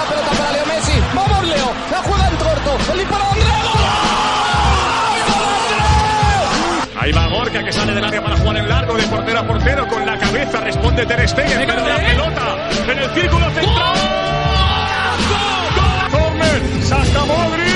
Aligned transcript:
La 0.00 0.06
pelota 0.08 0.30
para 0.30 0.52
Leo 0.52 0.66
Messi. 0.66 0.92
Vamos, 1.14 1.42
Leo. 1.46 1.74
La 1.90 1.98
juega 1.98 2.28
en 2.28 2.36
corto. 2.36 2.92
El 2.92 2.98
disparo 2.98 3.24
de 3.24 3.30
Andrés. 3.30 3.50
Ahí 7.00 7.12
va 7.12 7.26
Gorka 7.28 7.64
que 7.64 7.72
sale 7.72 7.94
del 7.94 8.04
área 8.04 8.22
para 8.22 8.36
jugar 8.36 8.56
en 8.56 8.68
largo 8.68 8.94
de 8.94 9.02
portero 9.04 9.38
a 9.38 9.46
portero 9.46 9.88
con 9.88 10.04
la 10.04 10.18
cabeza 10.18 10.60
responde 10.60 11.06
Ter 11.06 11.26
Stegen 11.28 11.66
pero 11.66 11.86
la 11.86 11.96
pelota 11.96 12.68
en 12.88 12.98
el 12.98 13.10
círculo 13.10 13.50
central. 13.50 13.96
Corner, 16.10 16.62
saca 16.82 17.24
Modri, 17.24 17.72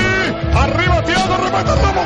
arriba 0.53 1.03
Thiago, 1.03 1.37
remata 1.37 1.75
Ramos. 1.75 2.05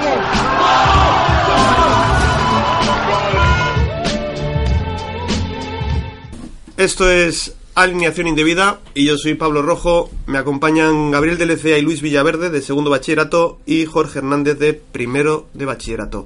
Esto 6.78 7.10
es 7.10 7.59
Alineación 7.82 8.28
Indebida 8.28 8.80
y 8.94 9.06
yo 9.06 9.18
soy 9.18 9.36
Pablo 9.36 9.62
Rojo. 9.62 10.10
Me 10.26 10.38
acompañan 10.38 11.12
Gabriel 11.12 11.38
de 11.38 11.46
Lecea 11.46 11.78
y 11.78 11.82
Luis 11.82 12.02
Villaverde 12.02 12.50
de 12.50 12.62
segundo 12.62 12.90
bachillerato 12.90 13.60
y 13.66 13.86
Jorge 13.86 14.20
Hernández 14.20 14.60
de 14.60 14.74
primero 14.74 15.48
de 15.54 15.66
bachillerato. 15.66 16.26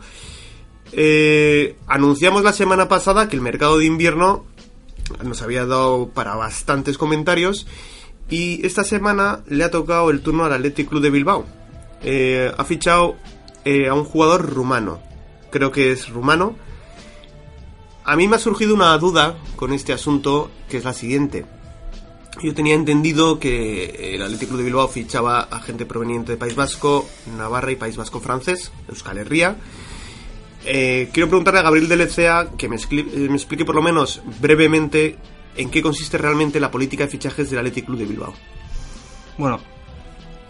Eh, 0.91 1.75
anunciamos 1.87 2.43
la 2.43 2.53
semana 2.53 2.87
pasada 2.87 3.29
que 3.29 3.35
el 3.35 3.41
mercado 3.41 3.77
de 3.77 3.85
invierno 3.85 4.45
nos 5.23 5.41
había 5.41 5.65
dado 5.65 6.09
para 6.09 6.35
bastantes 6.35 6.97
comentarios 6.97 7.67
y 8.29 8.65
esta 8.65 8.83
semana 8.83 9.41
le 9.47 9.63
ha 9.63 9.71
tocado 9.71 10.09
el 10.09 10.21
turno 10.21 10.45
al 10.45 10.53
Athletic 10.53 10.89
Club 10.89 11.03
de 11.03 11.11
Bilbao. 11.11 11.45
Eh, 12.03 12.51
ha 12.57 12.63
fichado 12.65 13.15
eh, 13.63 13.87
a 13.87 13.93
un 13.93 14.05
jugador 14.05 14.51
rumano, 14.51 15.01
creo 15.51 15.71
que 15.71 15.91
es 15.91 16.09
rumano. 16.09 16.55
A 18.05 18.15
mí 18.17 18.27
me 18.27 18.35
ha 18.35 18.39
surgido 18.39 18.73
una 18.75 18.97
duda 18.97 19.37
con 19.55 19.71
este 19.71 19.93
asunto 19.93 20.51
que 20.69 20.77
es 20.77 20.83
la 20.83 20.93
siguiente. 20.93 21.45
Yo 22.41 22.53
tenía 22.53 22.73
entendido 22.73 23.39
que 23.39 24.15
el 24.15 24.21
Athletic 24.21 24.49
Club 24.49 24.59
de 24.59 24.65
Bilbao 24.65 24.87
fichaba 24.87 25.41
a 25.41 25.59
gente 25.61 25.85
proveniente 25.85 26.33
de 26.33 26.37
País 26.37 26.55
Vasco, 26.55 27.07
Navarra 27.37 27.71
y 27.71 27.75
País 27.75 27.95
Vasco 27.95 28.19
francés, 28.19 28.71
Euskal 28.89 29.19
Herria. 29.19 29.55
Eh, 30.65 31.09
quiero 31.13 31.29
preguntarle 31.29 31.59
a 31.59 31.63
Gabriel 31.63 31.87
de 31.87 31.97
Lecea 31.97 32.49
que 32.57 32.67
me, 32.67 32.75
eh, 32.77 33.27
me 33.29 33.35
explique 33.35 33.65
por 33.65 33.75
lo 33.75 33.81
menos 33.81 34.21
brevemente 34.41 35.17
en 35.55 35.69
qué 35.69 35.81
consiste 35.81 36.17
realmente 36.17 36.59
la 36.59 36.71
política 36.71 37.03
de 37.03 37.09
fichajes 37.09 37.49
del 37.49 37.59
Athletic 37.59 37.85
Club 37.85 37.99
de 37.99 38.05
Bilbao. 38.05 38.33
Bueno, 39.37 39.59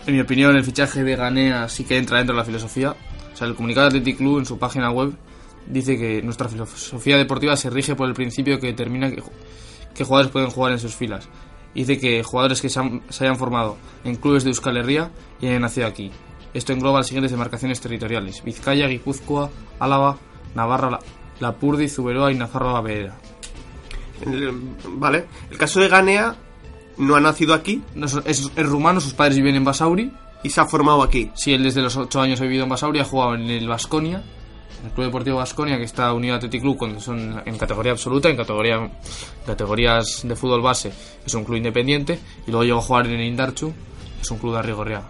en 0.07 0.13
mi 0.15 0.21
opinión, 0.21 0.55
el 0.55 0.63
fichaje 0.63 1.03
de 1.03 1.15
Ganea 1.15 1.69
sí 1.69 1.83
que 1.83 1.97
entra 1.97 2.17
dentro 2.17 2.33
de 2.33 2.39
la 2.39 2.45
filosofía. 2.45 2.95
O 3.33 3.37
sea, 3.37 3.47
el 3.47 3.55
comunicado 3.55 3.89
de 3.89 3.97
Athletic 3.97 4.17
Club 4.17 4.39
en 4.39 4.45
su 4.45 4.57
página 4.57 4.89
web 4.89 5.13
dice 5.67 5.97
que 5.97 6.21
nuestra 6.21 6.49
filosofía 6.49 7.17
deportiva 7.17 7.55
se 7.57 7.69
rige 7.69 7.95
por 7.95 8.07
el 8.07 8.13
principio 8.13 8.59
que 8.59 8.67
determina 8.67 9.09
que, 9.09 9.21
ju- 9.21 9.31
que 9.95 10.03
jugadores 10.03 10.31
pueden 10.31 10.49
jugar 10.49 10.71
en 10.73 10.79
sus 10.79 10.95
filas. 10.95 11.27
Dice 11.75 11.97
que 11.99 12.21
jugadores 12.23 12.61
que 12.61 12.69
se, 12.69 12.79
han- 12.79 13.01
se 13.09 13.23
hayan 13.25 13.37
formado 13.37 13.77
en 14.03 14.15
clubes 14.15 14.43
de 14.43 14.49
Euskal 14.51 14.77
Herria 14.77 15.11
y 15.41 15.47
hayan 15.47 15.61
nacido 15.63 15.87
aquí. 15.87 16.11
Esto 16.53 16.71
engloba 16.73 16.99
las 16.99 17.07
siguientes 17.07 17.31
demarcaciones 17.31 17.81
territoriales: 17.81 18.43
Vizcaya, 18.43 18.87
Guipúzcoa, 18.87 19.49
Álava, 19.79 20.17
Navarra, 20.55 20.91
La- 20.91 20.99
Lapurdi, 21.39 21.89
Zuberoa 21.89 22.31
y 22.31 22.35
Nafarroa 22.35 22.81
Beera. 22.81 23.15
El- 24.25 24.51
Vale, 24.87 25.25
el 25.51 25.57
caso 25.57 25.79
de 25.79 25.87
Ganea 25.87 26.35
no 26.97 27.15
ha 27.15 27.19
nacido 27.19 27.53
aquí 27.55 27.81
No, 27.95 28.05
Es, 28.05 28.51
rumano, 28.55 29.01
sus 29.01 29.13
padres 29.15 29.35
viven 29.37 29.55
en 29.55 29.63
Basauri. 29.65 30.11
y 30.43 30.49
se 30.49 30.61
ha 30.61 30.65
formado 30.65 31.01
aquí. 31.01 31.31
Sí, 31.35 31.53
él 31.53 31.63
desde 31.63 31.81
los 31.81 31.95
8 31.97 32.21
años 32.21 32.39
ha 32.39 32.43
vivido 32.43 32.63
en 32.63 32.69
Basauri, 32.69 32.99
ha 32.99 33.03
jugado 33.05 33.33
en 33.35 33.49
el 33.49 33.67
Vasconia, 33.67 34.21
el 34.83 34.91
Club 34.91 35.05
Deportivo 35.05 35.37
Vasconia, 35.37 35.77
que 35.77 35.83
está 35.83 36.13
unido 36.13 36.33
a 36.33 36.37
Athletic 36.37 36.61
Club 36.61 36.77
cuando 36.77 36.99
son 36.99 37.41
en 37.45 37.57
categoría 37.57 37.93
absoluta, 37.93 38.29
en 38.29 38.35
categoría 38.35 38.89
categorías 39.45 40.21
de 40.23 40.35
fútbol 40.35 40.61
base 40.61 40.91
es 41.25 41.33
un 41.33 41.43
club 41.43 41.57
independiente, 41.57 42.19
y 42.45 42.51
luego 42.51 42.63
llegó 42.63 42.79
a 42.79 42.81
jugar 42.81 43.07
en 43.07 43.13
el 43.13 43.25
Indarchu, 43.25 43.73
es 44.21 44.31
un 44.31 44.37
club 44.37 44.53
de 44.53 44.59
Arrigorriaga. 44.59 45.09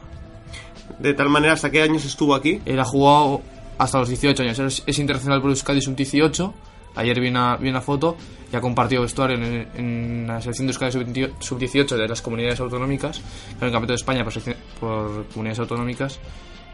De 1.00 1.14
tal 1.14 1.30
manera, 1.30 1.54
¿hasta 1.54 1.72
qué 1.72 1.82
años 1.82 2.06
estuvo 2.06 2.36
aquí? 2.36 2.62
Él 2.66 2.80
ha 2.80 2.86
jugado 2.86 3.42
hasta 3.78 4.00
los 4.00 4.10
18 4.10 4.44
años, 4.44 4.60
es, 4.60 4.84
es 4.86 5.00
internacional 5.00 5.42
por 5.42 5.50
Euskadi 5.50 5.82
sub-18, 5.82 6.54
ayer 6.96 7.20
vi 7.20 7.30
una, 7.30 7.58
vi 7.58 7.70
una 7.70 7.82
foto 7.82 8.16
y 8.52 8.56
ha 8.56 8.62
compartido 8.62 9.02
vestuario 9.02 9.38
en, 9.38 9.68
en 9.76 10.28
la 10.28 10.40
selección 10.40 10.68
de 10.68 10.74
Euskadi 10.74 10.92
sub-20 10.92 11.34
sub-18 11.40 11.98
de 11.98 12.08
las 12.08 12.22
comunidades 12.22 12.60
autonómicas, 12.60 13.18
en 13.18 13.66
el 13.66 13.72
Campeonato 13.72 13.94
de 13.94 13.96
España 13.96 14.24
por, 14.24 14.34
por 14.80 15.28
comunidades 15.30 15.60
autonómicas, 15.60 16.20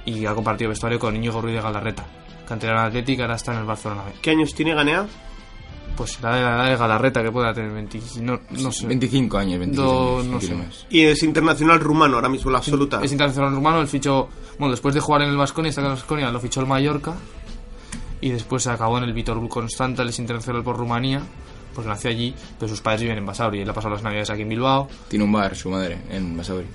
y 0.05 0.25
ha 0.25 0.33
compartido 0.33 0.69
vestuario 0.69 0.99
con 0.99 1.15
Íñigo 1.15 1.41
Ruiz 1.41 1.55
de 1.55 1.61
Galarreta, 1.61 2.05
canterano 2.49 2.81
atlética, 2.81 3.23
ahora 3.23 3.35
está 3.35 3.53
en 3.53 3.59
el 3.59 3.65
Barcelona. 3.65 4.03
B. 4.05 4.11
¿Qué 4.21 4.31
años 4.31 4.53
tiene 4.53 4.73
Ganea? 4.75 5.07
Pues 5.95 6.21
la 6.21 6.35
de, 6.35 6.41
la 6.41 6.69
de 6.69 6.75
Galarreta 6.77 7.21
que 7.23 7.31
pueda 7.31 7.53
tener 7.53 7.71
20, 7.71 7.99
no, 8.21 8.39
no 8.51 8.71
sé. 8.71 8.87
25 8.87 9.37
años, 9.37 9.59
26 9.59 9.75
Do- 9.87 10.17
años. 10.19 10.25
no 10.27 10.35
un 10.35 10.41
sé. 10.41 10.47
kilo 10.47 10.59
más. 10.59 10.85
Y 10.89 11.01
es 11.03 11.23
internacional 11.23 11.79
rumano 11.79 12.15
ahora 12.15 12.29
mismo, 12.29 12.49
la 12.51 12.57
absoluta. 12.59 13.01
Es 13.03 13.11
internacional 13.11 13.53
rumano, 13.53 13.81
el 13.81 13.87
fichó, 13.87 14.29
bueno, 14.57 14.71
después 14.71 14.93
de 14.95 15.01
jugar 15.01 15.23
en 15.23 15.29
el 15.29 15.37
Vasconia, 15.37 15.69
está 15.69 15.81
en 15.81 15.87
el 15.87 15.93
Vasconia, 15.93 16.31
lo 16.31 16.39
fichó 16.39 16.61
el 16.61 16.67
Mallorca 16.67 17.15
y 18.21 18.29
después 18.29 18.63
se 18.63 18.69
acabó 18.71 18.97
en 18.97 19.05
el 19.05 19.13
Vitor 19.13 19.45
Constanta, 19.49 20.03
él 20.03 20.09
es 20.09 20.19
internacional 20.19 20.63
por 20.63 20.77
Rumanía, 20.77 21.21
porque 21.75 21.89
nació 21.89 22.09
allí, 22.11 22.33
pero 22.57 22.69
sus 22.69 22.81
padres 22.81 23.01
viven 23.01 23.17
en 23.17 23.25
Basauri, 23.25 23.61
él 23.61 23.69
ha 23.69 23.73
pasado 23.73 23.93
las 23.93 24.03
navidades 24.03 24.29
aquí 24.29 24.43
en 24.43 24.49
Bilbao. 24.49 24.87
Tiene 25.09 25.25
un 25.25 25.31
bar, 25.33 25.55
su 25.55 25.69
madre, 25.69 25.99
en 26.11 26.37
Basauri. 26.37 26.67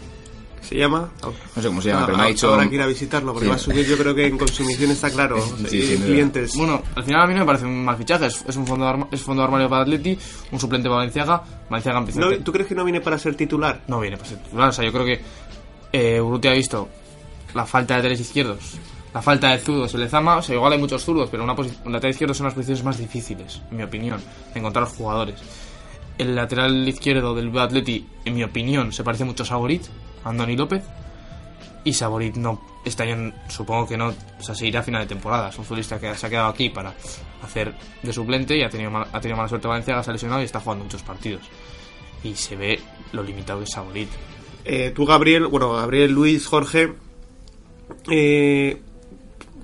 ¿Se 0.69 0.77
llama? 0.77 1.11
No 1.23 1.63
sé 1.63 1.69
cómo 1.69 1.81
se 1.83 1.89
llama, 1.89 2.03
Ah, 2.03 2.07
pero 2.07 2.19
me 2.19 2.25
ha 2.25 2.27
dicho... 2.29 2.53
Habrá 2.53 2.69
que 2.69 2.75
ir 2.77 2.83
a 2.83 2.87
visitarlo, 2.87 3.33
porque 3.33 3.47
Sí. 3.47 3.51
va 3.51 3.57
a 3.57 3.59
subir, 3.59 3.87
yo 3.87 3.97
creo 3.99 4.15
que 4.15 4.27
en 4.27 4.39
consumición 4.39 4.91
está 4.91 5.11
claro. 5.11 5.37
Sí, 5.69 5.81
duda. 5.97 6.07
clientes. 6.07 6.57
Bueno, 6.57 6.83
al 6.95 7.05
final 7.05 7.23
a 7.23 7.27
mí 7.27 7.35
no 7.35 7.41
me 7.41 7.47
parece 7.47 7.67
un 7.67 7.85
mal 7.85 7.97
fichaje, 7.97 8.27
es, 8.27 8.45
es 8.49 8.57
un 8.57 8.67
fondo 8.67 8.85
de 8.87 8.91
arma- 8.91 9.09
es 9.13 9.21
fondo 9.21 9.43
de 9.43 9.45
armario 9.47 9.69
para 9.69 9.83
Atleti, 9.83 10.19
un 10.53 10.59
suplente 10.61 10.89
para 10.89 10.99
Valenciaga, 10.99 11.43
Valenciaga 11.69 11.99
empieza 11.99 12.21
¿No- 12.21 12.29
a- 12.29 12.39
¿Tú 12.39 12.53
crees 12.53 12.67
que 12.69 12.75
no 12.75 12.85
viene 12.85 13.01
para 13.01 13.19
ser 13.19 13.35
titular? 13.35 13.83
no 13.89 14.01
viene 14.01 14.17
para 14.17 14.29
ser 14.29 14.39
titular. 14.39 14.69
O 14.71 14.73
sea, 14.73 14.85
yo 14.85 14.93
creo 14.93 15.05
que 15.05 15.21
eh, 15.93 16.21
ha 16.49 16.53
visto 16.53 16.89
la 17.55 17.67
falta 17.67 17.95
de 17.95 17.99
laterales 17.99 18.21
izquierdos, 18.21 18.59
la 19.13 19.23
falta 19.23 19.51
de 19.51 19.59
zurdos 19.59 19.95
en 19.95 20.01
Lezama. 20.01 20.37
O 20.39 20.43
sea, 20.43 20.55
igual 20.57 20.73
hay 20.73 20.79
muchos 20.79 21.05
zurdos, 21.05 21.29
pero 21.31 21.45
una 21.45 21.53
un 21.53 21.93
lateral 21.93 22.11
izquierdo 22.13 22.35
son 22.35 22.47
las 22.47 22.55
posiciones 22.55 22.83
más 22.83 22.99
difíciles, 22.99 23.61
en 23.71 23.77
mi 23.77 23.83
opinión, 23.85 24.21
de 24.53 24.59
encontrar 24.61 24.87
jugadores. 24.87 25.37
El 26.19 26.37
lateral 26.37 26.87
izquierdo 26.89 27.35
del 27.35 27.57
Atleti, 27.59 28.07
en 28.25 28.35
mi 28.35 28.45
opinión, 28.45 28.93
se 28.93 29.03
parece 29.03 29.25
mucho 29.25 29.43
a 29.43 29.47
Saborit, 29.47 29.83
a 29.85 30.04
Andoni 30.25 30.57
López. 30.57 30.83
Y 31.87 31.93
Saborit 31.93 32.37
no, 32.37 32.63
este 32.85 33.03
año 33.03 33.33
supongo 33.49 33.87
que 33.87 33.97
no, 33.99 34.09
o 34.09 34.43
sea, 34.43 34.55
se 34.55 34.67
irá 34.67 34.81
a 34.81 34.83
final 34.83 35.03
de 35.03 35.07
temporada. 35.09 35.51
Es 35.51 35.59
un 35.59 35.65
futbolista 35.65 36.01
que 36.01 36.15
se 36.15 36.27
ha 36.27 36.31
quedado 36.31 36.49
aquí 36.49 36.71
para 36.71 36.95
hacer 37.43 37.75
de 38.03 38.13
suplente 38.13 38.57
y 38.57 38.63
ha 38.63 38.71
tenido, 38.71 38.91
mal- 38.91 39.07
ha 39.13 39.21
tenido 39.21 39.37
mala 39.37 39.49
suerte 39.51 39.69
Valencia, 39.69 40.03
se 40.03 40.11
ha 40.11 40.13
lesionado 40.15 40.41
y 40.41 40.47
está 40.47 40.61
jugando 40.61 40.85
muchos 40.85 41.03
partidos. 41.03 41.43
Y 42.23 42.35
se 42.37 42.57
ve 42.57 42.81
lo 43.13 43.23
limitado 43.23 43.59
que 43.59 43.65
es 43.65 43.71
Saborit. 43.73 44.09
Eh, 44.65 44.93
tú, 44.97 45.05
Gabriel, 45.05 45.47
bueno, 45.47 45.75
Gabriel, 45.75 46.11
Luis, 46.11 46.47
Jorge, 46.47 46.95
eh, 48.11 48.81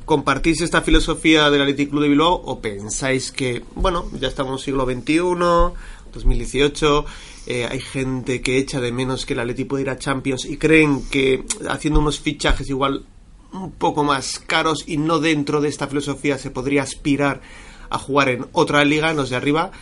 ¿compartís 0.05 0.61
esta 0.61 0.83
filosofía 0.83 1.49
del 1.51 1.63
Athletic 1.63 1.89
Club 1.91 2.03
de 2.03 2.09
Bilbao 2.11 2.35
o 2.35 2.61
pensáis 2.61 3.33
que, 3.33 3.63
bueno, 3.77 4.07
ya 4.13 4.29
estamos 4.29 4.61
en 4.61 4.65
siglo 4.65 4.85
XXI, 4.85 5.75
2018, 6.13 7.05
eh, 7.47 7.67
hay 7.71 7.81
gente 7.81 8.43
que 8.43 8.59
echa 8.59 8.81
de 8.81 8.93
menos 8.93 9.27
que 9.27 9.33
el 9.33 9.41
Athletic 9.41 9.67
puede 9.67 9.83
ir 9.83 9.91
a 9.91 9.99
Champions 9.99 10.45
y 10.45 10.57
creen 10.57 11.03
que 11.11 11.45
haciendo 11.69 12.01
unos 12.01 12.21
fichajes 12.21 12.69
igual 12.69 13.05
un 13.53 13.73
poco 13.73 14.05
más 14.05 14.39
caros 14.39 14.85
y 14.87 14.97
no 14.97 15.19
dentro 15.19 15.61
de 15.61 15.69
esta 15.69 15.89
filosofía 15.89 16.39
se 16.39 16.51
podría 16.51 16.83
aspirar 16.83 17.41
a 17.89 17.99
jugar 17.99 18.29
en 18.29 18.47
otra 18.53 18.85
liga, 18.85 19.11
en 19.11 19.17
los 19.17 19.31
de 19.31 19.37
arriba? 19.37 19.73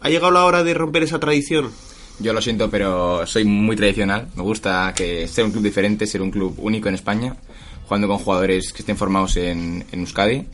¿Ha 0.00 0.08
llegado 0.08 0.30
la 0.30 0.44
hora 0.44 0.62
de 0.62 0.74
romper 0.74 1.02
esa 1.02 1.18
tradición? 1.18 1.70
Yo 2.18 2.32
lo 2.32 2.40
siento, 2.40 2.70
pero 2.70 3.26
soy 3.26 3.44
muy 3.44 3.76
tradicional. 3.76 4.28
Me 4.36 4.42
gusta 4.42 4.92
que 4.96 5.28
ser 5.28 5.44
un 5.44 5.50
club 5.50 5.64
diferente, 5.64 6.06
ser 6.06 6.22
un 6.22 6.30
club 6.30 6.54
único 6.58 6.88
en 6.88 6.94
España, 6.94 7.36
jugando 7.84 8.08
con 8.08 8.18
jugadores 8.18 8.72
que 8.72 8.80
estén 8.80 8.96
formados 8.96 9.36
en, 9.36 9.84
en 9.90 10.00
Euskadi. 10.00 10.46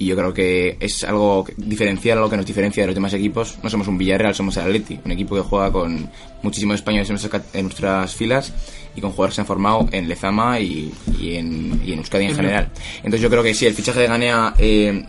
Y 0.00 0.06
yo 0.06 0.16
creo 0.16 0.32
que 0.32 0.78
es 0.80 1.04
algo 1.04 1.44
diferencial, 1.58 2.16
algo 2.16 2.30
que 2.30 2.38
nos 2.38 2.46
diferencia 2.46 2.82
de 2.82 2.86
los 2.86 2.94
demás 2.94 3.12
equipos. 3.12 3.58
No 3.62 3.68
somos 3.68 3.86
un 3.86 3.98
Villarreal, 3.98 4.34
somos 4.34 4.56
el 4.56 4.62
Atleti, 4.62 4.98
un 5.04 5.10
equipo 5.10 5.34
que 5.34 5.42
juega 5.42 5.70
con 5.70 6.08
muchísimos 6.42 6.76
españoles 6.76 7.10
en 7.10 7.16
nuestras, 7.16 7.42
en 7.52 7.62
nuestras 7.64 8.14
filas 8.14 8.50
y 8.96 9.02
con 9.02 9.10
jugadores 9.10 9.32
que 9.32 9.34
se 9.36 9.40
han 9.42 9.46
formado 9.46 9.86
en 9.92 10.08
Lezama 10.08 10.58
y, 10.58 10.90
y 11.20 11.36
en, 11.36 11.82
y 11.84 11.92
en 11.92 11.98
Euskadi 11.98 12.24
en 12.24 12.34
general. 12.34 12.70
Entonces 12.96 13.20
yo 13.20 13.28
creo 13.28 13.42
que 13.42 13.52
sí, 13.52 13.66
el 13.66 13.74
fichaje 13.74 14.00
de 14.00 14.06
Ganea 14.06 14.54
eh, 14.56 15.04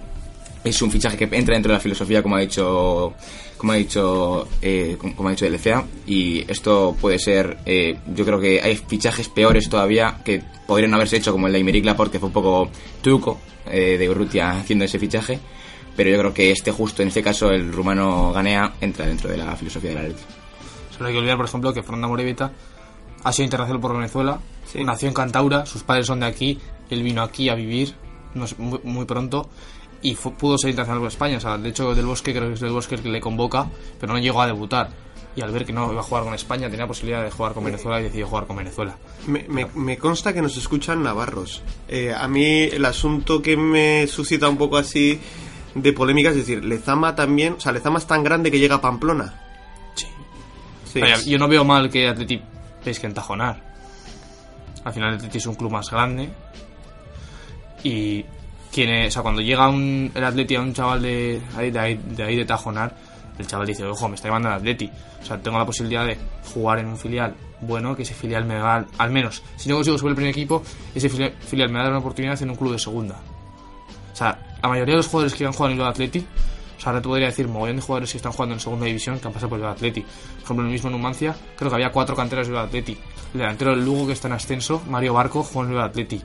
es 0.64 0.82
un 0.82 0.92
fichaje 0.92 1.18
que 1.18 1.24
entra 1.36 1.56
dentro 1.56 1.72
de 1.72 1.78
la 1.78 1.80
filosofía, 1.80 2.22
como 2.22 2.36
ha 2.36 2.40
dicho 2.40 3.14
como 3.58 3.74
ha 3.74 3.76
dicho 3.76 4.48
eh, 4.62 4.98
como 5.16 5.30
ha 5.30 5.32
dicho 5.32 5.46
LCA 5.46 5.86
y 6.08 6.44
esto 6.52 6.96
puede 7.00 7.20
ser 7.20 7.60
eh, 7.66 8.00
yo 8.08 8.26
creo 8.26 8.40
que 8.40 8.60
hay 8.60 8.76
fichajes 8.76 9.30
peores 9.30 9.70
todavía 9.70 10.20
que 10.26 10.42
podrían 10.66 10.90
no 10.90 10.98
haberse 10.98 11.18
hecho 11.18 11.32
como 11.32 11.46
el 11.46 11.54
de 11.54 11.60
Aymeric 11.60 11.86
Laporte 11.86 12.14
que 12.14 12.20
fue 12.20 12.28
un 12.28 12.34
poco 12.34 12.70
truco 13.04 13.40
eh, 13.68 13.98
de 14.00 14.10
Urrutia 14.10 14.50
haciendo 14.52 14.86
ese 14.86 14.98
fichaje 14.98 15.40
pero 15.96 16.10
yo 16.10 16.18
creo 16.18 16.34
que 16.34 16.50
este 16.52 16.72
justo 16.72 17.04
en 17.04 17.10
este 17.10 17.22
caso 17.22 17.52
el 17.52 17.72
rumano 17.72 18.34
Ganea 18.34 18.74
entra 18.82 19.06
dentro 19.06 19.30
de 19.30 19.38
la 19.38 19.56
filosofía 19.56 19.92
del 19.92 20.00
Atleti 20.00 20.24
Solo 20.98 21.08
hay 21.08 21.14
que 21.14 21.20
olvidar, 21.20 21.38
por 21.38 21.46
ejemplo, 21.46 21.74
que 21.74 21.84
Fernando 21.84 22.08
Morevita 22.10 22.52
ha 23.24 23.32
sido 23.32 23.46
internacional 23.46 23.80
por 23.82 23.94
Venezuela, 23.96 24.40
Sí. 24.66 24.84
nació 24.84 25.08
en 25.08 25.14
Cantaura, 25.14 25.66
sus 25.66 25.84
padres 25.84 26.08
son 26.08 26.20
de 26.22 26.26
aquí, 26.28 26.58
él 26.90 27.04
vino 27.04 27.22
aquí 27.22 27.50
a 27.50 27.56
vivir 27.56 27.94
no 28.34 28.48
sé, 28.48 28.56
muy, 28.58 28.80
muy 28.84 29.06
pronto 29.06 29.50
y 30.02 30.16
pudo 30.16 30.58
ser 30.58 30.70
internacional 30.72 31.00
por 31.02 31.08
España. 31.10 31.38
O 31.38 31.40
sea, 31.40 31.58
de 31.58 31.70
hecho, 31.70 31.94
Del 31.96 32.06
Bosque 32.06 32.34
creo 32.34 32.48
que 32.48 32.54
es 32.56 32.60
Del 32.60 32.72
Bosque 32.72 32.96
el 32.96 33.02
que 33.02 33.10
le 33.10 33.22
convoca, 33.22 33.68
pero 34.00 34.14
no 34.14 34.20
llegó 34.20 34.42
a 34.42 34.48
debutar. 34.48 34.90
y 35.34 35.40
al 35.42 35.52
ver 35.52 35.66
que 35.66 35.72
no 35.72 35.90
iba 35.92 36.02
a 36.02 36.04
jugar 36.04 36.26
con 36.26 36.34
España 36.34 36.70
tenía 36.70 36.86
posibilidad 36.88 37.24
de 37.24 37.32
jugar 37.32 37.54
con 37.54 37.64
Venezuela 37.64 38.02
y 38.02 38.04
decidió 38.04 38.28
jugar 38.28 38.48
con 38.48 38.58
Venezuela. 38.58 38.98
Me, 39.28 39.46
me- 39.48 39.68
me 39.76 39.98
consta 39.98 40.34
que 40.34 40.42
nos 40.42 40.58
escuchan 40.58 41.02
navarros. 41.04 41.62
Eh, 41.88 42.14
a 42.14 42.28
mí 42.28 42.64
el 42.64 42.84
asunto 42.84 43.42
que 43.42 43.56
me 43.56 44.08
suscita 44.08 44.50
un 44.50 44.58
poco 44.58 44.76
así 44.76 45.22
de 45.74 45.94
polémica 45.94 46.32
es 46.32 46.36
decir, 46.36 46.66
Lezama 46.66 47.16
también, 47.16 47.54
o 47.54 47.60
sea, 47.62 47.72
Lezama 47.72 48.00
es 48.00 48.06
tan 48.08 48.26
grande 48.26 48.52
que 48.52 48.60
llega 48.60 48.76
a 48.76 48.82
Pamplona. 48.82 49.42
Sí. 50.84 51.00
Yo 51.30 51.38
no 51.38 51.48
veo 51.48 51.64
mal 51.64 51.90
que 51.90 52.10
Atleti 52.10 52.42
pesque 52.84 53.08
en 53.08 53.14
Tajonar. 53.14 53.64
Al 54.84 54.92
final 54.92 55.14
Atleti 55.14 55.38
es 55.38 55.46
un 55.46 55.56
club 55.56 55.72
más 55.72 55.90
grande. 55.90 56.30
Y 57.84 58.26
quien 58.72 59.08
o 59.08 59.12
sea, 59.12 59.22
cuando 59.22 59.42
llega 59.42 59.70
un, 59.70 60.12
el 60.14 60.24
Atleti 60.24 60.56
a 60.56 60.62
un 60.62 60.74
chaval 60.74 61.02
de 61.02 61.42
de 61.58 61.80
ahí 61.80 62.00
de, 62.16 62.24
ahí 62.24 62.36
de 62.36 62.46
Tajonar, 62.46 62.96
el 63.38 63.48
chaval 63.48 63.68
dice, 63.68 63.86
ojo, 63.86 64.08
me 64.08 64.16
está 64.16 64.28
llevando 64.28 64.50
el 64.50 64.56
Atleti. 64.56 64.90
O 65.22 65.26
sea, 65.26 65.42
tengo 65.42 65.58
la 65.58 65.66
posibilidad 65.66 66.06
de 66.06 66.18
jugar 66.54 66.80
en 66.80 66.88
un 66.88 66.98
filial 66.98 67.36
bueno, 67.62 67.96
que 67.96 68.02
ese 68.04 68.14
filial 68.14 68.46
me 68.46 68.58
va, 68.58 68.86
al 68.98 69.12
menos, 69.12 69.44
si 69.56 69.70
no 69.70 69.76
consigo 69.76 69.98
subir 69.98 70.12
el 70.12 70.16
primer 70.16 70.32
equipo, 70.32 70.64
ese 70.96 71.10
filial, 71.10 71.34
filial 71.40 71.70
me 71.70 71.76
va 71.76 71.82
a 71.82 71.84
dar 71.84 71.92
una 71.92 72.00
oportunidad 72.00 72.42
en 72.42 72.50
un 72.50 72.56
club 72.56 72.72
de 72.72 72.80
segunda. 72.80 73.16
O 74.12 74.16
sea, 74.16 74.40
la 74.62 74.70
mayoría 74.70 74.94
de 74.94 74.98
los 74.98 75.08
jugadores 75.08 75.36
que 75.36 75.46
han 75.46 75.54
jugado 75.54 75.76
en 75.76 75.82
el 75.82 75.88
Atleti, 75.88 76.20
o 76.20 76.82
sea, 76.82 76.90
ahora 76.90 77.02
te 77.02 77.08
podría 77.08 77.28
decir 77.28 77.48
mogollón 77.48 77.76
de 77.76 77.82
jugadores 77.84 78.12
que 78.12 78.18
están 78.18 78.32
jugando 78.32 78.56
en 78.56 78.60
segunda 78.60 78.86
división 78.88 79.20
que 79.20 79.28
han 79.28 79.34
pasado 79.34 79.50
por 79.50 79.60
el 79.60 79.66
Atleti. 79.66 80.02
Por 80.02 80.44
ejemplo, 80.44 80.64
en 80.64 80.68
el 80.68 80.74
mismo 80.74 80.90
Numancia, 80.90 81.36
creo 81.56 81.70
que 81.70 81.76
había 81.76 81.92
cuatro 81.92 82.16
canteras 82.16 82.48
del 82.48 82.58
Atleti. 82.58 82.98
El 83.34 83.40
delantero 83.40 83.72
del 83.72 83.86
Lugo 83.86 84.08
que 84.08 84.14
está 84.14 84.28
en 84.28 84.34
ascenso, 84.34 84.82
Mario 84.90 85.14
Barco, 85.14 85.44
jugó 85.44 85.66
en 85.66 85.72
el 85.74 85.80
Atleti. 85.80 86.22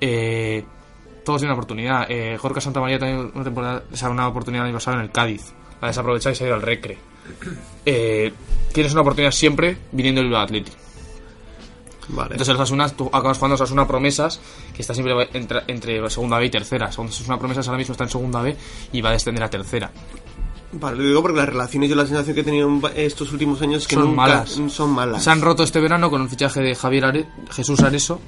Eh, 0.00 0.64
todos 1.24 1.40
tienen 1.40 1.52
una 1.52 1.58
oportunidad. 1.58 2.06
Eh, 2.10 2.36
Jorge 2.38 2.60
Santamaría 2.60 2.98
también 2.98 3.30
una, 3.34 3.44
temporada, 3.44 3.82
o 3.92 3.96
sea, 3.96 4.10
una 4.10 4.28
oportunidad 4.28 4.64
el 4.64 4.68
año 4.70 4.76
pasado 4.78 4.98
en 4.98 5.02
el 5.04 5.10
Cádiz. 5.10 5.52
La 5.80 5.88
desaprovechado 5.88 6.32
y 6.32 6.36
se 6.36 6.44
ha 6.44 6.46
ido 6.46 6.56
al 6.56 6.62
Recre. 6.62 6.98
Eh, 7.84 8.32
tienes 8.72 8.92
una 8.92 9.00
oportunidad 9.02 9.32
siempre 9.32 9.76
viniendo 9.92 10.22
del 10.22 10.34
Atleti. 10.36 10.72
Vale. 12.08 12.32
Entonces 12.32 12.48
el 12.50 12.56
Osasuna, 12.56 12.88
tú 12.90 13.06
acabas 13.12 13.38
jugando 13.38 13.54
Osasuna 13.54 13.86
promesas, 13.88 14.38
que 14.74 14.82
está 14.82 14.92
siempre 14.92 15.14
entre, 15.32 15.62
entre 15.68 16.10
segunda 16.10 16.38
B 16.38 16.46
y 16.46 16.50
tercera. 16.50 16.86
Osasuna 16.88 17.38
promesas 17.38 17.66
ahora 17.66 17.78
mismo 17.78 17.92
está 17.92 18.04
en 18.04 18.10
segunda 18.10 18.42
B 18.42 18.54
y 18.92 19.00
va 19.00 19.08
a 19.08 19.12
descender 19.12 19.42
a 19.42 19.48
tercera. 19.48 19.90
Vale, 20.72 20.98
lo 20.98 21.04
digo 21.04 21.22
porque 21.22 21.38
las 21.38 21.48
relaciones 21.48 21.88
yo 21.88 21.96
la 21.96 22.04
sensación 22.04 22.34
que 22.34 22.40
he 22.40 22.44
tenido 22.44 22.68
estos 22.96 23.32
últimos 23.32 23.62
años 23.62 23.86
que 23.86 23.94
Son 23.94 24.04
nunca 24.06 24.16
malas. 24.16 24.60
son 24.68 24.90
malas. 24.90 25.22
Se 25.22 25.30
han 25.30 25.40
roto 25.40 25.62
este 25.62 25.80
verano 25.80 26.10
con 26.10 26.20
un 26.20 26.28
fichaje 26.28 26.60
de 26.60 26.74
Javier 26.74 27.04
Are- 27.04 27.26
Jesús 27.50 27.80
Areso, 27.80 28.20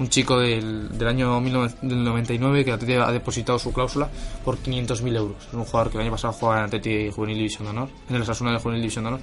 un 0.00 0.08
chico 0.08 0.38
del, 0.40 0.88
del 0.98 1.06
año 1.08 1.38
19 1.40 1.74
del 1.82 2.02
99 2.04 2.64
que 2.64 2.72
Atleti 2.72 2.94
ha 2.94 3.12
depositado 3.12 3.58
su 3.58 3.72
cláusula 3.72 4.08
por 4.44 4.58
500.000 4.58 5.16
euros. 5.16 5.36
Es 5.46 5.54
un 5.54 5.64
jugador 5.64 5.90
que 5.92 5.98
el 5.98 6.02
año 6.04 6.10
pasado 6.10 6.32
jugaba 6.32 6.58
en 6.60 6.64
Atleti 6.66 7.10
Juvenil 7.10 7.36
División 7.36 7.64
de 7.64 7.70
Honor, 7.70 7.88
en 8.08 8.16
el 8.16 8.22
Osasuna 8.22 8.52
de 8.52 8.58
Juvenil 8.58 8.80
División 8.82 9.04
de 9.04 9.08
Honor. 9.08 9.20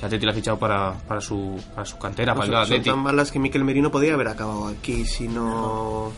Y 0.00 0.04
Atleti 0.04 0.24
lo 0.24 0.32
ha 0.32 0.34
fichado 0.34 0.58
para, 0.58 0.94
para, 1.06 1.20
su, 1.20 1.60
para 1.74 1.84
su 1.84 1.98
cantera, 1.98 2.34
para 2.34 2.46
son, 2.46 2.54
el 2.54 2.60
son 2.66 2.72
Atleti. 2.74 2.90
tan 2.90 2.98
malas 3.00 3.30
que 3.32 3.38
Miquel 3.38 3.64
Merino 3.64 3.90
podría 3.90 4.14
haber 4.14 4.28
acabado 4.28 4.68
aquí 4.68 5.04
si 5.04 5.28
no... 5.28 6.10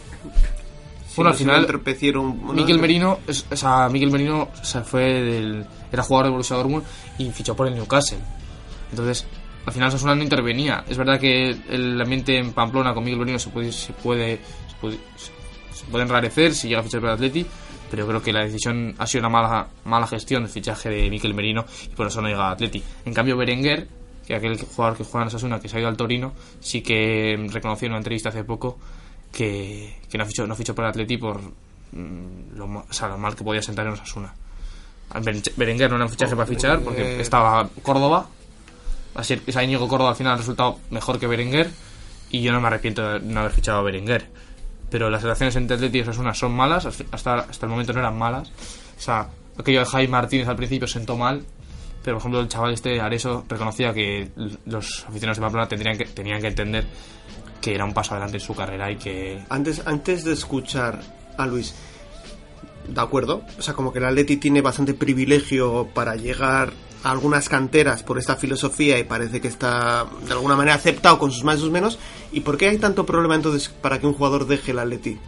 si 1.09 1.17
Bueno, 1.17 1.29
no 1.31 1.33
al 1.33 1.35
final, 1.37 1.67
entorpecieron- 1.69 2.35
bueno, 2.41 2.53
Miquel 2.55 2.79
Merino, 2.79 3.19
es- 3.27 3.47
o 3.51 3.57
sea, 3.57 3.89
Miquel 3.91 4.11
Merino 4.11 4.49
se 4.63 4.81
fue 4.83 5.03
del, 5.23 5.67
era 5.93 6.03
jugador 6.03 6.27
de 6.27 6.31
Borussia 6.33 6.57
Dortmund 6.57 6.85
y 7.19 7.31
fichó 7.31 7.55
por 7.57 7.67
el 7.69 7.75
Newcastle. 7.75 8.19
Entonces, 8.91 9.27
al 9.67 9.73
final 9.73 9.91
Sasuna 9.91 10.15
no 10.15 10.23
intervenía. 10.23 10.85
Es 10.89 10.97
verdad 10.99 11.19
que 11.19 11.51
el 11.69 12.01
ambiente 12.01 12.39
en 12.39 12.53
Pamplona 12.53 12.93
con 12.95 13.05
Miquel 13.05 13.19
Merino 13.19 13.39
se 13.39 13.51
puede, 13.51 13.73
se 13.73 13.93
puede, 13.93 14.37
se 14.69 14.77
puede, 14.81 14.99
se 15.73 15.85
puede 15.87 16.03
enrarecer 16.05 16.55
si 16.55 16.69
llega 16.69 16.81
a 16.81 16.83
fichar 16.83 17.01
por 17.01 17.11
el 17.11 17.15
Atleti, 17.17 17.47
pero 17.91 18.03
yo 18.05 18.09
creo 18.09 18.23
que 18.23 18.33
la 18.33 18.45
decisión 18.45 18.95
ha 18.99 19.07
sido 19.07 19.21
una 19.21 19.29
mala, 19.31 19.69
mala 19.85 20.07
gestión 20.07 20.43
el 20.45 20.49
fichaje 20.49 20.89
de 20.91 21.09
Miquel 21.11 21.35
Merino 21.35 21.65
y 21.85 21.95
por 21.95 22.07
eso 22.07 22.21
no 22.21 22.29
llega 22.29 22.49
a 22.49 22.53
Atleti. 22.53 22.83
En 23.05 23.15
cambio, 23.15 23.37
Berenguer, 23.37 23.89
que 24.27 24.35
aquel 24.35 24.59
jugador 24.59 24.97
que 24.99 25.05
juega 25.05 25.25
en 25.25 25.31
Sasuna 25.31 25.61
que 25.61 25.69
se 25.69 25.77
ha 25.77 25.81
ido 25.81 25.89
al 25.89 25.97
Torino, 25.97 26.33
sí 26.61 26.81
que 26.83 27.37
reconoció 27.53 27.87
en 27.87 27.93
una 27.93 27.99
entrevista 27.99 28.29
hace 28.31 28.45
poco 28.45 28.79
que, 29.33 29.97
que 30.11 30.19
no 30.19 30.27
fichó, 30.27 30.47
no 30.47 30.55
fichó 30.57 30.75
por 30.75 30.85
el 30.85 30.91
Atleti 30.91 31.17
por 31.19 31.41
mm, 31.93 32.57
lo, 32.57 32.65
o 32.67 32.87
sea, 32.93 33.09
lo 33.09 33.19
mal 33.19 33.35
que 33.35 33.45
podía 33.45 33.63
sentar 33.63 33.87
en 33.87 33.93
Osasuna. 33.93 34.35
A 35.11 35.21
Beren- 35.21 35.53
Berenguer 35.57 35.91
no 35.91 35.97
era 35.97 36.05
un 36.07 36.11
fichaje 36.11 36.35
para 36.35 36.47
fichar 36.47 36.81
porque 36.81 37.21
estaba 37.21 37.69
Córdoba. 37.83 38.27
Así 39.15 39.41
es 39.47 39.57
Íñigo 39.57 39.89
Córdoba 39.89 40.11
al 40.11 40.17
final 40.17 40.35
ha 40.35 40.37
resultado 40.37 40.81
mejor 40.91 41.19
que 41.19 41.27
Berenguer 41.27 41.71
y 42.31 42.43
yo 42.43 42.53
no 42.53 42.61
me 42.61 42.67
arrepiento 42.67 43.13
de 43.13 43.21
no 43.21 43.41
haber 43.41 43.53
fichado 43.53 43.79
a 43.79 43.83
Berenguer. 43.83 44.27
Pero 44.91 45.11
las 45.11 45.23
relaciones 45.23 45.57
entre 45.57 45.77
Atleti 45.77 45.99
y 45.99 46.01
Osasuna 46.03 46.35
son 46.35 46.53
malas, 46.53 46.87
hasta, 46.87 47.35
hasta 47.35 47.67
el 47.67 47.71
momento 47.71 47.93
no 47.93 48.01
eran 48.01 48.19
malas. 48.19 48.51
O 48.97 49.01
sea, 49.01 49.29
aquello 49.59 49.81
de 49.81 49.87
Jaime 49.87 50.11
Martínez 50.11 50.49
al 50.49 50.57
principio 50.57 50.87
sentó 50.87 51.17
mal, 51.17 51.45
pero 52.03 52.17
por 52.17 52.23
ejemplo 52.23 52.41
el 52.41 52.49
chaval 52.49 52.75
este 52.75 53.01
Areso 53.01 53.45
reconocía 53.49 53.93
que 53.93 54.31
los 54.67 55.05
aficionados 55.07 55.39
de 55.39 55.43
Pamplona 55.43 55.69
tendrían 55.69 55.97
que, 55.97 56.05
tenían 56.07 56.41
que 56.41 56.49
entender 56.49 56.85
que 57.61 57.75
era 57.75 57.85
un 57.85 57.95
paso 57.95 58.13
adelante 58.13 58.37
en 58.37 58.43
su 58.43 58.55
carrera 58.55 58.91
y 58.91 58.97
que 58.97 59.43
Antes, 59.49 59.87
antes 59.87 60.25
de 60.25 60.35
escuchar 60.35 61.01
a 61.39 61.47
Luis, 61.47 61.75
de 62.89 63.01
acuerdo, 63.01 63.43
o 63.59 63.63
sea, 63.63 63.75
como 63.75 63.93
que 63.93 63.99
el 63.99 64.05
Atleti 64.05 64.37
tiene 64.37 64.61
bastante 64.61 64.95
privilegio 64.95 65.89
para 65.95 66.17
llegar 66.17 66.73
a 67.03 67.11
algunas 67.11 67.49
canteras 67.49 68.03
por 68.03 68.19
esta 68.19 68.37
filosofía 68.37 68.99
y 68.99 69.05
parece 69.05 69.41
que 69.41 69.49
está 69.49 70.07
de 70.27 70.33
alguna 70.33 70.57
manera 70.57 70.75
aceptado 70.77 71.19
con 71.19 71.31
sus 71.31 71.45
más 71.45 71.57
y 71.59 71.61
sus 71.61 71.71
menos. 71.71 71.99
¿Y 72.33 72.41
por 72.41 72.57
qué 72.57 72.69
hay 72.69 72.79
tanto 72.79 73.05
problema 73.07 73.35
entonces 73.35 73.69
para 73.69 73.99
que 74.01 74.07
un 74.07 74.15
jugador 74.15 74.47
deje 74.47 74.71
el 74.73 74.79
Atleti? 74.79 75.19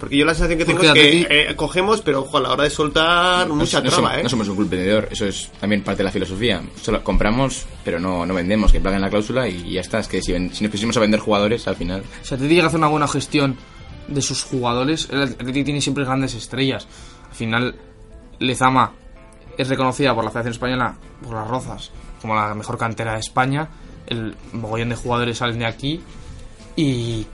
Porque 0.00 0.16
yo 0.16 0.24
la 0.24 0.34
sensación 0.34 0.58
que 0.58 0.64
tengo 0.64 0.80
Porque 0.80 0.88
es 1.20 1.26
que 1.26 1.28
Atleti- 1.28 1.50
eh, 1.52 1.54
cogemos, 1.54 2.00
pero 2.00 2.22
ojo, 2.22 2.38
a 2.38 2.40
la 2.40 2.50
hora 2.50 2.64
de 2.64 2.70
soltar, 2.70 3.48
mucha 3.48 3.80
no, 3.80 4.12
¿eh? 4.12 4.22
no 4.24 4.28
somos 4.28 4.48
un 4.48 4.56
club 4.56 4.68
vendedor, 4.68 5.06
eso 5.12 5.26
es 5.26 5.48
también 5.60 5.84
parte 5.84 5.98
de 5.98 6.04
la 6.04 6.10
filosofía. 6.10 6.60
Solo 6.80 7.04
compramos, 7.04 7.66
pero 7.84 8.00
no, 8.00 8.26
no 8.26 8.34
vendemos, 8.34 8.72
que 8.72 8.80
paguen 8.80 9.00
la 9.00 9.08
cláusula 9.10 9.48
y 9.48 9.74
ya 9.74 9.80
está. 9.80 10.00
Es 10.00 10.08
que 10.08 10.20
si, 10.20 10.32
ven- 10.32 10.52
si 10.52 10.64
nos 10.64 10.72
pusimos 10.72 10.96
a 10.96 11.00
vender 11.00 11.20
jugadores, 11.20 11.68
al 11.68 11.76
final. 11.76 12.02
Si 12.22 12.34
Atleti 12.34 12.52
llega 12.54 12.64
a 12.64 12.68
hacer 12.68 12.78
una 12.78 12.88
buena 12.88 13.06
gestión 13.06 13.56
de 14.14 14.22
sus 14.22 14.42
jugadores, 14.44 15.08
el 15.10 15.22
Atleti 15.22 15.64
tiene 15.64 15.80
siempre 15.80 16.04
grandes 16.04 16.34
estrellas. 16.34 16.86
Al 17.28 17.34
final, 17.34 17.74
Lezama 18.38 18.92
es 19.58 19.68
reconocida 19.68 20.14
por 20.14 20.24
la 20.24 20.30
Federación 20.30 20.52
Española, 20.52 20.96
por 21.22 21.34
las 21.34 21.48
Rozas, 21.48 21.90
como 22.20 22.34
la 22.34 22.54
mejor 22.54 22.78
cantera 22.78 23.14
de 23.14 23.20
España. 23.20 23.68
El 24.06 24.36
mogollón 24.52 24.88
de 24.90 24.96
jugadores 24.96 25.38
salen 25.38 25.58
de 25.60 25.66
aquí 25.66 26.02
y, 26.76 27.26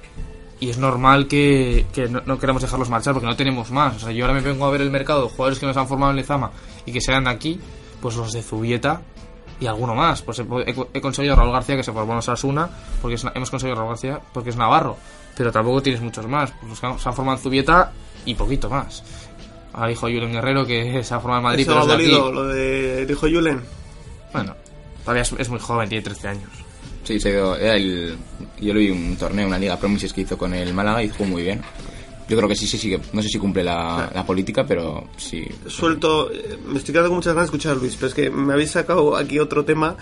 y 0.60 0.68
es 0.70 0.78
normal 0.78 1.26
que, 1.28 1.86
que 1.92 2.08
no, 2.08 2.20
no 2.26 2.38
queramos 2.38 2.62
dejarlos 2.62 2.90
marchar 2.90 3.14
porque 3.14 3.26
no 3.28 3.36
tenemos 3.36 3.70
más. 3.70 3.96
O 3.96 3.98
sea, 4.00 4.10
yo 4.12 4.24
ahora 4.24 4.34
me 4.34 4.40
vengo 4.46 4.66
a 4.66 4.70
ver 4.70 4.80
el 4.82 4.90
mercado 4.90 5.22
de 5.24 5.28
jugadores 5.30 5.58
que 5.58 5.66
nos 5.66 5.76
han 5.76 5.88
formado 5.88 6.10
en 6.10 6.16
Lezama 6.16 6.50
y 6.84 6.92
que 6.92 7.00
sean 7.00 7.24
de 7.24 7.30
aquí, 7.30 7.60
pues 8.00 8.16
los 8.16 8.32
de 8.32 8.42
Zubieta 8.42 9.00
y 9.60 9.66
alguno 9.66 9.94
más. 9.94 10.22
Pues 10.22 10.38
he, 10.40 10.42
he- 10.42 10.88
he 10.94 11.00
conseguido 11.00 11.34
a 11.34 11.36
Raúl 11.36 11.52
García 11.52 11.76
que 11.76 11.82
se 11.82 11.92
formó 11.92 12.12
en 12.12 12.18
Osasuna, 12.18 12.68
porque 13.00 13.16
hemos 13.34 13.50
conseguido 13.50 13.76
a 13.76 13.78
Raúl 13.80 13.90
García 13.90 14.20
porque 14.32 14.50
es 14.50 14.56
Navarro, 14.56 14.96
pero 15.38 15.52
tampoco 15.52 15.80
tienes 15.80 16.02
muchos 16.02 16.26
más. 16.26 16.52
Pues 16.60 16.78
se 16.80 16.86
han 16.86 16.98
formado 17.14 17.36
en 17.38 17.42
Zubieta 17.42 17.92
y 18.26 18.34
poquito 18.34 18.68
más. 18.68 19.02
Ahora 19.72 19.88
dijo 19.88 20.02
Julen 20.08 20.32
Guerrero 20.32 20.66
que 20.66 21.02
se 21.04 21.14
ha 21.14 21.20
formado 21.20 21.38
en 21.38 21.44
Madrid, 21.44 21.62
Eso 21.62 21.70
pero 21.70 21.80
ha 21.80 21.82
es 21.82 21.88
de 21.88 21.94
aquí. 21.94 22.32
lo 22.32 22.44
de 22.48 23.06
dijo 23.06 23.20
Julen. 23.28 23.62
Bueno, 24.32 24.54
todavía 25.04 25.22
es, 25.22 25.32
es 25.38 25.48
muy 25.48 25.60
joven, 25.60 25.88
tiene 25.88 26.02
13 26.04 26.28
años. 26.28 26.50
Sí, 27.04 27.18
se 27.20 27.28
ha 27.28 27.32
ido- 27.32 27.56
era 27.56 27.76
el, 27.76 28.18
yo 28.60 28.74
lo 28.74 28.80
vi 28.80 28.90
un 28.90 29.16
torneo, 29.16 29.46
una 29.46 29.58
liga 29.58 29.78
Promises 29.78 30.12
que 30.12 30.22
hizo 30.22 30.36
con 30.36 30.52
el 30.52 30.74
Málaga 30.74 31.02
y 31.02 31.08
jugó 31.08 31.24
muy 31.30 31.42
bien. 31.42 31.62
Yo 32.28 32.36
creo 32.36 32.46
que 32.48 32.56
sí, 32.56 32.66
sí, 32.66 32.76
sí, 32.76 32.90
que- 32.90 33.00
no 33.14 33.22
sé 33.22 33.28
si 33.28 33.38
cumple 33.38 33.64
la, 33.64 34.10
la 34.14 34.26
política, 34.26 34.66
pero 34.66 35.08
sí. 35.16 35.46
suelto. 35.68 36.30
eh, 36.30 36.58
Me 36.66 36.76
estoy 36.78 36.92
quedando 36.92 37.08
con 37.10 37.16
muchas 37.18 37.32
ganas 37.34 37.46
de 37.50 37.56
escuchar 37.56 37.72
a 37.72 37.74
Luis, 37.76 37.94
pero 37.94 38.08
es 38.08 38.14
que 38.14 38.28
me 38.28 38.52
habéis 38.52 38.72
sacado 38.72 39.16
aquí 39.16 39.38
otro 39.38 39.64
tema. 39.64 39.96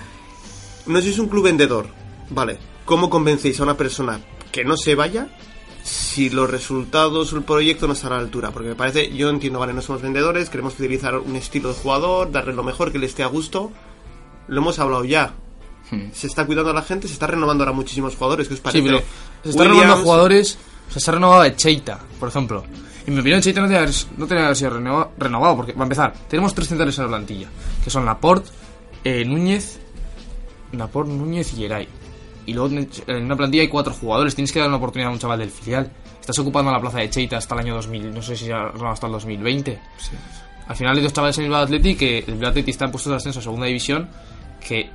No 0.87 1.01
sois 1.01 1.19
un 1.21 1.29
club 1.29 1.45
vendedor, 1.45 1.87
¿vale? 2.31 2.59
¿Cómo 2.85 3.09
convencéis 3.11 3.61
a 3.61 3.63
una 3.65 3.77
persona 3.77 4.19
que 4.57 4.65
no 4.65 4.77
se 4.77 4.95
vaya 4.95 5.29
si 5.85 6.31
los 6.31 6.51
resultados 6.51 7.33
o 7.33 7.37
el 7.37 7.43
proyecto 7.45 7.87
no 7.87 7.93
están 7.93 8.13
a 8.13 8.17
la 8.17 8.23
altura? 8.23 8.51
Porque 8.51 8.71
me 8.71 8.75
parece, 8.75 9.15
yo 9.15 9.29
entiendo, 9.31 9.59
vale, 9.59 9.73
no 9.75 9.83
somos 9.83 10.01
vendedores, 10.03 10.49
queremos 10.51 10.75
fidelizar 10.75 11.19
un 11.19 11.37
estilo 11.37 11.69
de 11.69 11.75
jugador, 11.75 12.33
darle 12.33 12.53
lo 12.55 12.63
mejor, 12.65 12.91
que 12.91 12.99
le 12.99 13.07
esté 13.07 13.23
a 13.23 13.27
gusto. 13.27 13.71
Lo 14.49 14.61
hemos 14.61 14.79
hablado 14.79 15.05
ya. 15.05 15.35
Hmm. 15.91 16.09
Se 16.13 16.27
está 16.27 16.47
cuidando 16.47 16.71
a 16.71 16.75
la 16.75 16.83
gente, 16.83 17.07
se 17.07 17.13
está 17.13 17.27
renovando 17.27 17.63
ahora 17.65 17.73
muchísimos 17.77 18.17
jugadores. 18.17 18.49
¿Qué 18.49 18.55
os 18.55 18.59
Sí, 18.61 18.65
parece? 18.65 18.83
pero 18.85 18.99
se 19.45 19.51
está 19.51 19.63
Williams- 19.63 19.81
renovando 19.81 20.03
jugadores. 20.05 20.59
O 20.89 20.93
sea, 20.93 21.01
se 21.03 21.11
ha 21.11 21.15
renovado 21.15 21.43
a 21.43 21.55
Cheita, 21.55 22.01
por 22.19 22.29
ejemplo. 22.31 22.65
Y 23.07 23.11
en 23.11 23.15
mi 23.15 23.21
opinión, 23.21 23.41
Cheita 23.43 23.61
no 23.61 23.69
tiene, 23.69 23.87
no 24.17 24.27
que 24.27 24.35
haber 24.39 24.57
sido 24.57 24.71
renova- 24.71 25.11
renovado, 25.19 25.57
porque, 25.57 25.73
va 25.75 25.81
a 25.83 25.85
empezar, 25.85 26.15
tenemos 26.29 26.55
tres 26.55 26.69
centrales 26.69 26.97
en 26.99 27.05
la 27.05 27.09
plantilla, 27.11 27.49
que 27.85 27.91
son 27.91 28.05
Laporte, 28.07 28.51
eh, 29.05 29.25
Núñez, 29.25 29.79
Laporte, 30.73 31.13
Núñez 31.13 31.53
y 31.53 31.57
Geray. 31.57 31.89
Y 32.47 32.55
luego 32.55 32.69
en 32.77 33.25
una 33.25 33.37
plantilla 33.37 33.63
hay 33.63 33.69
cuatro 33.69 33.93
jugadores, 33.93 34.35
tienes 34.35 34.53
que 34.53 34.61
dar 34.61 34.69
una 34.69 34.79
oportunidad 34.79 35.11
a 35.11 35.13
un 35.13 35.19
chaval 35.19 35.39
del 35.39 35.51
filial. 35.51 35.91
Estás 36.21 36.39
ocupando 36.39 36.71
la 36.71 36.81
plaza 36.81 36.99
de 36.99 37.11
Cheita 37.11 37.37
hasta 37.37 37.55
el 37.55 37.61
año 37.63 37.75
2000, 37.75 38.15
no 38.15 38.23
sé 38.23 38.37
si 38.37 38.51
hasta 38.51 39.07
el 39.07 39.13
2020. 39.13 39.79
Al 40.69 40.77
final 40.77 40.97
hay 40.97 41.03
dos 41.03 41.13
chavales 41.13 41.37
en 41.39 41.45
el 41.45 41.51
Bilbao 41.51 41.65
Atleti 41.65 41.95
que 41.95 42.19
el 42.19 42.25
Bilbao 42.35 42.51
Atleti 42.51 42.71
está 42.71 42.85
en 42.87 42.91
puestos 42.93 43.11
de 43.11 43.17
ascenso 43.17 43.41
a 43.41 43.43
segunda 43.43 43.67
división 43.67 44.09
que 44.67 44.91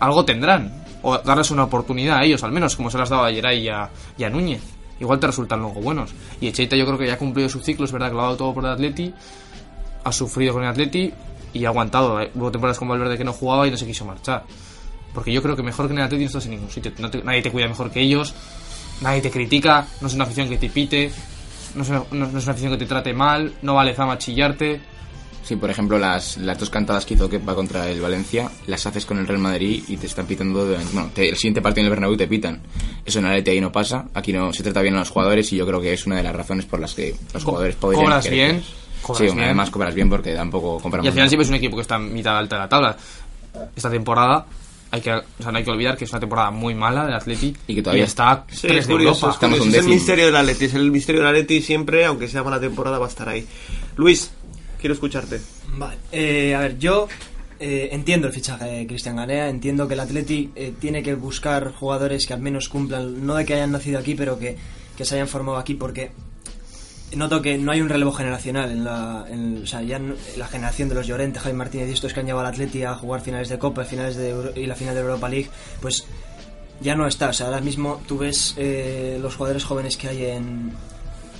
algo 0.00 0.24
tendrán. 0.24 0.84
O 1.02 1.18
darles 1.18 1.50
una 1.50 1.64
oportunidad 1.64 2.18
a 2.18 2.24
ellos, 2.24 2.42
al 2.44 2.52
menos, 2.52 2.76
como 2.76 2.90
se 2.90 2.96
las 2.96 3.10
daba 3.10 3.28
a 3.28 3.30
Geray 3.30 3.64
y 3.64 3.68
a, 3.68 3.90
y 4.16 4.24
a 4.24 4.30
Núñez. 4.30 4.62
Igual 5.00 5.20
te 5.20 5.26
resultan 5.26 5.60
luego 5.60 5.82
buenos. 5.82 6.14
Y 6.40 6.48
Echeita 6.48 6.76
yo 6.76 6.86
creo 6.86 6.96
que 6.96 7.06
ya 7.06 7.14
ha 7.14 7.18
cumplido 7.18 7.48
su 7.50 7.60
ciclo, 7.60 7.84
es 7.84 7.92
verdad 7.92 8.08
que 8.08 8.14
lo 8.14 8.20
ha 8.20 8.24
dado 8.24 8.36
todo 8.36 8.54
por 8.54 8.64
el 8.64 8.70
Atleti, 8.70 9.12
ha 10.02 10.12
sufrido 10.12 10.54
con 10.54 10.62
el 10.62 10.70
Atleti, 10.70 11.12
y 11.54 11.64
ha 11.64 11.68
aguantado. 11.68 12.20
Eh, 12.20 12.30
Hubo 12.34 12.50
temporadas 12.50 12.78
con 12.78 12.88
Valverde 12.88 13.16
que 13.16 13.24
no 13.24 13.32
jugaba 13.32 13.66
y 13.66 13.70
no 13.70 13.76
se 13.76 13.86
quiso 13.86 14.04
marchar. 14.04 14.44
Porque 15.14 15.32
yo 15.32 15.40
creo 15.42 15.54
que 15.56 15.62
mejor 15.62 15.86
que 15.86 15.92
en 15.92 15.98
el 15.98 16.04
Atleti 16.04 16.24
no 16.24 16.26
estás 16.28 16.44
en 16.46 16.50
ningún 16.52 16.70
sitio. 16.70 16.92
No 16.98 17.08
te- 17.10 17.22
nadie 17.22 17.40
te 17.42 17.50
cuida 17.52 17.68
mejor 17.68 17.90
que 17.90 18.00
ellos, 18.00 18.34
nadie 19.00 19.20
te 19.20 19.30
critica, 19.30 19.86
no 20.00 20.08
es 20.08 20.14
una 20.14 20.24
afición 20.24 20.48
que 20.48 20.58
te 20.58 20.68
pite, 20.68 21.12
no 21.76 21.82
es 21.82 21.88
una, 21.88 22.02
no- 22.10 22.26
no 22.26 22.38
es 22.38 22.44
una 22.44 22.52
afición 22.52 22.72
que 22.72 22.78
te 22.78 22.86
trate 22.86 23.12
mal, 23.14 23.54
no 23.62 23.74
vale 23.74 23.94
fama 23.94 24.18
chillarte. 24.18 24.80
Sí, 25.44 25.56
por 25.56 25.68
ejemplo, 25.70 25.98
las, 25.98 26.38
las 26.38 26.58
dos 26.58 26.70
cantadas 26.70 27.04
que 27.04 27.12
hizo 27.14 27.28
Kepa 27.28 27.54
contra 27.54 27.88
el 27.90 28.00
Valencia, 28.00 28.50
las 28.66 28.86
haces 28.86 29.04
con 29.04 29.18
el 29.18 29.26
Real 29.26 29.40
Madrid 29.40 29.84
y 29.88 29.98
te 29.98 30.06
están 30.06 30.26
pitando. 30.26 30.66
de- 30.66 30.78
bueno, 30.92 31.10
te- 31.14 31.28
el 31.28 31.36
siguiente 31.36 31.60
partido 31.60 31.82
en 31.82 31.86
el 31.86 31.90
Bernabéu 31.90 32.16
te 32.16 32.26
pitan. 32.26 32.62
Eso 33.04 33.18
en 33.18 33.26
el 33.26 33.32
Atleti 33.32 33.50
ahí 33.50 33.60
no 33.60 33.70
pasa. 33.70 34.06
Aquí 34.14 34.32
no 34.32 34.52
se 34.54 34.62
trata 34.62 34.80
bien 34.80 34.94
a 34.96 35.00
los 35.00 35.10
jugadores 35.10 35.52
y 35.52 35.56
yo 35.56 35.66
creo 35.66 35.80
que 35.82 35.92
es 35.92 36.06
una 36.06 36.16
de 36.16 36.22
las 36.22 36.34
razones 36.34 36.64
por 36.64 36.80
las 36.80 36.94
que 36.94 37.14
los 37.34 37.44
jugadores 37.44 37.76
podrían. 37.76 38.04
cobras 38.04 38.30
bien, 38.30 38.62
cobras 39.02 39.18
sí, 39.18 39.24
bien. 39.36 39.44
además 39.44 39.70
cobras 39.70 39.94
bien 39.94 40.08
porque 40.08 40.34
tampoco 40.34 40.80
compramos. 40.80 41.04
Y 41.04 41.08
al 41.08 41.12
final 41.14 41.28
siempre 41.28 41.44
es 41.44 41.50
un 41.50 41.56
equipo 41.56 41.76
que 41.76 41.82
está 41.82 41.96
en 41.96 42.12
mitad 42.14 42.38
alta 42.38 42.56
de 42.56 42.62
la 42.62 42.68
tabla. 42.70 42.96
Esta 43.76 43.90
temporada 43.90 44.46
hay 44.94 45.00
que, 45.00 45.12
o 45.12 45.22
sea, 45.40 45.50
no 45.52 45.58
hay 45.58 45.64
que 45.64 45.70
olvidar 45.70 45.96
que 45.96 46.04
es 46.04 46.10
una 46.12 46.20
temporada 46.20 46.50
muy 46.50 46.74
mala 46.74 47.04
del 47.04 47.14
Atleti 47.14 47.54
Y 47.66 47.74
que 47.74 47.82
todavía- 47.82 48.04
está 48.04 48.44
Sí, 48.50 48.68
tres 48.68 48.80
es 48.80 48.86
de 48.86 48.92
curioso, 48.94 49.26
Europa. 49.26 49.46
es, 49.56 49.60
Es 49.66 49.74
el 49.84 49.88
misterio 49.88 50.26
del 50.26 50.36
Atleti, 50.36 50.64
es 50.66 50.74
el 50.74 50.90
misterio 50.90 51.20
del 51.22 51.30
Atleti 51.30 51.60
siempre, 51.62 52.04
aunque 52.04 52.28
sea 52.28 52.42
mala 52.42 52.60
temporada, 52.60 52.98
va 52.98 53.06
a 53.06 53.08
estar 53.08 53.28
ahí. 53.28 53.46
Luis, 53.96 54.30
quiero 54.80 54.94
escucharte. 54.94 55.40
Vale, 55.76 55.96
eh, 56.12 56.54
a 56.54 56.60
ver, 56.60 56.78
yo 56.78 57.08
eh, 57.60 57.88
entiendo 57.92 58.26
el 58.28 58.32
fichaje 58.32 58.64
de 58.66 58.86
Cristian 58.86 59.16
Ganea, 59.16 59.48
entiendo 59.48 59.88
que 59.88 59.94
el 59.94 60.00
Atleti 60.00 60.50
eh, 60.54 60.72
tiene 60.80 61.02
que 61.02 61.14
buscar 61.14 61.72
jugadores 61.72 62.26
que 62.26 62.34
al 62.34 62.40
menos 62.40 62.68
cumplan, 62.68 63.26
no 63.26 63.34
de 63.34 63.44
que 63.44 63.54
hayan 63.54 63.72
nacido 63.72 63.98
aquí, 63.98 64.14
pero 64.14 64.38
que, 64.38 64.56
que 64.96 65.04
se 65.04 65.14
hayan 65.16 65.28
formado 65.28 65.58
aquí, 65.58 65.74
porque 65.74 66.10
noto 67.16 67.40
que 67.42 67.56
no 67.58 67.70
hay 67.72 67.80
un 67.80 67.88
relevo 67.88 68.12
generacional 68.12 68.70
en 68.70 68.84
la, 68.84 69.24
en- 69.28 69.62
o 69.62 69.66
sea, 69.66 69.82
ya 69.82 70.00
la 70.36 70.46
generación 70.48 70.88
de 70.88 70.94
los 70.96 71.06
Llorente, 71.06 71.38
Jaime 71.38 71.58
Martínez 71.58 71.88
y 71.88 71.92
estos 71.92 72.12
que 72.12 72.20
han 72.20 72.26
llevado 72.26 72.46
al 72.48 72.52
Atleti 72.54 72.82
a 72.82 72.94
jugar 72.94 73.20
finales 73.20 73.48
de 73.48 73.58
Copa, 73.58 73.84
finales 73.84 74.16
de 74.16 74.30
Euro- 74.30 74.52
y 74.56 74.66
la 74.66 74.74
final 74.74 74.94
de 74.94 75.00
Europa 75.00 75.28
League, 75.28 75.48
pues 75.80 76.04
ya 76.80 76.96
no 76.96 77.06
está. 77.06 77.28
O 77.28 77.32
sea, 77.32 77.46
ahora 77.46 77.60
mismo 77.60 78.00
tú 78.08 78.18
ves 78.18 78.54
eh, 78.56 79.18
los 79.20 79.36
jugadores 79.36 79.64
jóvenes 79.64 79.96
que 79.96 80.08
hay 80.08 80.24
en, 80.26 80.72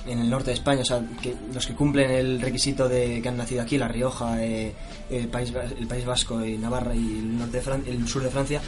en 0.07 0.19
el 0.19 0.29
norte 0.29 0.51
de 0.51 0.53
España, 0.53 0.81
o 0.81 0.85
sea, 0.85 1.01
que, 1.21 1.35
los 1.53 1.67
que 1.67 1.73
cumplen 1.75 2.09
el 2.09 2.39
requisito 2.41 2.87
de 2.87 3.21
que 3.21 3.27
han 3.27 3.35
nacido 3.37 3.61
aquí, 3.61 3.77
La 3.77 3.87
Rioja, 3.89 4.41
eh, 4.43 4.73
el, 5.09 5.27
país, 5.27 5.51
el 5.77 5.87
País 5.87 6.05
Vasco 6.05 6.45
y 6.45 6.57
Navarra 6.57 6.95
y 6.95 6.99
el, 7.19 7.37
norte 7.37 7.57
de 7.57 7.63
Fran- 7.63 7.83
el 7.85 8.07
sur 8.07 8.23
de 8.23 8.29
Francia, 8.29 8.61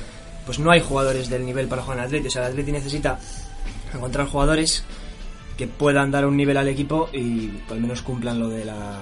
pues 0.45 0.59
no 0.59 0.71
hay 0.71 0.81
jugadores 0.81 1.29
del 1.29 1.45
nivel 1.45 1.67
para 1.67 1.83
jugar 1.83 1.99
en 1.99 2.03
el 2.03 2.07
Atleti. 2.07 2.27
O 2.27 2.31
sea, 2.31 2.41
el 2.47 2.51
Atleti 2.51 2.71
necesita 2.73 3.17
encontrar 3.93 4.27
jugadores 4.27 4.83
que 5.57 5.67
puedan 5.67 6.11
dar 6.11 6.25
un 6.25 6.37
nivel 6.37 6.55
al 6.57 6.67
equipo 6.67 7.09
y 7.11 7.49
al 7.69 7.81
menos 7.81 8.01
cumplan 8.03 8.39
lo 8.39 8.47
de 8.49 8.63
la, 8.65 8.99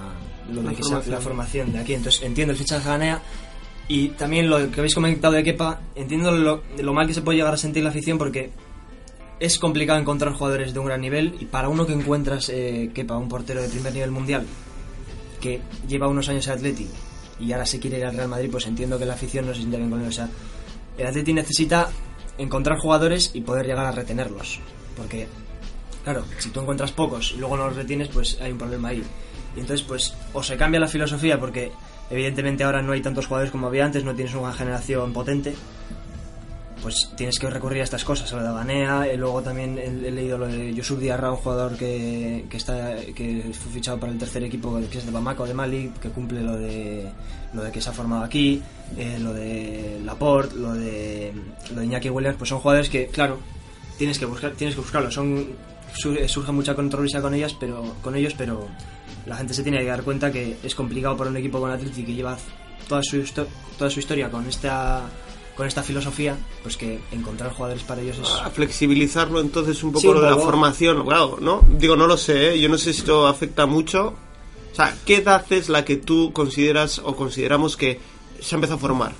lo 0.50 0.62
de 0.62 0.68
La 0.68 0.74
que 0.74 0.82
sea- 0.82 0.88
formación. 1.02 1.14
la 1.14 1.20
formación 1.20 1.72
de 1.72 1.78
aquí. 1.80 1.94
Entonces 1.94 2.22
entiendo 2.22 2.52
el 2.52 2.58
fichaje 2.58 2.82
de 2.84 2.88
Ganea 2.90 3.22
y 3.88 4.08
también 4.10 4.48
lo 4.48 4.70
que 4.70 4.80
habéis 4.80 4.94
comentado 4.94 5.34
de 5.34 5.44
Kepa, 5.44 5.80
entiendo 5.94 6.32
lo, 6.32 6.62
lo 6.78 6.92
mal 6.94 7.06
que 7.06 7.14
se 7.14 7.22
puede 7.22 7.38
llegar 7.38 7.54
a 7.54 7.58
sentir 7.58 7.84
la 7.84 7.90
afición 7.90 8.16
porque 8.18 8.50
es 9.38 9.58
complicado 9.58 10.00
encontrar 10.00 10.32
jugadores 10.32 10.72
de 10.72 10.78
un 10.80 10.86
gran 10.86 11.00
nivel 11.02 11.34
y 11.38 11.44
para 11.44 11.68
uno 11.68 11.86
que 11.86 11.92
encuentras 11.92 12.48
eh, 12.48 12.90
Kepa, 12.94 13.16
un 13.18 13.28
portero 13.28 13.60
de 13.60 13.68
primer 13.68 13.92
nivel 13.92 14.10
mundial 14.10 14.46
que 15.40 15.60
lleva 15.86 16.08
unos 16.08 16.28
años 16.30 16.46
en 16.46 16.54
Atleti 16.54 16.88
y 17.38 17.52
ahora 17.52 17.66
se 17.66 17.78
quiere 17.78 17.98
ir 17.98 18.06
al 18.06 18.16
Real 18.16 18.28
Madrid, 18.28 18.48
pues 18.50 18.66
entiendo 18.66 18.98
que 18.98 19.04
la 19.04 19.12
afición 19.12 19.44
no 19.46 19.52
se 19.52 19.58
siente 19.58 19.76
bien 19.76 19.90
con 19.90 20.00
él. 20.00 20.08
O 20.08 20.12
sea, 20.12 20.26
el 20.96 21.06
Atleti 21.06 21.34
necesita 21.34 21.90
encontrar 22.38 22.78
jugadores 22.78 23.30
y 23.34 23.42
poder 23.42 23.66
llegar 23.66 23.84
a 23.84 23.92
retenerlos. 23.92 24.58
Porque, 24.96 25.26
claro, 26.06 26.24
si 26.38 26.50
tú 26.50 26.60
encuentras 26.60 26.92
pocos 26.92 27.32
y 27.32 27.38
luego 27.38 27.56
no 27.56 27.66
los 27.66 27.74
retienes, 27.74 28.06
pues 28.06 28.38
hay 28.40 28.52
un 28.52 28.58
problema 28.58 28.90
ahí. 28.90 29.02
Y 29.56 29.60
entonces, 29.60 29.84
pues, 29.84 30.14
o 30.34 30.40
se 30.40 30.56
cambia 30.56 30.78
la 30.78 30.86
filosofía 30.86 31.40
porque 31.40 31.72
evidentemente 32.10 32.62
ahora 32.62 32.80
no 32.80 32.92
hay 32.92 33.02
tantos 33.02 33.26
jugadores 33.26 33.50
como 33.50 33.66
había 33.66 33.84
antes, 33.84 34.04
no 34.04 34.14
tienes 34.14 34.32
una 34.36 34.52
generación 34.52 35.12
potente, 35.12 35.56
pues 36.80 37.10
tienes 37.16 37.40
que 37.40 37.50
recurrir 37.50 37.80
a 37.80 37.84
estas 37.84 38.04
cosas, 38.04 38.32
a 38.32 38.36
lo 38.36 38.44
de 38.44 38.54
Ganea, 38.54 39.12
y 39.12 39.16
luego 39.16 39.42
también 39.42 39.78
he, 39.78 40.12
leído 40.12 40.38
lo 40.38 40.46
de 40.46 40.72
Yusuf 40.72 41.00
Diarra, 41.00 41.32
un 41.32 41.38
jugador 41.38 41.76
que, 41.76 42.44
que 42.48 42.56
está 42.56 42.94
que 42.94 43.50
fue 43.52 43.72
fichado 43.72 43.98
para 43.98 44.12
el 44.12 44.18
tercer 44.18 44.44
equipo, 44.44 44.80
que 44.88 44.98
es 44.98 45.06
de 45.06 45.10
Bamako, 45.10 45.44
de 45.44 45.54
Mali, 45.54 45.90
que 46.00 46.10
cumple 46.10 46.40
lo 46.40 46.56
de 46.56 47.10
lo 47.52 47.64
de 47.64 47.72
que 47.72 47.80
se 47.80 47.90
ha 47.90 47.92
formado 47.92 48.22
aquí, 48.22 48.62
eh, 48.96 49.18
lo 49.18 49.34
de 49.34 50.00
Laporte, 50.04 50.54
lo 50.54 50.72
de 50.72 51.32
lo 51.74 51.80
de 51.80 51.86
Iñaki 51.86 52.10
Williams, 52.10 52.36
pues 52.38 52.48
son 52.48 52.60
jugadores 52.60 52.88
que, 52.88 53.08
claro, 53.08 53.40
tienes 53.98 54.20
que 54.20 54.26
buscar, 54.26 54.52
tienes 54.52 54.76
que 54.76 54.82
buscarlos, 54.82 55.12
son 55.12 55.48
surge 55.94 56.52
mucha 56.52 56.74
controversia 56.74 57.20
con 57.22 57.34
ellas, 57.34 57.54
pero 57.58 57.94
con 58.02 58.14
ellos, 58.16 58.34
pero 58.36 58.68
la 59.26 59.36
gente 59.36 59.54
se 59.54 59.62
tiene 59.62 59.78
que 59.78 59.86
dar 59.86 60.02
cuenta 60.02 60.30
que 60.30 60.56
es 60.62 60.74
complicado 60.74 61.16
para 61.16 61.30
un 61.30 61.36
equipo 61.36 61.58
con 61.60 61.70
Atleti 61.70 62.04
que 62.04 62.14
lleva 62.14 62.36
toda 62.88 63.02
su 63.02 63.16
histo- 63.16 63.46
toda 63.78 63.90
su 63.90 64.00
historia 64.00 64.30
con 64.30 64.46
esta 64.46 65.02
con 65.56 65.66
esta 65.66 65.82
filosofía, 65.82 66.36
pues 66.62 66.76
que 66.76 67.00
encontrar 67.12 67.50
jugadores 67.50 67.82
para 67.82 68.02
ellos 68.02 68.18
es 68.18 68.28
A 68.44 68.50
flexibilizarlo 68.50 69.40
entonces 69.40 69.82
un 69.82 69.90
poco 69.90 70.00
Sí, 70.02 70.06
lo 70.08 70.20
de 70.20 70.28
la 70.30 70.36
formación, 70.36 71.02
claro, 71.06 71.38
¿no? 71.40 71.62
Digo, 71.78 71.96
no 71.96 72.06
lo 72.06 72.18
sé, 72.18 72.50
¿eh? 72.52 72.60
yo 72.60 72.68
no 72.68 72.76
sé 72.76 72.92
si 72.92 72.98
esto 73.00 73.26
afecta 73.26 73.64
mucho. 73.64 74.08
O 74.72 74.74
sea, 74.76 74.94
¿qué 75.06 75.16
edad 75.16 75.50
es 75.50 75.70
la 75.70 75.82
que 75.82 75.96
tú 75.96 76.30
consideras 76.34 76.98
o 77.02 77.16
consideramos 77.16 77.78
que 77.78 77.98
se 78.38 78.54
ha 78.54 78.56
empezado 78.56 78.76
a 78.76 78.80
formar? 78.80 79.12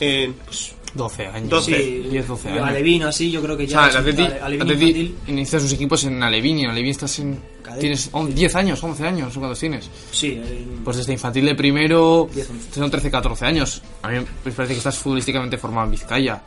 En, 0.00 0.32
pues, 0.34 0.72
12 0.94 1.26
años. 1.26 1.50
12. 1.50 1.76
Sí, 1.76 2.08
10, 2.10 2.28
12 2.28 2.48
años. 2.50 2.68
Alevino 2.68 3.08
así, 3.08 3.30
yo 3.30 3.42
creo 3.42 3.56
que 3.56 3.64
O 3.64 3.66
ya 3.66 3.90
sea, 3.90 4.00
el 4.00 4.60
Atleti, 4.62 5.14
inicia 5.26 5.58
sus 5.58 5.72
equipos 5.72 6.04
en 6.04 6.22
Alevín 6.22 6.58
y 6.58 6.64
en 6.64 6.70
Alevín 6.70 6.90
estás 6.92 7.18
en... 7.18 7.40
Cadete. 7.62 7.80
Tienes 7.80 8.10
on- 8.12 8.32
10 8.34 8.54
años, 8.56 8.82
11 8.84 9.06
años, 9.06 9.32
¿son 9.32 9.40
cuántos 9.42 9.58
tienes? 9.58 9.90
sí, 10.12 10.40
eh, 10.44 10.64
Pues 10.84 10.98
desde 10.98 11.12
infantil 11.14 11.46
de 11.46 11.54
primero, 11.54 12.28
10, 12.32 12.50
11. 12.50 12.72
son 12.80 12.90
13, 12.90 13.10
14 13.10 13.46
años. 13.46 13.82
A 14.02 14.08
mí 14.08 14.18
me 14.44 14.52
parece 14.52 14.74
que 14.74 14.78
estás 14.78 14.96
futbolísticamente 14.98 15.56
formado 15.58 15.86
en 15.86 15.90
Vizcaya. 15.92 16.42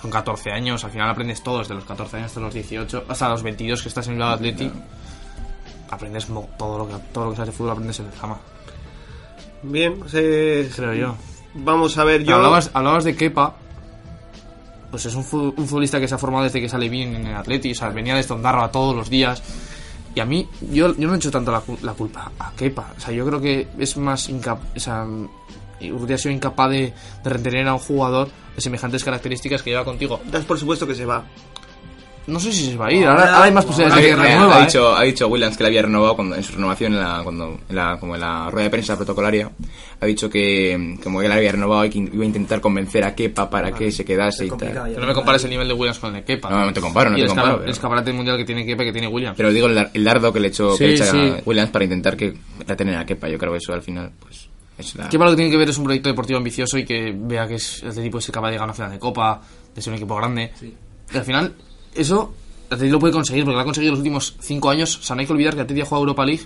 Son 0.00 0.10
14 0.10 0.50
años, 0.50 0.82
al 0.84 0.90
final 0.90 1.10
aprendes 1.10 1.42
todo, 1.42 1.58
desde 1.58 1.74
los 1.74 1.84
14 1.84 2.16
años 2.16 2.26
hasta 2.28 2.40
los 2.40 2.54
18, 2.54 3.04
hasta 3.08 3.28
los 3.28 3.42
22 3.42 3.82
que 3.82 3.88
estás 3.88 4.06
en 4.08 4.14
el 4.14 4.18
lado 4.20 4.32
Atleti. 4.34 4.70
Aprendes 5.90 6.28
mo- 6.28 6.48
todo 6.58 6.78
lo 6.78 6.88
que 6.88 6.94
todo 7.12 7.24
lo 7.26 7.30
que 7.30 7.36
sabes 7.36 7.50
de 7.52 7.56
fútbol 7.56 7.72
aprendes 7.72 7.98
en 8.00 8.06
el 8.06 8.12
Zama, 8.12 8.38
bien, 9.62 10.00
eh, 10.12 10.70
creo 10.74 10.94
yo. 10.94 11.16
vamos 11.54 11.96
a 11.98 12.04
ver, 12.04 12.24
yo... 12.24 12.36
Hablabas, 12.36 12.70
hablabas 12.74 13.04
de 13.04 13.16
Kepa. 13.16 13.56
Pues 14.90 15.04
es 15.06 15.14
un, 15.14 15.24
fu- 15.24 15.54
un 15.56 15.66
futbolista 15.66 16.00
que 16.00 16.08
se 16.08 16.14
ha 16.14 16.18
formado 16.18 16.44
desde 16.44 16.60
que 16.60 16.68
sale 16.68 16.88
bien 16.88 17.14
en 17.14 17.26
el 17.26 17.36
Atleti. 17.36 17.72
O 17.72 17.74
sea, 17.74 17.88
venía 17.90 18.14
de 18.14 18.20
Estondarroa 18.20 18.70
todos 18.70 18.94
los 18.96 19.10
días. 19.10 19.42
Y 20.14 20.20
a 20.20 20.24
mí, 20.24 20.48
yo, 20.72 20.96
yo 20.96 21.06
no 21.08 21.14
he 21.14 21.16
hecho 21.16 21.30
tanto 21.30 21.52
la, 21.52 21.60
cul- 21.62 21.80
la 21.82 21.92
culpa 21.92 22.32
a 22.38 22.52
Kepa. 22.52 22.94
O 22.96 23.00
sea, 23.00 23.12
yo 23.12 23.26
creo 23.26 23.40
que 23.40 23.68
es 23.78 23.96
más 23.96 24.28
incapaz. 24.28 24.66
O 24.76 24.80
sea, 24.80 25.02
ha 25.04 26.18
sido 26.18 26.32
incapaz 26.34 26.70
de, 26.70 26.92
de 27.22 27.30
retener 27.30 27.68
a 27.68 27.74
un 27.74 27.78
jugador 27.80 28.28
de 28.56 28.60
semejantes 28.62 29.04
características 29.04 29.62
que 29.62 29.70
lleva 29.70 29.84
contigo. 29.84 30.20
Das 30.30 30.44
por 30.44 30.58
supuesto 30.58 30.86
que 30.86 30.94
se 30.94 31.04
va. 31.04 31.24
No 32.28 32.38
sé 32.38 32.52
si 32.52 32.66
se 32.70 32.76
va 32.76 32.86
a 32.88 32.92
ir. 32.92 33.06
Ahora, 33.06 33.22
ahora 33.34 33.44
hay 33.44 33.52
más 33.52 33.64
posibilidades 33.64 34.04
de 34.04 34.08
que 34.10 34.20
Ha, 34.20 34.22
renueva. 34.22 34.56
ha 34.56 34.60
¿eh? 34.60 34.64
dicho, 34.66 34.94
ha 34.96 35.02
dicho 35.02 35.28
Williams 35.28 35.56
que 35.56 35.62
le 35.64 35.68
había 35.68 35.82
renovado 35.82 36.14
cuando, 36.14 36.36
en 36.36 36.42
su 36.44 36.52
renovación, 36.52 36.92
en 36.92 37.00
la, 37.00 37.20
cuando, 37.24 37.58
en 37.68 37.74
la, 37.74 37.96
como 37.98 38.14
en 38.14 38.20
la 38.20 38.50
rueda 38.50 38.64
de 38.64 38.70
prensa 38.70 38.96
protocolaria. 38.96 39.50
Ha 40.00 40.06
dicho 40.06 40.28
que 40.30 40.96
como 41.02 41.20
que 41.20 41.28
le 41.28 41.34
había 41.34 41.50
renovado 41.52 41.84
y 41.86 41.90
que 41.90 41.98
iba 41.98 42.22
a 42.22 42.26
intentar 42.26 42.60
convencer 42.60 43.02
a 43.04 43.14
Kepa 43.14 43.48
para 43.50 43.72
que 43.72 43.90
se 43.90 44.04
quedase 44.04 44.46
y 44.46 44.50
tal. 44.50 44.94
no 44.96 45.06
me 45.06 45.14
compares 45.14 45.42
el 45.44 45.50
nivel 45.50 45.66
de 45.66 45.74
Williams 45.74 45.98
con 45.98 46.10
el 46.14 46.20
de 46.20 46.24
Kepa. 46.24 46.50
No, 46.50 46.66
no 46.66 46.72
te 46.72 46.80
comparo, 46.80 47.10
no 47.10 47.16
y 47.16 47.20
te 47.20 47.24
el, 47.24 47.28
comparo, 47.28 47.52
pero- 47.54 47.64
el 47.64 47.70
escaparate 47.70 48.12
mundial 48.12 48.36
que 48.36 48.44
tiene 48.44 48.64
Kepa 48.64 48.82
y 48.82 48.86
que 48.86 48.92
tiene 48.92 49.08
Williams. 49.08 49.36
Pero 49.36 49.50
digo 49.52 49.66
el, 49.66 49.74
dar- 49.74 49.90
el 49.94 50.04
dardo 50.04 50.32
que 50.32 50.38
le 50.40 50.48
echó 50.48 50.72
Sí, 50.72 50.78
que 50.78 50.86
le 50.88 50.94
echa 50.94 51.06
sí. 51.10 51.32
Williams 51.46 51.70
para 51.70 51.84
intentar 51.84 52.16
que 52.16 52.34
retener 52.66 52.96
a 52.96 53.04
Kepa. 53.06 53.28
Yo 53.28 53.38
creo 53.38 53.52
que 53.52 53.58
eso 53.58 53.72
al 53.72 53.82
final, 53.82 54.12
pues, 54.20 54.48
es 54.76 54.94
la... 54.96 55.08
Kepa 55.08 55.24
lo 55.24 55.30
que 55.30 55.36
tiene 55.36 55.50
que 55.50 55.56
ver 55.56 55.70
es 55.70 55.78
un 55.78 55.84
proyecto 55.84 56.10
deportivo 56.10 56.36
ambicioso 56.36 56.76
y 56.78 56.84
que 56.84 57.12
vea 57.16 57.48
que 57.48 57.54
es, 57.54 57.82
el 57.82 57.88
Atleti 57.88 58.10
puede 58.10 58.22
ser 58.22 58.34
capaz 58.34 58.48
de 58.48 58.52
llegar 58.52 58.64
a 58.64 58.66
una 58.66 58.74
final 58.74 58.90
de 58.92 58.98
Copa, 58.98 59.40
de 59.74 59.80
ser 59.82 59.92
un 59.92 59.96
equipo 59.96 60.14
grande. 60.14 60.52
Y 61.12 61.16
al 61.16 61.24
final, 61.24 61.54
eso 61.98 62.32
el 62.70 62.74
Atleti 62.74 62.90
lo 62.92 62.98
puede 62.98 63.12
conseguir, 63.12 63.44
porque 63.44 63.54
lo 63.56 63.60
ha 63.60 63.64
conseguido 63.64 63.90
en 63.90 63.94
los 63.94 63.98
últimos 64.00 64.34
cinco 64.40 64.70
años. 64.70 64.98
O 64.98 65.02
sea, 65.02 65.16
no 65.16 65.20
hay 65.20 65.26
que 65.26 65.32
olvidar 65.32 65.54
que 65.54 65.60
el 65.60 65.64
Atleti 65.64 65.80
ha 65.82 65.84
jugado 65.84 66.02
Europa 66.02 66.24
League 66.26 66.42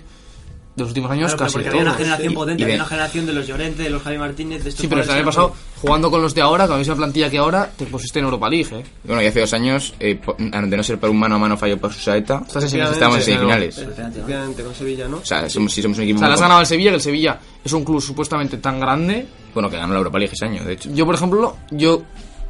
de 0.75 0.81
los 0.81 0.89
últimos 0.89 1.11
años 1.11 1.27
Claro, 1.35 1.43
casi 1.43 1.53
porque 1.53 1.69
había 1.69 1.81
una 1.83 1.93
generación 1.93 2.31
Y- 2.31 2.35
potente, 2.35 2.61
y 2.61 2.63
había 2.63 2.75
una 2.77 2.85
generación 2.85 3.25
de 3.27 3.33
los 3.33 3.45
Llorente, 3.45 3.83
de 3.83 3.89
los 3.91 4.01
Javi 4.01 4.17
Martínez, 4.17 4.63
de 4.63 4.69
estos 4.69 4.81
Sí, 4.81 4.87
pero 4.87 5.03
el 5.03 5.09
año 5.11 5.25
pasado, 5.25 5.51
que- 5.51 5.79
jugando 5.81 6.09
con 6.09 6.19
los 6.23 6.33
de 6.33 6.41
ahora, 6.41 6.63
con 6.65 6.73
la 6.75 6.79
misma 6.79 6.95
plantilla 6.95 7.29
que 7.29 7.37
ahora, 7.37 7.71
te 7.77 7.85
pusiste 7.85 8.17
en 8.17 8.25
Europa 8.25 8.49
League, 8.49 8.69
¿eh? 8.75 8.83
Bueno, 9.03 9.21
y 9.21 9.27
hace 9.27 9.41
dos 9.41 9.53
años, 9.53 9.93
eh, 9.99 10.19
de 10.39 10.77
no 10.77 10.81
ser 10.81 10.97
por 10.99 11.11
un 11.11 11.19
mano 11.19 11.35
a 11.35 11.37
mano 11.37 11.57
fallo 11.57 11.77
por 11.77 11.93
su 11.93 11.99
saeta, 11.99 12.41
Estás 12.47 12.63
en 12.63 12.69
semifinales, 12.69 12.93
estamos 12.93 13.17
en 13.17 13.21
sí, 13.23 13.31
semifinales. 13.33 13.77
Efectivamente, 13.77 14.63
con 14.63 14.73
Sevilla, 14.73 15.07
¿no? 15.07 15.17
O 15.17 15.25
sea, 15.25 15.47
somos, 15.47 15.71
si 15.73 15.81
somos 15.83 15.97
un 15.99 16.03
equipo... 16.05 16.17
O 16.17 16.19
sea, 16.21 16.27
le 16.29 16.33
has 16.33 16.41
ganado 16.41 16.59
al 16.61 16.65
Sevilla, 16.65 16.89
que 16.89 16.95
el 16.95 17.01
Sevilla 17.01 17.39
es 17.63 17.71
un 17.73 17.83
club 17.85 18.01
supuestamente 18.01 18.57
tan 18.57 18.79
grande. 18.79 19.27
Bueno, 19.53 19.69
que 19.69 19.75
ganó 19.77 19.93
la 19.93 19.99
Europa 19.99 20.17
League 20.17 20.33
ese 20.33 20.45
año, 20.45 20.63
de 20.63 20.73
hecho. 20.73 20.89
Yo, 20.91 21.05
por 21.05 21.13
ejemplo, 21.13 21.55
yo 21.69 22.01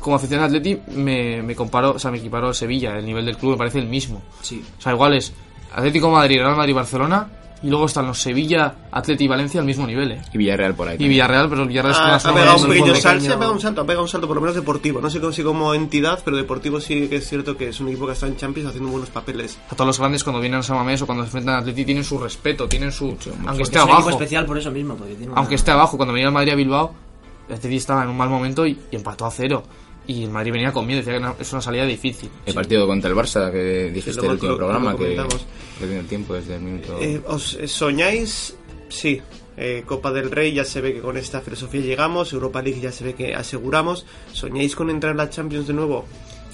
como 0.04 0.18
aficionado 0.18 0.50
al 0.50 0.56
Atleti 0.56 0.80
me, 0.96 1.42
me 1.42 1.56
comparo, 1.56 1.92
o 1.92 2.00
sea, 2.00 2.12
me 2.12 2.18
equiparo 2.20 2.50
al 2.50 2.56
Sevilla. 2.56 2.98
El 3.00 3.06
nivel 3.06 3.26
del 3.26 3.38
club 3.38 3.54
me 3.54 3.58
parece 3.58 3.80
el 3.80 3.88
mismo. 3.88 4.22
Sí. 4.42 4.64
O 4.78 4.82
sea, 4.82 4.92
igual 4.94 5.14
es 5.16 5.34
Atlético 5.74 6.12
Madrid, 6.12 6.40
Real 6.40 6.56
Madrid, 6.56 6.76
Barcelona 6.76 7.28
Y 7.64 7.70
luego 7.70 7.86
están 7.86 8.06
los 8.06 8.20
Sevilla, 8.22 8.76
Atleti 8.92 9.24
y 9.24 9.28
Valencia 9.30 9.62
al 9.62 9.66
mismo 9.66 9.88
nivel, 9.88 10.12
¿eh? 10.12 10.22
Y 10.34 10.38
Villarreal 10.38 10.76
por 10.76 10.88
ahí. 10.90 10.96
Y 10.96 10.98
también. 10.98 11.12
Villarreal, 11.12 11.48
pero 11.50 11.62
el 11.62 11.68
Villarreal 11.70 11.94
es 11.94 11.98
Ha, 12.00 12.08
más 12.08 12.26
ha 12.26 12.30
joven, 12.30 12.44
pegado 12.44 12.58
un 12.58 12.64
el 12.64 12.78
pequeño 12.78 12.96
se 12.96 13.08
ha 13.08 13.36
pegado 13.38 13.54
un 13.54 13.60
salto, 13.62 13.82
ha 13.82 13.86
pegado 13.86 14.04
un 14.04 14.10
salto 14.10 14.28
por 14.28 14.36
lo 14.36 14.42
menos 14.42 14.56
deportivo. 14.56 15.00
No 15.00 15.10
sé 15.10 15.22
cómo, 15.22 15.32
si 15.32 15.44
como 15.44 15.74
entidad, 15.74 16.20
pero 16.26 16.36
deportivo 16.36 16.82
sí 16.82 17.08
que 17.08 17.16
es 17.16 17.28
cierto 17.30 17.56
que 17.56 17.70
es 17.70 17.80
un 17.80 17.88
equipo 17.88 18.06
que 18.06 18.12
está 18.12 18.28
en 18.28 18.36
Champions 18.36 18.68
haciendo 18.68 18.92
buenos 18.92 19.10
papeles. 19.10 19.58
A 19.70 19.76
todos 19.76 19.88
los 19.88 19.98
grandes 20.00 20.24
cuando 20.26 20.42
vienen 20.42 20.60
a 20.60 20.64
San 20.64 20.76
Mamés 20.76 21.02
o 21.04 21.06
cuando 21.06 21.24
se 21.24 21.28
enfrentan 21.30 21.56
a 21.56 21.58
Atleti 21.60 21.86
tienen 21.86 22.04
su 22.04 22.20
respeto, 22.20 22.68
tienen 22.68 22.92
su... 22.92 23.06
mucho. 23.06 23.32
aunque 23.48 23.64
Es 23.64 23.70
esté 23.70 23.78
un 23.78 23.84
equipo 23.84 23.94
abajo, 23.96 24.10
especial 24.10 24.46
por 24.46 24.58
eso 24.58 24.70
mismo, 24.70 24.96
porque 24.96 25.16
tiene 25.16 25.32
una- 25.32 25.40
aunque 25.40 25.56
esté 25.56 25.72
abajo, 25.72 25.96
cuando 25.96 26.14
venía 26.14 26.28
el 26.28 26.34
Madrid 26.34 26.52
a 26.52 26.56
Bilbao, 26.56 26.94
el 27.48 27.56
Atleti 27.56 27.78
estaba 27.78 28.04
en 28.04 28.10
un 28.10 28.18
mal 28.18 28.28
momento 28.30 28.68
y, 28.68 28.78
y 28.92 28.96
empató 28.98 29.26
a 29.26 29.32
cero. 29.32 29.64
Y 30.06 30.24
el 30.26 30.30
Madrid 30.32 30.52
venía 30.52 30.72
con 30.74 30.86
miedo, 30.86 31.00
decía 31.00 31.14
que 31.14 31.20
no- 31.22 31.36
es 31.40 31.52
una 31.54 31.62
salida 31.62 31.86
difícil. 31.86 32.30
El 32.46 32.54
partido 32.54 32.86
contra 32.86 33.10
el 33.10 33.16
Barça 33.16 33.52
que 33.52 33.90
dijiste 33.94 34.12
luego 34.22 34.26
el 34.28 34.32
último 34.34 34.52
lo- 34.52 34.58
lo 34.58 34.58
programa, 34.58 34.98
que 34.98 35.16
el 35.98 36.08
tiempo 36.08 36.34
desde 36.34 36.56
el 36.56 36.62
minuto. 36.62 36.98
Eh, 37.02 37.22
¿Os 37.28 37.54
eh, 37.56 37.68
soñáis? 37.68 38.56
Sí. 38.90 39.22
Eh, 39.56 39.84
Copa 39.86 40.12
del 40.12 40.32
Rey 40.32 40.52
ya 40.54 40.66
se 40.66 40.82
ve 40.82 40.94
que 40.96 41.00
con 41.00 41.16
esta 41.16 41.40
filosofía 41.40 41.80
llegamos, 41.82 42.34
Europa 42.34 42.62
League 42.62 42.82
ya 42.82 42.92
se 42.92 43.04
ve 43.04 43.14
que 43.14 43.36
aseguramos. 43.36 44.06
¿Soñáis 44.34 44.76
con 44.76 44.90
entrar 44.90 45.12
en 45.12 45.18
la 45.18 45.30
Champions 45.30 45.68
de 45.68 45.74
nuevo? 45.74 46.06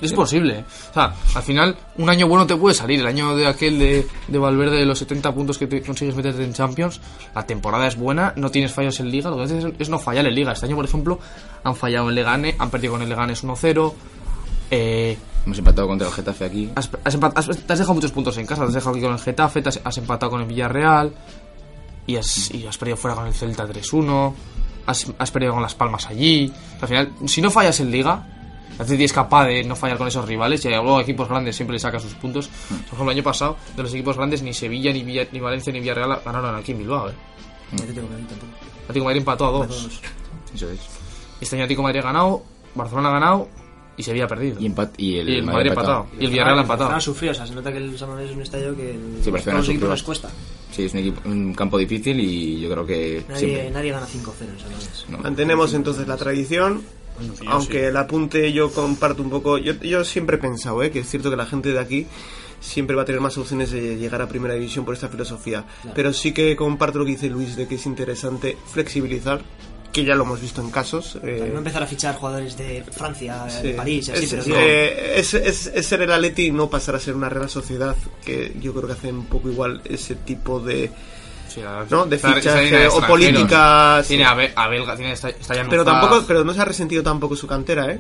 Es 0.02 0.14
posible. 0.14 0.60
¿eh? 0.60 0.66
O 0.92 0.94
sea, 0.94 1.14
al 1.36 1.44
final, 1.44 1.76
un 1.98 2.10
año 2.10 2.28
bueno 2.28 2.46
te 2.48 2.56
puede 2.56 2.74
salir. 2.76 3.00
El 3.02 3.08
año 3.08 3.36
de 3.36 3.48
aquel 3.48 3.78
de, 3.80 4.08
de 4.28 4.38
Valverde 4.38 4.78
de 4.78 4.86
los 4.86 4.98
70 5.00 5.34
puntos 5.34 5.58
que 5.58 5.68
te 5.68 5.82
consigues 5.82 6.16
meterte 6.16 6.44
en 6.44 6.54
Champions, 6.54 7.02
la 7.36 7.46
temporada 7.46 7.88
es 7.88 7.96
buena, 7.98 8.34
no 8.36 8.50
tienes 8.52 8.72
fallos 8.72 9.00
en 9.00 9.10
Liga. 9.12 9.30
Lo 9.30 9.38
que 9.38 9.44
haces 9.44 9.66
es, 9.80 9.90
no 9.90 10.00
fallar 10.00 10.26
en 10.26 10.36
Liga. 10.36 10.52
Este 10.54 10.66
año, 10.66 10.76
por 10.76 10.86
ejemplo, 10.86 11.20
han 11.64 11.76
fallado 11.76 12.10
en 12.10 12.16
Legane, 12.16 12.56
han 12.58 12.70
perdido 12.70 12.94
con 12.94 13.02
el 13.02 13.10
Leganes 13.10 13.44
1-0. 13.44 13.94
Eh, 14.72 15.18
Hemos 15.46 15.58
empatado 15.58 15.88
contra 15.88 16.08
el 16.08 16.14
Getafe 16.14 16.46
aquí. 16.46 16.70
has, 16.76 16.90
has 17.04 17.18
empat- 17.20 17.34
has- 17.36 17.48
te 17.48 17.74
has 17.74 17.80
dejado 17.80 17.94
muchos 17.96 18.12
puntos 18.12 18.38
en 18.38 18.46
casa. 18.46 18.62
Te 18.64 18.68
has 18.68 18.74
dejado 18.74 18.92
aquí 18.96 19.02
con 19.02 19.14
el 19.14 19.20
Getafe, 19.20 19.62
te 19.62 19.70
has, 19.84 19.98
empatado 19.98 20.30
con 20.32 20.42
el 20.42 20.48
Villarreal. 20.48 21.14
Y 22.06 22.16
has, 22.18 22.52
y 22.54 22.66
has 22.68 22.78
perdido 22.78 22.98
fuera 22.98 23.16
con 23.16 23.28
el 23.28 23.34
Celta 23.34 23.68
3-1. 23.68 24.34
Has, 24.86 25.06
has 25.18 25.32
perdido 25.32 25.54
con 25.54 25.62
Las 25.62 25.76
Palmas 25.76 26.08
allí. 26.08 26.52
Al 26.82 26.88
final, 26.88 27.12
si 27.26 27.42
no 27.42 27.52
fallas 27.52 27.80
en 27.80 27.92
Liga, 27.92 28.39
Atleti 28.78 29.04
es 29.04 29.14
capaz 29.14 29.46
de 29.48 29.64
no 29.64 29.76
fallar 29.76 29.98
con 29.98 30.08
esos 30.08 30.26
rivales. 30.28 30.64
Y 30.66 30.70
luego 30.70 31.02
equipos 31.02 31.28
grandes 31.28 31.56
siempre 31.56 31.74
le 31.74 31.80
saca 31.80 32.00
sus 32.00 32.14
puntos. 32.14 32.48
Por 32.48 32.78
ejemplo, 32.78 33.04
el 33.12 33.18
año 33.18 33.24
pasado, 33.24 33.58
de 33.76 33.84
los 33.84 33.94
equipos 33.94 34.16
grandes, 34.18 34.42
ni 34.44 34.54
Sevilla, 34.54 34.94
ni, 34.94 35.04
Villa- 35.04 35.28
ni 35.32 35.40
Valencia, 35.40 35.74
ni 35.74 35.80
Villarreal 35.80 36.20
ganaron 36.24 36.56
aquí 36.56 36.72
en 36.72 36.78
Bilbao. 36.80 37.10
¿eh? 37.10 37.14
Atlético 37.74 38.02
de 38.02 38.10
Madrid 38.10 38.26
tampoco. 38.30 38.52
Atlético 38.84 39.06
Madrid 39.06 39.20
empató 39.20 39.46
a 39.48 39.52
dos. 39.52 39.90
Eso 40.56 40.70
es. 40.72 40.80
Este 41.42 41.56
año 41.56 41.64
Atlético 41.66 41.84
Madrid 41.84 42.00
ha 42.00 42.04
ganado, 42.04 42.44
Barcelona 42.76 43.10
ha 43.10 43.12
ganado 43.14 43.48
y 43.98 44.04
Sevilla 44.04 44.26
ha 44.26 44.28
perdido. 44.28 44.60
Y, 44.60 44.66
empat 44.66 44.94
y 45.00 45.18
el, 45.20 45.30
Y 45.30 45.36
el 45.36 45.44
Madrid 45.44 45.68
ha 45.68 45.70
empatado. 45.70 46.08
Y 46.20 46.26
el 46.26 46.32
Villarreal 46.32 46.58
ha 46.58 46.62
empatado. 46.62 46.90
Barcelona 46.90 47.02
sufrió, 47.02 47.32
o 47.32 47.34
sea, 47.34 47.46
se 47.46 47.54
nota 47.56 47.72
que 47.72 47.78
el 47.80 47.98
San 47.98 48.10
Mamés 48.10 48.30
es 48.30 48.36
un 48.36 48.42
estadio 48.42 48.76
que 48.76 48.98
Sí, 49.22 49.30
a 49.30 49.34
Barcelona 49.34 49.42
todos 49.44 49.56
los 49.58 49.70
equipos 49.70 49.90
les 49.90 50.04
cuesta. 50.04 50.30
Sí, 50.72 50.84
es 50.86 50.94
un, 50.94 51.00
equipo, 51.00 51.22
un 51.30 51.54
campo 51.54 51.78
difícil 51.78 52.20
y 52.20 52.62
yo 52.62 52.70
creo 52.72 52.86
que 52.86 53.24
Nadie, 53.28 53.40
siempre. 53.40 53.72
nadie 53.72 53.92
gana 53.92 54.06
5-0 54.08 54.10
en 54.18 54.60
San 54.60 54.72
Mamés. 54.72 55.06
no. 55.10 55.18
Mantenemos 55.20 55.74
entonces 55.74 56.08
la 56.08 56.18
tradición. 56.18 56.82
Aunque 57.48 57.88
el 57.88 57.98
apunte 57.98 58.52
yo 58.54 58.72
comparto 58.72 59.22
un 59.24 59.30
poco. 59.30 59.58
Yo, 59.58 59.74
yo 59.82 60.04
siempre 60.04 60.38
he 60.38 60.40
pensado 60.40 60.82
¿eh? 60.84 60.92
que 60.92 61.00
es 61.00 61.10
cierto 61.10 61.30
que 61.30 61.36
la 61.38 61.46
gente 61.46 61.72
de 61.72 61.80
aquí 61.80 62.08
siempre 62.60 62.96
va 62.96 63.04
a 63.04 63.06
tener 63.06 63.22
más 63.22 63.38
opciones 63.38 63.72
de 63.72 63.98
llegar 63.98 64.22
a 64.22 64.28
primera 64.28 64.54
división 64.54 64.84
por 64.86 64.94
esta 64.94 65.08
filosofía. 65.10 65.66
Pero 65.96 66.12
sí 66.14 66.34
que 66.34 66.56
comparto 66.56 67.00
lo 67.00 67.06
que 67.06 67.12
dice 67.12 67.30
Luis 67.30 67.56
de 67.56 67.68
que 67.68 67.76
es 67.76 67.86
interesante 67.86 68.58
flexibilizar, 68.72 69.42
que 69.94 70.04
ya 70.06 70.14
lo 70.14 70.24
hemos 70.24 70.40
visto 70.42 70.62
en 70.62 70.70
casos. 70.70 71.18
eh, 71.24 71.50
No 71.52 71.60
empezar 71.60 71.82
a 71.84 71.88
fichar 71.88 72.16
jugadores 72.16 72.58
de 72.58 72.84
Francia, 72.92 73.50
Sí. 73.50 73.70
de 73.70 73.74
París, 73.76 74.10
así, 74.10 74.26
es, 74.26 74.30
pero 74.32 74.44
sí, 74.44 74.50
no. 74.52 74.56
eh, 74.60 75.20
es- 75.20 75.34
es- 75.34 75.66
es 75.74 75.86
ser 75.86 76.02
el 76.02 76.12
Atleti 76.12 76.48
y 76.48 76.52
no 76.52 76.70
pasar 76.70 76.96
a 76.96 77.00
ser 77.00 77.16
una 77.16 77.28
Real 77.30 77.50
Sociedad 77.50 77.96
que 78.24 78.56
yo 78.62 78.74
creo 78.74 78.88
que 78.88 78.94
hacen 78.94 79.16
un 79.16 79.26
poco 79.26 79.50
igual 79.50 79.82
ese 79.86 80.16
tipo 80.16 80.60
de 80.60 80.92
Sí, 81.50 81.62
¿no? 81.90 82.06
de 82.06 82.18
fichaje 82.18 82.40
o 82.40 82.64
extranjeros. 82.64 83.06
políticas 83.08 84.08
Tiene 84.08 84.24
a, 84.26 84.34
Be- 84.36 84.54
a 84.56 84.68
Belga, 84.68 84.96
tiene 84.96 85.12
está, 85.14 85.30
está 85.30 85.56
pero 85.70 85.84
tampoco 85.84 86.24
pero 86.28 86.44
no 86.44 86.54
se 86.54 86.62
ha 86.62 86.66
resentido 86.66 87.02
tampoco 87.04 87.36
su 87.36 87.48
cantera 87.48 87.92
eh 87.92 88.00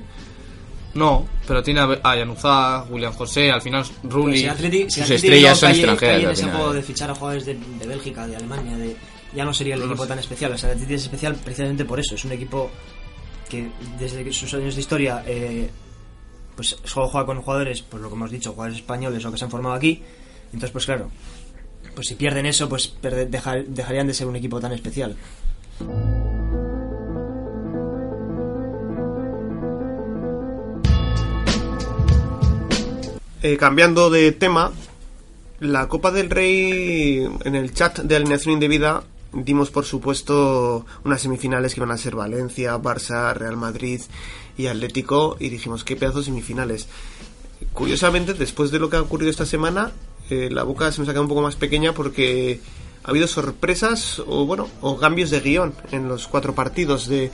No, 0.94 1.26
pero 1.48 1.62
tiene 1.64 1.80
a, 1.82 2.00
Januzaj, 2.04 2.90
William 2.92 3.14
José, 3.14 3.52
al 3.52 3.62
final 3.62 3.86
Rulli. 4.04 4.40
si 4.40 4.46
Atleti, 4.48 4.78
si 4.84 4.90
sus 4.90 5.02
Atleti 5.04 5.16
estrellas 5.28 5.52
no 5.52 5.56
son 5.68 5.70
extranjeras, 5.72 6.24
en 6.24 6.30
ese 6.32 6.44
juego 6.46 6.74
de 6.74 6.82
fichar 6.84 7.10
a 7.12 7.16
jugadores 7.16 7.46
de, 7.46 7.56
de 7.80 7.88
Bélgica, 7.88 8.26
de 8.28 8.36
Alemania, 8.36 8.78
de, 8.78 8.96
ya 9.36 9.46
no 9.46 9.54
sería 9.54 9.76
el 9.76 9.84
equipo 9.84 10.08
tan 10.08 10.18
especial. 10.20 10.52
O 10.54 10.58
sea, 10.58 10.70
el 10.72 10.76
Atleti 10.78 10.94
es 10.96 11.04
especial 11.04 11.36
precisamente 11.36 11.86
por 11.86 12.00
eso. 12.00 12.16
Es 12.16 12.26
un 12.26 12.32
equipo 12.32 12.72
que 13.50 13.68
desde 14.00 14.32
sus 14.34 14.52
años 14.56 14.76
de 14.76 14.82
historia 14.82 15.24
eh, 15.28 15.70
pues 16.56 16.76
solo 16.84 17.08
juega 17.08 17.26
con 17.28 17.42
jugadores, 17.42 17.82
pues 17.84 18.02
lo 18.02 18.10
que 18.10 18.16
hemos 18.16 18.32
dicho, 18.32 18.52
jugadores 18.54 18.78
españoles 18.80 19.24
o 19.26 19.32
que 19.32 19.38
se 19.38 19.46
han 19.46 19.52
formado 19.52 19.76
aquí. 19.76 20.02
Entonces, 20.46 20.72
pues 20.72 20.86
claro, 20.88 21.12
pues 21.96 22.08
si 22.08 22.16
pierden 22.16 22.46
eso, 22.46 22.70
pues 22.70 22.94
dejarían 23.02 24.08
de 24.08 24.14
ser 24.14 24.28
un 24.28 24.36
equipo 24.36 24.60
tan 24.60 24.72
especial. 24.72 25.16
Eh, 33.42 33.56
cambiando 33.58 34.10
de 34.10 34.34
tema, 34.34 34.74
la 35.60 35.88
Copa 35.88 36.12
del 36.12 36.30
Rey 36.30 37.26
en 37.46 37.56
el 37.56 37.74
chat 37.74 38.00
de 38.00 38.16
alineación 38.16 38.54
indebida 38.54 39.04
dimos 39.32 39.70
por 39.70 39.86
supuesto 39.86 40.86
unas 41.04 41.22
semifinales 41.22 41.74
que 41.74 41.80
iban 41.80 41.92
a 41.92 41.98
ser 41.98 42.16
Valencia, 42.16 42.78
Barça, 42.78 43.34
Real 43.34 43.58
Madrid 43.58 44.02
y 44.58 44.68
Atlético 44.68 45.38
y 45.40 45.50
dijimos 45.50 45.84
qué 45.84 45.96
pedazos 45.96 46.26
semifinales. 46.26 46.88
Curiosamente, 47.74 48.34
después 48.34 48.72
de 48.72 48.80
lo 48.80 48.90
que 48.90 48.98
ha 48.98 49.02
ocurrido 49.02 49.30
esta 49.30 49.46
semana, 49.46 49.92
eh, 50.30 50.50
la 50.50 50.64
boca 50.64 50.92
se 50.92 51.00
nos 51.00 51.10
ha 51.10 51.12
quedado 51.12 51.24
un 51.24 51.30
poco 51.30 51.42
más 51.42 51.56
pequeña 51.56 51.94
porque 51.94 52.60
ha 53.04 53.10
habido 53.10 53.28
sorpresas 53.28 54.20
o 54.26 54.46
bueno 54.46 54.68
o 54.82 54.98
cambios 54.98 55.30
de 55.30 55.40
guion 55.40 55.74
en 55.92 56.08
los 56.08 56.28
cuatro 56.28 56.54
partidos 56.54 57.08
de, 57.08 57.32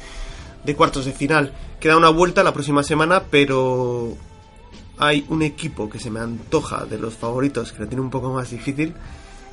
de 0.63 0.75
cuartos 0.75 1.05
de 1.05 1.11
final. 1.11 1.53
Queda 1.79 1.97
una 1.97 2.09
vuelta 2.09 2.43
la 2.43 2.53
próxima 2.53 2.83
semana, 2.83 3.23
pero 3.29 4.15
hay 4.97 5.25
un 5.29 5.41
equipo 5.41 5.89
que 5.89 5.99
se 5.99 6.09
me 6.09 6.19
antoja 6.19 6.85
de 6.85 6.97
los 6.97 7.15
favoritos 7.15 7.71
que 7.71 7.79
lo 7.83 7.87
tiene 7.87 8.01
un 8.01 8.09
poco 8.09 8.31
más 8.33 8.51
difícil, 8.51 8.93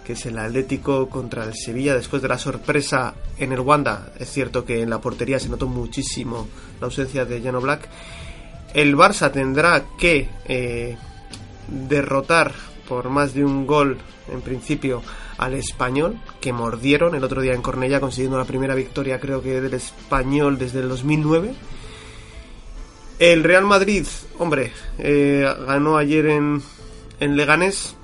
que 0.05 0.13
es 0.15 0.27
el 0.27 0.39
Atlético 0.39 1.09
contra 1.09 1.45
el 1.45 1.55
Sevilla 1.55 1.95
después 1.95 2.23
de 2.23 2.29
la 2.29 2.39
sorpresa 2.39 3.15
en 3.39 3.53
el 3.53 3.61
Wanda. 3.61 4.13
Es 4.19 4.31
cierto 4.31 4.65
que 4.65 4.83
en 4.83 4.91
la 4.91 5.01
portería 5.01 5.39
se 5.39 5.49
notó 5.49 5.67
muchísimo 5.67 6.49
la 6.81 6.87
ausencia 6.87 7.25
de 7.25 7.41
Jano 7.41 7.61
Black. 7.61 7.89
El 8.75 8.97
Barça 8.97 9.31
tendrá 9.31 9.85
que 9.99 10.29
eh, 10.47 10.97
derrotar 11.69 12.53
por 12.89 13.09
más 13.09 13.35
de 13.35 13.45
un 13.45 13.67
gol 13.67 13.99
en 14.31 14.41
principio 14.41 15.03
al 15.39 15.55
español 15.55 16.19
que 16.41 16.53
mordieron 16.53 17.15
el 17.15 17.25
otro 17.25 17.41
día 17.41 17.55
en 17.55 17.63
Cornella 17.63 18.01
consiguiendo 18.01 18.39
la 18.39 18.45
primera 18.45 18.75
victoria 18.75 19.21
creo 19.21 19.43
que 19.43 19.61
del 19.61 19.75
español 19.75 20.59
desde 20.59 20.81
el 20.81 20.89
2009 20.89 21.55
el 23.23 23.45
Real 23.45 23.65
Madrid, 23.65 24.05
hombre, 24.41 24.73
eh, 24.99 25.47
ganó 25.65 25.97
ayer 25.97 26.27
en, 26.27 26.61
en 27.21 27.37
Leganés. 27.37 27.95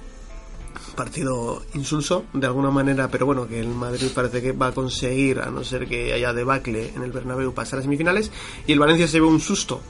Partido 0.95 1.61
insulso, 1.75 2.25
de 2.33 2.47
alguna 2.47 2.71
manera, 2.71 3.09
pero 3.09 3.27
bueno, 3.27 3.49
que 3.49 3.59
el 3.59 3.67
Madrid 3.67 4.09
parece 4.15 4.41
que 4.41 4.53
va 4.53 4.69
a 4.69 4.73
conseguir, 4.73 5.41
a 5.41 5.51
no 5.51 5.65
ser 5.65 5.89
que 5.89 6.13
haya 6.13 6.33
debacle 6.33 6.93
en 6.95 7.03
el 7.03 7.11
Bernabéu, 7.11 7.53
pasar 7.53 7.81
a 7.81 7.83
semifinales. 7.83 8.31
Y 8.69 8.73
el 8.73 8.79
Valencia 8.79 9.09
se 9.09 9.15
llevó 9.15 9.27
un 9.27 9.41
susto. 9.41 9.81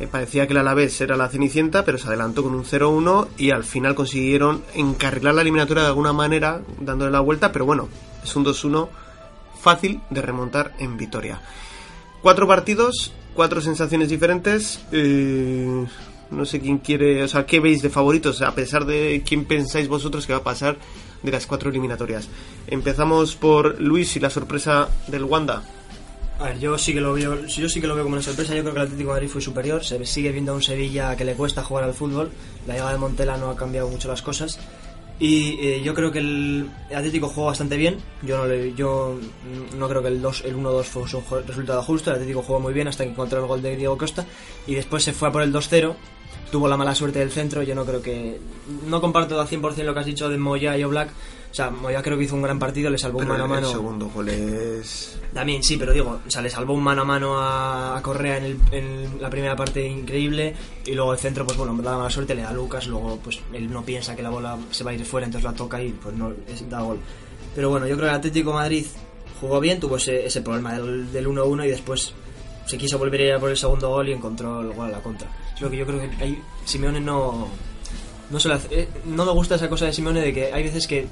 Eh, 0.00 0.08
parecía 0.10 0.46
que 0.46 0.52
el 0.52 0.58
Alavés 0.58 1.00
era 1.00 1.16
la 1.16 1.28
cenicienta, 1.28 1.84
pero 1.84 1.98
se 1.98 2.08
adelantó 2.08 2.42
con 2.42 2.54
un 2.54 2.64
0-1 2.64 3.28
y 3.38 3.50
al 3.50 3.64
final 3.64 3.94
consiguieron 3.94 4.62
encarrilar 4.74 5.34
la 5.34 5.42
eliminatoria 5.42 5.84
de 5.84 5.88
alguna 5.88 6.12
manera, 6.12 6.62
dándole 6.80 7.12
la 7.12 7.20
vuelta, 7.20 7.52
pero 7.52 7.64
bueno, 7.64 7.88
es 8.22 8.34
un 8.34 8.44
2-1 8.44 8.88
fácil 9.60 10.00
de 10.10 10.22
remontar 10.22 10.74
en 10.78 10.96
Vitoria. 10.96 11.40
Cuatro 12.22 12.48
partidos, 12.48 13.12
cuatro 13.34 13.60
sensaciones 13.60 14.08
diferentes. 14.08 14.84
eh, 14.92 15.86
no 16.30 16.44
sé 16.44 16.60
quién 16.60 16.78
quiere, 16.78 17.22
o 17.22 17.28
sea, 17.28 17.46
¿qué 17.46 17.60
veis 17.60 17.82
de 17.82 17.90
favoritos? 17.90 18.42
A 18.42 18.54
pesar 18.54 18.84
de 18.86 19.22
quién 19.24 19.44
pensáis 19.44 19.88
vosotros 19.88 20.26
que 20.26 20.32
va 20.32 20.40
a 20.40 20.44
pasar 20.44 20.76
de 21.22 21.30
las 21.30 21.46
cuatro 21.46 21.70
eliminatorias. 21.70 22.28
Empezamos 22.66 23.36
por 23.36 23.80
Luis 23.80 24.16
y 24.16 24.20
la 24.20 24.30
sorpresa 24.30 24.88
del 25.06 25.24
Wanda. 25.24 25.62
A 26.38 26.44
ver, 26.46 26.58
yo 26.58 26.76
sí 26.76 26.92
que 26.92 27.00
lo 27.00 27.12
veo, 27.12 27.46
yo 27.46 27.68
sí 27.68 27.80
que 27.80 27.86
lo 27.86 27.94
veo 27.94 28.04
como 28.04 28.16
una 28.16 28.22
sorpresa. 28.22 28.54
Yo 28.54 28.62
creo 28.62 28.74
que 28.74 28.80
el 28.80 28.86
Atlético 28.86 29.10
de 29.10 29.14
Madrid 29.14 29.28
fue 29.28 29.40
superior. 29.40 29.84
Se 29.84 30.04
sigue 30.04 30.32
viendo 30.32 30.52
a 30.52 30.56
un 30.56 30.62
Sevilla 30.62 31.16
que 31.16 31.24
le 31.24 31.34
cuesta 31.34 31.62
jugar 31.62 31.84
al 31.84 31.94
fútbol. 31.94 32.32
La 32.66 32.74
llegada 32.74 32.92
de 32.92 32.98
Montela 32.98 33.36
no 33.36 33.50
ha 33.50 33.56
cambiado 33.56 33.88
mucho 33.88 34.08
las 34.08 34.20
cosas. 34.20 34.58
Y 35.20 35.60
eh, 35.64 35.80
yo 35.84 35.94
creo 35.94 36.10
que 36.10 36.18
el 36.18 36.70
Atlético 36.92 37.28
jugó 37.28 37.46
bastante 37.46 37.76
bien. 37.76 37.98
Yo 38.22 38.36
no, 38.36 38.46
le, 38.46 38.74
yo 38.74 39.16
no 39.78 39.88
creo 39.88 40.02
que 40.02 40.08
el, 40.08 40.20
2 40.20 40.42
el 40.46 40.56
1-2 40.56 40.82
fue 40.82 41.02
un 41.02 41.46
resultado 41.46 41.82
justo. 41.82 42.10
El 42.10 42.16
Atlético 42.16 42.42
jugó 42.42 42.58
muy 42.58 42.72
bien 42.72 42.88
hasta 42.88 43.04
que 43.04 43.10
encontró 43.10 43.38
el 43.38 43.46
gol 43.46 43.62
de 43.62 43.76
Diego 43.76 43.96
Costa. 43.96 44.26
Y 44.66 44.74
después 44.74 45.04
se 45.04 45.12
fue 45.12 45.28
a 45.28 45.32
por 45.32 45.42
el 45.42 45.52
2-0. 45.52 45.94
Tuvo 46.50 46.66
la 46.66 46.76
mala 46.76 46.96
suerte 46.96 47.20
del 47.20 47.30
centro. 47.30 47.62
Yo 47.62 47.76
no 47.76 47.84
creo 47.84 48.02
que. 48.02 48.40
No 48.88 49.00
comparto 49.00 49.40
al 49.40 49.46
100% 49.46 49.84
lo 49.84 49.94
que 49.94 50.00
has 50.00 50.06
dicho 50.06 50.28
de 50.28 50.36
Moya 50.36 50.76
y 50.76 50.82
Oblak. 50.82 51.10
O 51.54 51.56
sea, 51.56 51.70
Moya 51.70 52.02
creo 52.02 52.18
que 52.18 52.24
hizo 52.24 52.34
un 52.34 52.42
gran 52.42 52.58
partido. 52.58 52.90
Le 52.90 52.98
salvó 52.98 53.18
un 53.20 53.26
Pero 53.26 53.34
mano 53.38 53.44
a 53.44 53.46
el 53.46 53.62
mano. 53.62 53.72
segundo 53.72 54.08
gol 54.08 54.28
es... 54.28 55.20
También 55.32 55.62
sí, 55.62 55.76
pero 55.76 55.92
digo, 55.92 56.18
o 56.26 56.28
sea, 56.28 56.42
le 56.42 56.50
salvó 56.50 56.74
un 56.74 56.82
mano 56.82 57.02
a 57.02 57.04
mano 57.04 57.36
a, 57.38 58.00
Correa 58.02 58.38
en, 58.38 58.44
el- 58.44 58.58
en 58.72 59.22
la 59.22 59.30
primera 59.30 59.54
parte 59.54 59.86
increíble 59.86 60.52
y 60.84 60.94
luego 60.94 61.12
el 61.12 61.18
centro, 61.20 61.46
pues 61.46 61.56
bueno, 61.56 61.72
da 61.80 61.92
la 61.92 61.98
mala 61.98 62.10
suerte, 62.10 62.34
le 62.34 62.42
da 62.42 62.48
a 62.48 62.52
Lucas, 62.52 62.88
luego 62.88 63.20
pues 63.22 63.38
él 63.52 63.70
no 63.70 63.84
piensa 63.84 64.16
que 64.16 64.22
la 64.24 64.30
bola 64.30 64.58
se 64.72 64.82
va 64.82 64.90
a 64.90 64.94
ir 64.94 65.04
fuera, 65.04 65.26
entonces 65.26 65.48
la 65.48 65.56
toca 65.56 65.80
y 65.80 65.90
pues 65.90 66.12
no 66.16 66.32
es, 66.48 66.68
da 66.68 66.80
gol. 66.80 66.98
Pero 67.54 67.70
bueno, 67.70 67.86
yo 67.86 67.94
creo 67.94 68.06
que 68.08 68.10
el 68.14 68.18
Atlético 68.18 68.50
de 68.50 68.56
Madrid 68.56 68.86
jugó 69.40 69.60
bien, 69.60 69.78
tuvo 69.78 69.96
ese, 69.96 70.26
ese 70.26 70.42
problema 70.42 70.72
del, 70.74 71.12
del 71.12 71.28
1-1 71.28 71.66
y 71.66 71.68
después 71.70 72.14
se 72.66 72.76
quiso 72.76 72.98
volver 72.98 73.20
a 73.20 73.24
ir 73.26 73.32
a 73.34 73.38
por 73.38 73.50
el 73.50 73.56
segundo 73.56 73.90
gol 73.90 74.08
y 74.08 74.12
encontró 74.12 74.60
el 74.60 74.72
gol 74.72 74.86
a 74.88 74.90
la 74.90 75.00
contra. 75.04 75.28
Es 75.54 75.60
lo 75.60 75.70
que 75.70 75.76
yo 75.76 75.86
creo 75.86 76.00
que 76.00 76.10
hay, 76.20 76.42
Simeone 76.64 77.00
no, 77.00 77.46
no, 78.30 78.40
se 78.40 78.52
hace- 78.52 78.68
eh, 78.82 78.88
no 79.04 79.24
me 79.24 79.30
gusta 79.30 79.54
esa 79.54 79.68
cosa 79.68 79.84
de 79.86 79.92
Simeone 79.92 80.20
de 80.20 80.32
que 80.32 80.52
hay 80.52 80.64
veces 80.64 80.88
que 80.88 81.06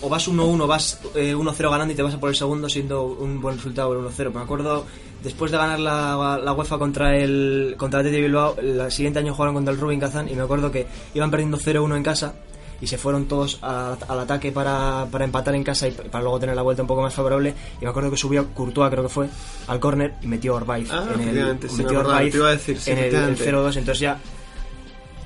o 0.00 0.08
vas 0.08 0.28
1-1, 0.28 0.66
vas 0.66 0.98
eh, 1.14 1.34
1-0 1.34 1.70
ganando 1.70 1.92
y 1.92 1.96
te 1.96 2.02
vas 2.02 2.14
a 2.14 2.20
por 2.20 2.28
el 2.30 2.36
segundo 2.36 2.68
siendo 2.68 3.04
un 3.04 3.40
buen 3.40 3.56
resultado 3.56 3.92
el 3.92 4.00
1-0. 4.06 4.32
Me 4.32 4.40
acuerdo, 4.40 4.84
después 5.22 5.50
de 5.52 5.58
ganar 5.58 5.80
la, 5.80 6.40
la 6.42 6.52
UEFA 6.52 6.78
contra 6.78 7.16
el 7.16 7.74
contra 7.78 8.00
el 8.00 8.10
de 8.12 8.20
Bilbao, 8.20 8.56
el 8.58 8.90
siguiente 8.92 9.18
año 9.18 9.34
jugaron 9.34 9.54
contra 9.54 9.72
el 9.72 9.80
Rubin 9.80 10.00
Kazán 10.00 10.28
y 10.28 10.34
me 10.34 10.42
acuerdo 10.42 10.70
que 10.70 10.86
iban 11.14 11.30
perdiendo 11.30 11.58
0-1 11.58 11.96
en 11.96 12.02
casa 12.02 12.34
y 12.78 12.86
se 12.86 12.98
fueron 12.98 13.24
todos 13.24 13.58
a- 13.62 13.96
al 14.06 14.20
ataque 14.20 14.52
para, 14.52 15.06
para 15.10 15.24
empatar 15.24 15.54
en 15.54 15.64
casa 15.64 15.88
y 15.88 15.92
para 15.92 16.22
luego 16.22 16.38
tener 16.38 16.54
la 16.54 16.60
vuelta 16.60 16.82
un 16.82 16.88
poco 16.88 17.00
más 17.00 17.14
favorable. 17.14 17.54
Y 17.80 17.84
me 17.84 17.90
acuerdo 17.90 18.10
que 18.10 18.18
subió 18.18 18.48
Courtois, 18.52 18.90
creo 18.90 19.02
que 19.02 19.08
fue, 19.08 19.28
al 19.66 19.80
córner 19.80 20.12
y 20.20 20.26
metió 20.26 20.54
Orbaiz 20.56 20.90
Ah, 20.92 21.06
en 21.14 21.20
el, 21.20 21.54
metió 21.78 22.00
Orbaiz 22.00 22.34
sí, 22.62 22.72
el, 22.72 22.76
efectivamente. 22.98 23.50
0-2. 23.52 23.76
Entonces 23.78 23.98
ya 24.00 24.18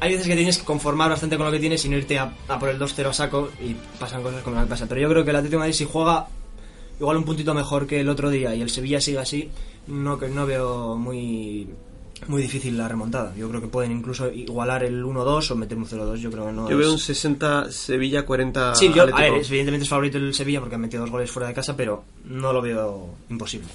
hay 0.00 0.12
veces 0.12 0.26
que 0.26 0.34
tienes 0.36 0.58
que 0.58 0.64
conformar 0.64 1.10
bastante 1.10 1.36
con 1.36 1.46
lo 1.46 1.52
que 1.52 1.58
tienes 1.60 1.84
y 1.84 1.88
no 1.88 1.96
irte 1.96 2.18
a, 2.18 2.32
a 2.48 2.58
por 2.58 2.68
el 2.70 2.78
2-0 2.78 3.06
a 3.08 3.12
saco 3.12 3.50
y 3.62 3.74
pasan 3.98 4.22
cosas 4.22 4.42
como 4.42 4.56
las 4.56 4.64
que 4.64 4.70
pasan. 4.70 4.88
Pero 4.88 5.00
yo 5.02 5.08
creo 5.08 5.24
que 5.24 5.30
el 5.30 5.36
Atlético 5.36 5.56
de 5.56 5.60
Madrid 5.60 5.74
si 5.74 5.84
juega 5.84 6.26
igual 6.98 7.16
un 7.16 7.24
puntito 7.24 7.54
mejor 7.54 7.86
que 7.86 8.00
el 8.00 8.08
otro 8.08 8.30
día 8.30 8.54
y 8.54 8.62
el 8.62 8.70
Sevilla 8.70 9.00
sigue 9.00 9.18
así, 9.18 9.50
no 9.86 10.18
que 10.18 10.28
no 10.28 10.46
veo 10.46 10.96
muy 10.96 11.68
muy 12.28 12.42
difícil 12.42 12.76
la 12.76 12.86
remontada. 12.86 13.34
Yo 13.34 13.48
creo 13.48 13.62
que 13.62 13.68
pueden 13.68 13.92
incluso 13.92 14.30
igualar 14.30 14.84
el 14.84 15.02
1-2 15.02 15.50
o 15.52 15.56
meter 15.56 15.78
un 15.78 15.86
0-2. 15.86 16.16
Yo 16.16 16.30
creo 16.30 16.46
que 16.46 16.52
no 16.52 16.68
Yo 16.68 16.74
es- 16.76 16.78
veo 16.78 16.92
un 16.92 16.98
60 16.98 17.72
Sevilla 17.72 18.26
40 18.26 18.74
Sí, 18.74 18.92
yo, 18.94 19.04
a 19.04 19.06
ver, 19.06 19.34
es- 19.36 19.48
evidentemente 19.48 19.84
es 19.84 19.88
favorito 19.88 20.18
el 20.18 20.34
Sevilla 20.34 20.60
porque 20.60 20.74
han 20.74 20.82
metido 20.82 21.02
dos 21.02 21.10
goles 21.10 21.30
fuera 21.30 21.48
de 21.48 21.54
casa, 21.54 21.74
pero 21.74 22.04
no 22.26 22.52
lo 22.52 22.60
veo 22.60 23.06
imposible. 23.30 23.68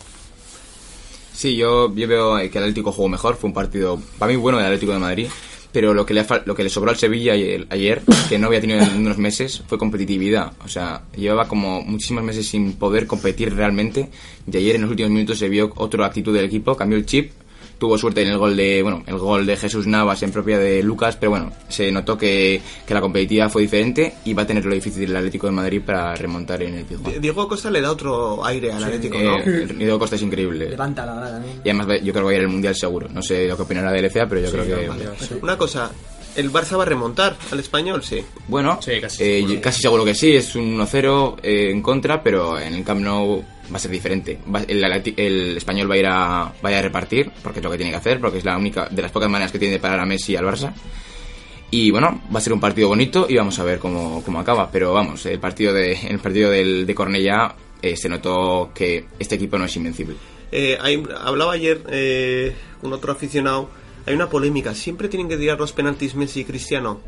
Sí, 1.33 1.55
yo, 1.57 1.93
yo 1.95 2.07
veo 2.07 2.37
que 2.37 2.57
el 2.57 2.63
Atlético 2.63 2.91
jugó 2.91 3.09
mejor, 3.09 3.35
fue 3.35 3.47
un 3.49 3.53
partido 3.53 3.99
para 4.17 4.31
mí 4.31 4.37
bueno 4.37 4.57
del 4.57 4.67
Atlético 4.67 4.93
de 4.93 4.99
Madrid, 4.99 5.27
pero 5.75 5.93
lo 5.93 6.05
que 6.05 6.13
le, 6.13 6.25
lo 6.45 6.55
que 6.55 6.63
le 6.63 6.69
sobró 6.69 6.89
al 6.89 6.95
Sevilla 6.95 7.33
ayer, 7.33 7.67
ayer, 7.69 8.01
que 8.29 8.39
no 8.39 8.47
había 8.47 8.61
tenido 8.61 8.79
en 8.79 8.95
unos 8.95 9.17
meses, 9.17 9.61
fue 9.67 9.77
competitividad. 9.77 10.53
O 10.63 10.69
sea, 10.69 11.01
llevaba 11.17 11.49
como 11.49 11.81
muchísimos 11.81 12.23
meses 12.23 12.47
sin 12.47 12.77
poder 12.77 13.05
competir 13.07 13.53
realmente 13.53 14.07
y 14.49 14.55
ayer 14.55 14.77
en 14.77 14.83
los 14.83 14.91
últimos 14.91 15.11
minutos 15.11 15.37
se 15.37 15.49
vio 15.49 15.73
otra 15.75 16.05
actitud 16.05 16.33
del 16.33 16.45
equipo, 16.45 16.77
cambió 16.77 16.97
el 16.97 17.05
chip, 17.05 17.33
tuvo 17.77 17.97
suerte 17.97 18.21
en 18.21 18.29
el 18.29 18.37
gol 18.37 18.55
de, 18.55 18.81
bueno, 18.81 19.03
el 19.05 19.17
gol 19.17 19.45
de 19.45 19.57
Jesús 19.57 19.85
Navas 19.87 20.23
en 20.23 20.31
propia 20.31 20.57
de 20.57 20.81
Lucas, 20.83 21.17
pero 21.17 21.31
bueno, 21.31 21.51
se 21.67 21.91
notó 21.91 22.17
que, 22.17 22.61
que 22.87 22.93
la 22.93 23.01
competitividad 23.01 23.49
fue 23.49 23.63
diferente 23.63 24.15
y 24.25 24.33
va 24.33 24.43
a 24.43 24.47
tener 24.47 24.65
lo 24.65 24.73
difícil 24.73 25.09
el 25.09 25.15
Atlético 25.15 25.47
de 25.47 25.53
Madrid 25.53 25.81
para 25.85 26.15
remontar 26.15 26.61
en 26.63 26.75
el 26.75 26.85
Pizjuán. 26.85 27.13
Di- 27.13 27.19
Diego 27.19 27.47
Costa 27.47 27.69
le 27.69 27.81
da 27.81 27.91
otro 27.91 28.43
aire 28.45 28.71
al 28.71 28.83
Atlético, 28.83 29.17
Eh, 29.19 29.65
¿no? 29.67 29.73
Diego 29.75 29.99
Costa 29.99 30.15
es 30.15 30.21
increíble. 30.21 30.69
Levanta 30.69 31.05
la 31.05 31.15
verdad 31.15 31.31
también. 31.33 31.61
Y 31.63 31.69
además 31.69 31.87
yo 32.03 32.13
creo 32.13 32.13
que 32.13 32.21
va 32.23 32.29
a 32.31 32.35
ir 32.35 32.41
al 32.41 32.47
Mundial 32.49 32.75
seguro. 32.75 33.07
No 33.11 33.21
sé 33.21 33.47
lo 33.47 33.55
que 33.57 33.63
opinará 33.63 33.91
de 33.91 34.01
LCA, 34.01 34.27
pero 34.27 34.41
yo 34.41 34.51
creo 34.51 34.65
que... 34.65 35.35
Una 35.41 35.57
cosa, 35.57 35.91
¿el 36.35 36.51
Barça 36.51 36.77
va 36.77 36.83
a 36.83 36.85
remontar 36.85 37.35
al 37.51 37.59
español? 37.59 38.03
Sí. 38.03 38.23
Bueno, 38.47 38.79
Sí, 38.81 38.99
casi 39.01 39.23
eh, 39.23 39.39
seguro. 39.41 39.61
casi 39.61 39.81
seguro 39.81 40.05
que 40.05 40.15
sí, 40.15 40.35
es 40.35 40.55
un 40.55 40.77
1-0 40.77 41.35
eh, 41.43 41.71
en 41.71 41.81
contra, 41.81 42.21
pero 42.23 42.59
en 42.59 42.73
el 42.73 42.83
Camp 42.83 43.01
Nou 43.01 43.43
va 43.71 43.77
a 43.77 43.79
ser 43.79 43.91
diferente. 43.91 44.39
Va- 44.53 44.63
el, 44.67 44.83
el 45.17 45.57
español 45.57 45.89
va 45.89 45.95
a 45.95 45.97
ir 45.97 46.05
a, 46.07 46.53
va 46.63 46.69
a 46.69 46.71
ir 46.71 46.77
a 46.77 46.81
repartir, 46.81 47.31
porque 47.43 47.59
es 47.59 47.63
lo 47.63 47.71
que 47.71 47.77
tiene 47.77 47.91
que 47.91 47.97
hacer, 47.97 48.19
porque 48.19 48.37
es 48.39 48.45
la 48.45 48.57
única 48.57 48.87
de 48.89 49.01
las 49.01 49.11
pocas 49.11 49.29
maneras 49.29 49.51
que 49.51 49.59
tiene 49.59 49.73
de 49.73 49.79
parar 49.79 49.99
a 49.99 50.05
Messi 50.05 50.33
y 50.33 50.35
al 50.35 50.45
Barça. 50.45 50.73
Y 51.71 51.91
bueno, 51.91 52.21
va 52.33 52.37
a 52.39 52.41
ser 52.41 52.53
un 52.53 52.59
partido 52.59 52.87
bonito 52.87 53.25
y 53.27 53.35
vamos 53.35 53.57
a 53.59 53.63
ver 53.63 53.79
cómo, 53.79 54.23
cómo 54.23 54.39
acaba. 54.39 54.69
Pero 54.71 54.93
vamos, 54.93 55.25
el 55.25 55.39
partido 55.39 55.73
de, 55.73 55.93
el 55.93 56.19
partido 56.19 56.49
del, 56.51 56.85
de 56.85 56.95
Cornellá 56.95 57.55
eh, 57.81 57.97
se 57.97 58.07
notó 58.07 58.71
que 58.73 59.05
este 59.19 59.35
equipo 59.35 59.57
no 59.57 59.65
es 59.65 59.75
invencible. 59.75 60.15
Eh, 60.51 60.77
hablaba 61.21 61.53
ayer 61.53 61.81
eh, 61.89 62.55
otro 62.83 63.11
aficionado. 63.11 63.69
Hay 64.05 64.13
una 64.13 64.29
polémica. 64.29 64.73
¿Siempre 64.75 65.09
tienen 65.09 65.27
que 65.27 65.37
tirar 65.37 65.59
los 65.59 65.73
penaltis 65.73 66.13
Messi 66.15 66.41
y 66.41 66.45
Cristiano? 66.45 67.01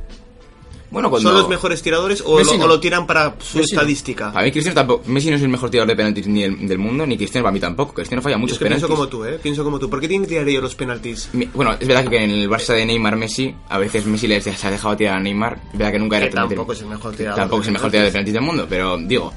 Bueno, 0.89 1.09
cuando... 1.09 1.29
¿Son 1.29 1.37
los 1.37 1.49
mejores 1.49 1.81
tiradores 1.81 2.23
o, 2.25 2.39
lo, 2.39 2.45
no. 2.57 2.63
o 2.63 2.67
lo 2.67 2.79
tiran 2.79 3.05
para 3.05 3.35
su 3.39 3.57
Messi 3.57 3.75
no. 3.75 3.81
estadística? 3.81 4.31
Para 4.31 4.45
mí 4.45 4.51
Cristiano 4.53 4.75
tampoco, 4.75 5.03
Messi 5.07 5.29
no 5.29 5.35
es 5.35 5.41
el 5.41 5.49
mejor 5.49 5.69
tirador 5.69 5.89
de 5.89 5.95
penaltis 5.97 6.27
ni 6.27 6.43
del, 6.43 6.67
del 6.67 6.77
mundo, 6.77 7.05
ni 7.05 7.17
Cristiano 7.17 7.43
para 7.43 7.51
mí 7.51 7.59
tampoco. 7.59 7.93
Cristiano 7.93 8.21
falla 8.21 8.37
muchos 8.37 8.53
es 8.53 8.59
que 8.59 8.65
penaltis. 8.65 8.87
pienso 8.87 8.95
como 8.95 9.09
tú, 9.09 9.25
¿eh? 9.25 9.39
Pienso 9.41 9.63
como 9.65 9.79
tú. 9.79 9.89
¿Por 9.89 9.99
qué 9.99 10.07
tienen 10.07 10.25
que 10.25 10.29
tirar 10.35 10.47
ellos 10.47 10.63
los 10.63 10.75
penaltis? 10.75 11.29
Mi- 11.33 11.49
Bueno, 11.53 11.73
es 11.79 11.85
verdad 11.87 12.07
que 12.09 12.23
en 12.23 12.31
el 12.31 12.49
Barça 12.49 12.73
de 12.73 12.85
Neymar 12.85 13.17
Messi, 13.17 13.53
a 13.67 13.77
veces 13.77 14.05
Messi 14.05 14.27
les 14.27 14.43
se 14.45 14.67
ha 14.67 14.71
dejado 14.71 14.95
tirar 14.95 15.17
a 15.17 15.19
Neymar. 15.19 15.59
Es 15.73 15.77
verdad 15.77 15.91
que 15.91 15.99
nunca 15.99 16.17
era 16.17 16.27
Que 16.29 16.33
tampoco 16.35 16.71
es 16.73 16.81
el 16.81 16.87
mejor 16.87 17.13
tirador 17.15 17.39
Tampoco 17.39 17.61
es 17.61 17.67
el 17.67 17.73
mejor 17.73 17.91
tirador 17.91 18.05
de 18.07 18.11
penaltis 18.13 18.33
del 18.33 18.43
mundo, 18.43 18.65
pero 18.69 18.97
digo, 18.97 19.33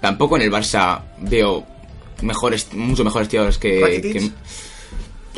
tampoco 0.00 0.36
en 0.36 0.42
el 0.42 0.50
Barça 0.50 1.00
veo 1.18 1.64
mejores, 2.22 2.72
mucho 2.74 3.04
mejores 3.04 3.28
tiradores 3.28 3.56
que. 3.58 4.30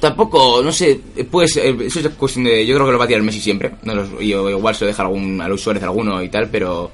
Tampoco, 0.01 0.63
no 0.63 0.73
sé, 0.73 0.99
pues 1.31 1.57
eh, 1.59 1.77
eso 1.85 2.01
es 2.01 2.09
cuestión 2.11 2.45
de. 2.45 2.67
Yo 2.67 2.75
creo 2.75 2.87
que 2.87 2.93
lo 2.93 2.99
va 2.99 3.05
a 3.05 3.09
tirar 3.09 3.23
Messi 3.23 3.41
siempre. 3.41 3.73
No 3.83 3.95
los- 3.95 4.09
y 4.21 4.33
o 4.35 4.49
igual 4.49 4.75
se 4.75 4.85
lo 4.85 4.89
deja 4.89 5.03
algún, 5.03 5.41
a 5.41 5.49
Luis 5.49 5.61
Suárez 5.61 5.83
alguno 5.83 6.23
y 6.23 6.29
tal, 6.31 6.49
pero 6.49 6.91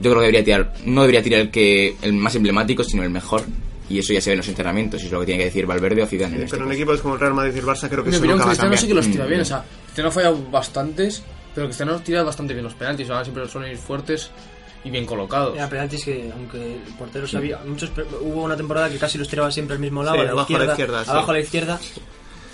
yo 0.00 0.10
creo 0.10 0.14
que 0.20 0.26
debería 0.26 0.44
tirar. 0.44 0.72
No 0.84 1.00
debería 1.02 1.22
tirar 1.22 1.40
el 1.40 1.50
que 1.50 1.96
el 2.02 2.12
más 2.12 2.34
emblemático, 2.36 2.84
sino 2.84 3.02
el 3.02 3.10
mejor. 3.10 3.42
Y 3.88 3.98
eso 4.00 4.12
ya 4.12 4.20
se 4.20 4.30
ve 4.30 4.34
en 4.34 4.38
los 4.38 4.48
entrenamientos, 4.48 5.00
y 5.02 5.06
es 5.06 5.12
lo 5.12 5.20
que 5.20 5.26
tiene 5.26 5.38
que 5.38 5.44
decir 5.44 5.64
Valverde 5.66 6.02
o 6.02 6.06
Zidane. 6.06 6.36
en 6.36 6.42
este 6.42 6.56
Pero 6.56 6.64
en 6.64 6.70
caso. 6.70 6.80
equipos 6.82 7.00
como 7.00 7.14
el 7.14 7.20
Real 7.20 7.34
Madrid 7.34 7.52
y 7.54 7.58
el 7.60 7.64
Barça 7.64 7.88
creo 7.88 8.02
que 8.02 8.10
En 8.10 8.14
eso 8.16 8.24
nunca 8.24 8.36
va 8.36 8.42
a 8.42 8.46
Cristiano 8.46 8.56
cambiar. 8.62 8.80
sí 8.80 8.86
que 8.88 8.94
los 8.94 9.06
tira 9.06 9.24
Mm. 9.24 9.28
bien. 9.28 9.40
O 9.40 9.44
sea, 9.44 9.64
Cristiano 9.84 10.08
ha 10.08 10.12
fallado 10.12 10.38
bastantes, 10.50 11.22
pero 11.54 11.66
Cristiano 11.68 11.98
tira 12.00 12.22
bastante 12.24 12.52
bien 12.52 12.64
los 12.64 12.74
penaltis. 12.74 13.08
Ahora 13.10 13.22
siempre 13.24 13.48
suelen 13.48 13.70
ir 13.70 13.78
fuertes 13.78 14.30
y 14.84 14.90
bien 14.90 15.06
colocados. 15.06 15.54
Era 15.56 15.68
penaltis 15.68 16.04
que, 16.04 16.30
aunque 16.34 16.56
el 16.74 16.94
portero 16.98 17.26
sabía, 17.28 17.60
muchos 17.64 17.90
hubo 18.22 18.42
una 18.42 18.56
temporada 18.56 18.90
que 18.90 18.98
casi 18.98 19.18
los 19.18 19.28
tiraba 19.28 19.52
siempre 19.52 19.74
al 19.74 19.80
mismo 19.80 20.02
lado, 20.02 20.16
Sí, 20.16 20.20
a 20.22 20.24
la 20.24 20.30
abajo 20.32 20.40
a 20.40 20.42
izquierda, 20.52 20.66
la 20.66 20.72
izquierda, 20.72 21.04
sí. 21.04 21.10
abajo 21.10 21.30
a 21.30 21.34
la 21.34 21.40
izquierda, 21.40 21.80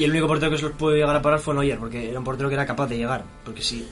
y 0.02 0.04
el 0.04 0.10
único 0.10 0.26
portero 0.26 0.50
que 0.50 0.58
se 0.58 0.64
los 0.64 0.72
pudo 0.72 0.92
llegar 0.94 1.14
a 1.16 1.22
parar 1.22 1.38
fue 1.40 1.54
Neuer, 1.54 1.78
porque 1.78 2.08
era 2.10 2.18
un 2.18 2.24
portero 2.24 2.48
que 2.48 2.54
era 2.54 2.66
capaz 2.66 2.86
de 2.88 2.96
llegar, 2.98 3.24
porque 3.44 3.62
si 3.62 3.86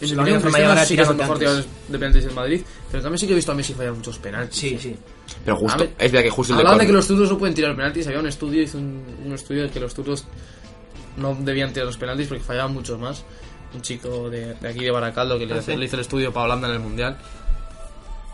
En 0.00 0.08
si 0.08 0.14
la 0.14 0.22
única 0.22 0.40
forma 0.40 0.58
de 0.58 0.62
llegar 0.64 0.76
era 0.78 0.86
sí 0.86 0.96
que 0.96 1.02
es 1.02 1.08
el 1.08 1.16
tirándote 1.16 1.22
mejor 1.22 1.36
antes. 1.36 1.66
tirador 1.66 1.88
de 1.92 1.98
penaltis 1.98 2.24
en 2.24 2.34
Madrid, 2.34 2.60
pero 2.90 3.02
también 3.02 3.18
sí 3.18 3.26
que 3.26 3.32
he 3.32 3.36
visto 3.36 3.52
a 3.52 3.54
Messi 3.54 3.74
fallar 3.74 3.92
muchos 3.92 4.18
penaltis. 4.18 4.58
Sí, 4.58 4.68
¿eh? 4.74 4.78
sí. 4.80 4.96
Pero 5.44 5.56
justo, 5.56 5.74
A 5.82 5.86
ver, 5.86 5.94
es 5.98 6.10
verdad 6.12 6.24
que 6.24 6.30
justo 6.30 6.58
el 6.58 6.78
de 6.78 6.86
que 6.86 6.92
los 6.92 7.06
zurdos 7.06 7.30
no 7.30 7.38
pueden 7.38 7.54
tirar 7.54 7.76
penaltis. 7.76 8.06
Había 8.06 8.20
un 8.20 8.26
estudio, 8.26 8.62
hizo 8.62 8.78
un, 8.78 9.04
un 9.26 9.32
estudio 9.32 9.62
de 9.64 9.70
que 9.70 9.78
los 9.80 9.94
zurdos 9.94 10.24
no 11.16 11.34
debían 11.34 11.72
tirar 11.72 11.86
los 11.86 11.96
penaltis 11.98 12.26
porque 12.28 12.42
fallaban 12.42 12.72
muchos 12.74 12.98
más. 12.98 13.24
Un 13.74 13.82
chico 13.82 14.28
de, 14.30 14.54
de 14.54 14.68
aquí 14.68 14.80
de 14.82 14.90
Baracaldo 14.90 15.38
que 15.38 15.46
le, 15.46 15.54
Ah, 15.54 15.62
sí. 15.62 15.76
le 15.76 15.84
hizo 15.84 15.94
el 15.96 16.00
estudio 16.00 16.32
para 16.32 16.46
Holanda 16.46 16.66
en 16.68 16.74
el 16.74 16.80
Mundial 16.80 17.16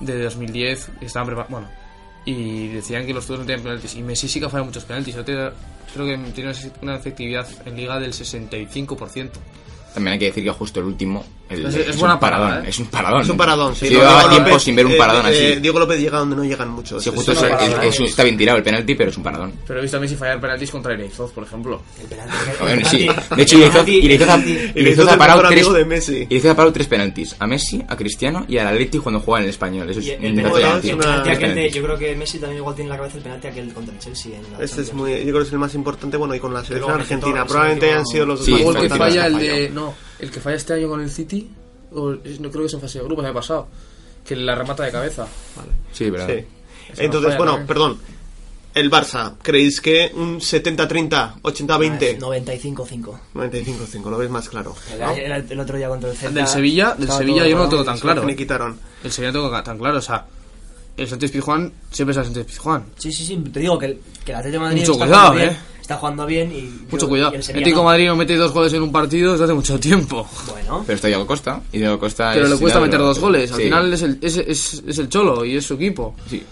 de 0.00 0.22
2010. 0.24 0.90
Y 1.00 1.04
estaban 1.06 1.26
preparados. 1.26 1.50
Bueno, 1.50 1.68
y 2.26 2.68
decían 2.68 3.06
que 3.06 3.14
los 3.14 3.24
zurdos 3.24 3.40
no 3.40 3.46
tienen 3.46 3.62
penaltis. 3.62 3.94
Y 3.94 4.02
Messi 4.02 4.28
sí 4.28 4.40
que 4.40 4.46
fallado 4.46 4.66
muchos 4.66 4.84
penaltis. 4.84 5.14
Yo 5.14 5.24
creo 5.24 5.52
que 5.94 6.18
tiene 6.34 6.52
una 6.82 6.96
efectividad 6.96 7.48
en 7.64 7.76
liga 7.76 7.98
del 7.98 8.12
65%. 8.12 9.30
También 9.94 10.12
hay 10.12 10.18
que 10.18 10.26
decir 10.26 10.44
que 10.44 10.50
justo 10.50 10.80
el 10.80 10.86
último 10.86 11.24
el- 11.48 11.66
Es- 11.66 11.74
es, 11.74 11.88
es 11.88 11.96
buena 11.98 12.14
un 12.14 12.20
paradón. 12.20 12.48
parada, 12.48 12.66
¿eh? 12.66 12.70
Es 12.70 12.78
un 12.78 12.86
paradón. 12.86 13.20
Es 13.22 13.28
un 13.28 13.36
paradón, 13.36 13.74
sí. 13.76 13.86
Sí, 13.88 13.94
No, 13.94 14.00
llevaba 14.00 14.18
Diego 14.18 14.30
tiempo 14.30 14.48
López, 14.50 14.62
sin 14.62 14.76
ver 14.76 14.86
un 14.86 14.92
eh, 14.92 14.96
paradón 14.96 15.26
eh, 15.26 15.28
así. 15.52 15.60
Diego 15.60 15.78
López 15.78 16.00
llega 16.00 16.18
donde 16.18 16.36
no 16.36 16.44
llegan 16.44 16.68
muchos. 16.70 17.02
Sí, 17.04 17.10
justo 17.14 17.32
es- 17.32 17.42
¿eh? 17.42 17.48
es 17.82 18.00
está 18.00 18.22
bien 18.24 18.36
tirado 18.36 18.58
el 18.58 18.64
penalti, 18.64 18.94
pero 18.94 19.10
es 19.10 19.16
un 19.16 19.22
paradón. 19.22 19.52
Pero 19.66 19.78
he 19.78 19.82
visto 19.82 19.96
a 19.96 20.00
Messi 20.00 20.16
fallar 20.16 20.40
penaltis 20.40 20.70
contra 20.70 20.94
Ireizoz, 20.94 21.32
por 21.32 21.44
ejemplo. 21.44 21.82
El 22.00 22.06
penalti, 22.08 22.34
Bueno, 22.60 22.88
sí. 22.88 23.08
De 23.36 23.42
hecho, 23.42 23.58
Ireizoz 23.58 25.08
ha- 25.08 25.16
parado 25.18 25.42
tres. 25.48 25.66
ha 25.68 26.54
parado 26.54 26.72
tres 26.72 26.86
penaltis. 26.86 27.36
A 27.38 27.46
Messi, 27.46 27.82
a 27.86 27.96
Cristiano 27.96 28.44
y 28.48 28.58
al 28.58 28.68
Atleti 28.68 28.98
cuando 28.98 29.20
juega 29.20 29.38
en 29.40 29.44
el 29.44 29.50
español. 29.50 29.88
Eso 29.90 30.00
es 30.00 30.08
un 30.08 30.36
yo 31.70 31.82
creo 31.82 31.98
que 31.98 32.14
Messi 32.16 32.38
también 32.38 32.58
igual 32.58 32.74
tiene 32.74 32.86
en 32.88 32.90
la 32.92 32.96
cabeza 32.98 33.16
el 33.18 33.22
penalti 33.22 33.46
aquel 33.48 33.72
contra 33.72 33.94
el 33.94 34.00
Chelsea 34.00 34.36
en 34.36 34.42
la 34.58 34.64
Este 34.64 34.82
es 34.82 34.92
muy, 34.92 35.12
yo 35.12 35.24
creo 35.24 35.38
que 35.40 35.46
es 35.46 35.52
el 35.52 35.58
más 35.58 35.74
importante, 35.74 36.16
bueno, 36.16 36.34
y 36.34 36.40
con 36.40 36.52
la 36.52 36.64
selección 36.64 36.92
argentina. 37.00 37.44
Probablemente 37.46 37.86
hayan 37.92 38.06
sido 38.06 38.26
los 38.26 38.44
Sí, 38.44 38.52
más 38.52 39.14
de. 39.38 39.70
No, 39.72 39.94
el 40.18 40.30
que 40.30 40.40
falla 40.40 40.56
este 40.56 40.74
año 40.74 40.88
con 40.88 41.00
el 41.00 41.10
City. 41.10 41.50
O, 41.92 42.10
no 42.10 42.18
creo 42.50 42.62
que 42.62 42.66
es 42.66 42.74
en 42.74 42.80
fase 42.80 42.98
de 42.98 43.04
grupos, 43.04 43.22
me 43.22 43.30
ha 43.30 43.34
pasado. 43.34 43.68
Que 44.24 44.34
la 44.36 44.54
remata 44.54 44.84
de 44.84 44.90
cabeza. 44.92 45.26
Sí, 45.92 46.10
verdad. 46.10 46.26
Sí. 46.28 46.44
Entonces, 46.98 47.12
no 47.22 47.28
falla 47.28 47.36
bueno, 47.38 47.52
también. 47.52 47.66
perdón. 47.66 47.98
El 48.74 48.90
Barça, 48.90 49.32
¿creéis 49.40 49.80
que 49.80 50.12
un 50.14 50.38
70-30, 50.38 51.40
80-20? 51.40 52.18
95-5. 52.18 53.18
95-5, 53.34 54.10
lo 54.10 54.18
ves 54.18 54.28
más 54.28 54.48
claro. 54.50 54.74
Era- 54.94 55.14
era 55.14 55.36
el 55.38 55.60
otro 55.60 55.78
día 55.78 55.88
contra 55.88 56.10
el 56.10 56.16
Celta. 56.16 56.40
Del 56.40 56.46
Sevilla, 56.46 56.94
del 56.94 57.10
Sevilla 57.10 57.46
yo 57.46 57.56
no 57.56 57.64
lo 57.64 57.68
tengo 57.70 57.84
tan 57.84 57.98
claro. 57.98 58.24
Le 58.26 58.36
quitaron. 58.36 58.78
El 59.02 59.10
Sevilla 59.10 59.32
no 59.32 59.38
tengo 59.48 59.62
tan 59.62 59.78
claro, 59.78 59.96
o 59.98 60.02
sea. 60.02 60.26
El 60.94 61.08
Sánchez 61.08 61.30
Pizjuán 61.30 61.72
siempre 61.90 62.12
es 62.12 62.16
el 62.18 62.24
Sánchez 62.24 62.46
Pizjuán. 62.46 62.84
Sí, 62.98 63.12
sí, 63.12 63.24
sí, 63.24 63.36
te 63.52 63.60
digo 63.60 63.78
que 63.78 63.86
el, 63.86 64.00
que 64.24 64.32
el 64.32 64.38
Atlético 64.38 64.62
de 64.62 64.68
Madrid 64.70 64.80
Mucho 64.80 64.98
cuidado, 64.98 65.38
eh. 65.38 65.56
Está 65.86 65.96
jugando 65.96 66.26
bien 66.26 66.52
y... 66.52 66.62
Mucho 66.90 67.06
yo- 67.06 67.08
cuidado. 67.08 67.32
y 67.32 67.36
el 67.36 67.40
Atlético 67.42 67.78
no. 67.78 67.84
Madrid 67.84 68.06
no 68.08 68.16
mete 68.16 68.36
dos 68.36 68.52
goles 68.52 68.72
en 68.72 68.82
un 68.82 68.92
partido 68.92 69.32
desde 69.32 69.44
hace 69.44 69.54
mucho 69.54 69.78
tiempo. 69.80 70.28
Bueno, 70.50 70.82
Pero 70.86 70.96
está 70.96 71.08
Diego 71.08 71.26
Costa. 71.26 71.60
Y 71.72 71.78
Diego 71.78 71.98
Costa 71.98 72.30
Pero 72.34 72.46
es 72.46 72.50
le 72.52 72.58
cuesta 72.58 72.80
meter 72.80 72.98
dos 72.98 73.18
goles. 73.20 73.50
Al 73.52 73.56
Sí, 73.58 73.62
final 73.64 73.92
es 73.92 74.02
el, 74.02 74.18
es, 74.20 74.36
es- 74.36 74.82
es 74.86 74.98
el 74.98 75.08
Cholo 75.08 75.44
y 75.44 75.56
es 75.56 75.64
su 75.64 75.74
equipo. 75.74 76.14
Sí. 76.28 76.42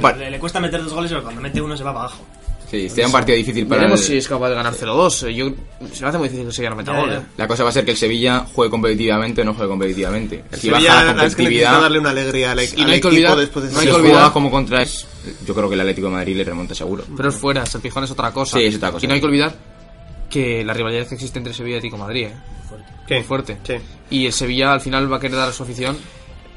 Par- 0.00 0.16
le, 0.16 0.30
le 0.30 0.38
cuesta 0.38 0.60
meter 0.60 0.82
dos 0.84 0.92
goles, 0.92 1.10
pero 1.10 1.22
cuando 1.22 1.40
mete 1.40 1.60
uno 1.60 1.76
se 1.76 1.82
va 1.82 1.92
para 1.92 2.04
abajo. 2.06 2.22
Sí, 2.70 2.88
sería 2.88 3.06
un 3.06 3.12
partido 3.12 3.36
difícil 3.36 3.66
para 3.66 3.80
Veremos 3.80 4.00
el- 4.02 4.06
si 4.06 4.16
es 4.18 4.28
capaz 4.28 4.48
de 4.50 4.54
ganar 4.54 4.72
0-2. 4.74 5.24
Eh, 5.24 5.34
Yo, 5.34 5.48
se 5.92 6.02
me 6.02 6.08
hace 6.08 6.18
muy 6.18 6.28
difícil 6.28 6.46
que 6.46 6.52
Sevilla 6.52 6.70
no 6.70 6.76
meta 6.76 6.92
Ya, 6.92 7.00
gol. 7.00 7.10
ya. 7.10 7.16
eh. 7.16 7.22
La 7.36 7.48
cosa 7.48 7.64
va 7.64 7.70
a 7.70 7.72
ser 7.72 7.84
que 7.84 7.90
el 7.90 7.96
Sevilla 7.96 8.46
juegue 8.54 8.70
competitivamente 8.70 9.42
o 9.42 9.44
no 9.44 9.54
juegue 9.54 9.68
competitivamente. 9.68 10.44
El 10.52 10.60
Si 10.60 10.68
Sevilla, 10.68 10.78
baja 10.78 10.88
la 10.88 11.00
la 11.06 11.12
verdad 11.12 11.26
es 11.26 11.34
que 11.34 11.42
competitividad, 11.42 11.80
darle 11.80 11.98
una 11.98 12.10
alegría 12.10 12.52
al, 12.52 12.58
Y 12.60 12.62
no 12.62 12.66
hay 12.66 12.74
que 12.76 12.94
equipo 12.96 13.08
olvidar- 13.08 13.36
después 13.38 13.64
de 13.66 13.72
no 13.72 13.78
hay 13.80 13.86
que 13.86 13.92
olvidar- 13.92 14.32
como 14.32 14.50
contra 14.52 14.82
es, 14.82 15.06
yo 15.44 15.54
creo 15.54 15.68
que 15.68 15.74
el 15.74 15.80
Atlético 15.80 16.06
de 16.08 16.12
Madrid 16.14 16.36
le 16.36 16.44
remonta 16.44 16.74
seguro. 16.74 17.04
Pero 17.16 17.28
es 17.28 17.34
fuera, 17.34 17.64
el 17.74 17.80
Pijón 17.80 18.04
es 18.04 18.10
otra 18.12 18.30
cosa. 18.32 18.56
Sí, 18.58 18.64
es 18.66 18.76
otra 18.76 18.92
cosa. 18.92 19.04
Y 19.04 19.08
no 19.08 19.14
hay 19.14 19.20
que 19.20 19.26
olvidar 19.26 19.52
que 20.28 20.64
la 20.64 20.72
rivalidad 20.72 21.08
que 21.08 21.14
existe 21.16 21.38
entre 21.38 21.52
Sevilla 21.52 21.74
y 21.74 21.78
Atlético 21.78 21.96
de 21.96 22.02
Madrid, 22.04 22.24
eh. 22.26 22.34
¿Qué? 23.06 23.14
Muy 23.16 23.24
fuerte. 23.24 23.58
Sí. 23.66 23.74
Y 24.10 24.26
el 24.26 24.32
Sevilla 24.32 24.72
al 24.72 24.80
final 24.80 25.12
va 25.12 25.16
a 25.16 25.20
querer 25.20 25.36
dar 25.36 25.48
a 25.48 25.52
su 25.52 25.64
afición. 25.64 25.96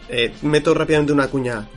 Eh, 0.10 0.32
meto 0.44 0.74
rápidamente 0.76 1.12
una 1.12 1.28
cuña. 1.28 1.68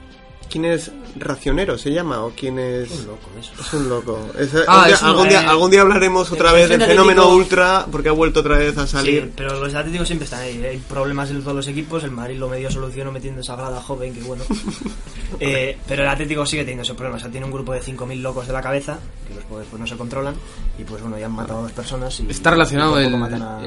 ¿Quién 0.51 0.65
es 0.65 0.91
racionero? 1.17 1.77
¿Se 1.77 1.91
llama? 1.93 2.23
¿O 2.23 2.31
quién 2.31 2.59
es.? 2.59 2.91
Un 2.91 3.07
loco, 3.09 3.29
eso. 3.39 3.53
Es 3.61 3.73
un 3.75 3.89
loco. 3.89 4.31
Es- 4.39 4.51
Ah, 4.69 4.87
es 4.89 5.03
un- 5.03 5.09
algún, 5.09 5.29
día, 5.29 5.43
eh, 5.43 5.47
algún 5.47 5.71
día 5.71 5.81
hablaremos 5.83 6.31
otra 6.33 6.53
vez 6.53 6.69
del 6.69 6.81
Atlético- 6.83 7.05
fenómeno 7.05 7.29
ultra, 7.35 7.87
porque 7.91 8.09
ha 8.09 8.13
vuelto 8.13 8.41
otra 8.41 8.59
vez 8.59 8.77
a 8.79 8.87
Sí, 8.87 8.93
salir. 8.93 9.33
pero 9.37 9.59
los 9.61 9.75
Atléticos 9.75 10.07
siempre 10.07 10.25
están 10.25 10.41
ahí. 10.41 10.65
Hay 10.65 10.79
problemas 10.79 11.31
en 11.31 11.41
todos 11.43 11.57
los 11.57 11.67
equipos. 11.69 12.05
El 12.05 12.13
Madrid 12.13 12.39
lo 12.39 12.49
medio 12.49 12.71
solucionó 12.71 13.13
metiendo 13.13 13.41
esa 13.41 13.57
grada 13.57 13.81
joven, 13.83 14.15
que 14.15 14.23
bueno. 14.23 14.45
Eh, 15.41 15.77
pero 15.89 16.03
el 16.05 16.09
Atlético 16.09 16.47
sigue 16.47 16.63
teniendo 16.63 16.83
esos 16.85 16.97
problemas. 16.97 17.21
O 17.21 17.25
sea, 17.25 17.31
tiene 17.31 17.45
un 17.47 17.53
grupo 17.53 17.73
de 17.73 17.81
5.000 17.83 18.23
locos 18.23 18.47
de 18.47 18.53
la 18.53 18.63
cabeza, 18.63 18.99
que 19.27 19.35
los 19.35 19.45
pobres 19.45 19.67
pues, 19.69 19.81
no 19.81 19.87
se 19.87 19.97
controlan. 19.97 20.35
Y 20.79 20.85
pues 20.85 21.03
bueno, 21.03 21.19
ya 21.19 21.27
han 21.27 21.33
matado 21.33 21.59
a 21.59 21.63
dos 21.63 21.73
personas. 21.73 22.19
Y, 22.21 22.31
Está 22.31 22.53
relacionado 22.53 23.01
y 23.03 23.07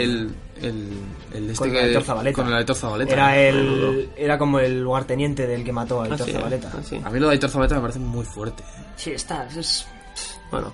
el, 0.01 0.31
el, 0.61 0.89
el 1.33 1.43
este 1.49 1.55
con 1.57 1.67
el 1.69 1.73
que- 1.73 1.79
Aitor 1.81 2.03
Zabaleta. 2.03 2.35
con 2.35 2.47
el 2.47 2.53
Aitor 2.53 2.75
Zabaleta. 2.75 3.13
Era, 3.13 3.37
el, 3.39 4.09
era 4.15 4.37
como 4.37 4.59
el 4.59 4.81
lugarteniente 4.81 5.47
del 5.47 5.63
que 5.63 5.71
mató 5.71 6.01
a 6.01 6.05
Aitor 6.05 6.25
sí, 6.25 6.31
Zabaleta. 6.33 6.71
ah, 6.73 6.79
sí. 6.87 6.99
A 7.03 7.09
mí 7.09 7.19
lo 7.19 7.27
de 7.27 7.33
Aitor 7.33 7.49
Zabaleta 7.49 7.75
me 7.75 7.81
parece 7.81 7.99
muy 7.99 8.25
fuerte. 8.25 8.63
Sí, 8.95 9.11
está. 9.11 9.47
Es, 9.57 9.85
Bueno, 10.51 10.73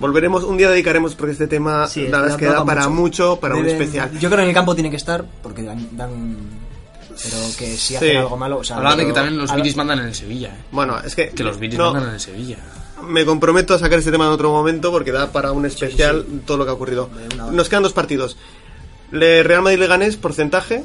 volveremos, 0.00 0.44
un 0.44 0.56
día 0.56 0.70
dedicaremos 0.70 1.14
porque 1.14 1.32
este 1.32 1.46
tema, 1.46 1.86
sí, 1.86 2.08
la 2.08 2.18
verdad 2.20 2.30
es 2.32 2.36
que 2.36 2.46
da 2.52 2.64
para 2.64 2.88
mucho, 2.88 3.38
para 3.40 3.56
un 3.56 3.64
Deben- 3.64 3.72
especial. 3.72 4.10
Yo 4.18 4.28
creo 4.28 4.36
que 4.38 4.42
en 4.42 4.48
el 4.48 4.54
campo 4.54 4.74
tiene 4.74 4.90
que 4.90 4.96
estar 4.96 5.24
porque 5.42 5.62
dan. 5.62 5.96
dan- 5.96 6.64
pero 7.08 7.36
que 7.56 7.76
si 7.76 7.94
hacen 7.94 8.10
Sí. 8.10 8.16
algo 8.16 8.36
malo. 8.36 8.58
O 8.58 8.64
sea, 8.64 8.80
de 8.96 9.06
que 9.06 9.12
también 9.12 9.36
los 9.38 9.54
Viris 9.54 9.76
mandan 9.76 10.00
en 10.00 10.06
el 10.06 10.14
Sevilla, 10.16 10.48
eh. 10.48 10.64
Bueno, 10.72 10.98
es 10.98 11.14
que. 11.14 11.28
Que 11.30 11.44
los 11.44 11.58
Viris 11.60 11.78
no, 11.78 11.92
mandan 11.92 12.08
en 12.08 12.14
el 12.14 12.20
Sevilla. 12.20 12.56
Me 13.08 13.24
comprometo 13.24 13.74
a 13.74 13.78
sacar 13.78 13.98
este 13.98 14.10
tema 14.10 14.24
en 14.26 14.30
otro 14.32 14.50
momento 14.50 14.90
porque 14.90 15.12
da 15.12 15.30
para 15.30 15.52
un 15.52 15.64
especial 15.66 16.24
todo 16.46 16.56
lo 16.56 16.64
que 16.64 16.70
ha 16.70 16.74
ocurrido. 16.74 17.10
Nos 17.52 17.68
quedan 17.68 17.82
dos 17.84 17.92
partidos. 17.92 18.36
Le 19.14 19.42
Real 19.42 19.62
Madrid 19.62 19.78
Leganés, 19.78 20.16
porcentaje. 20.16 20.82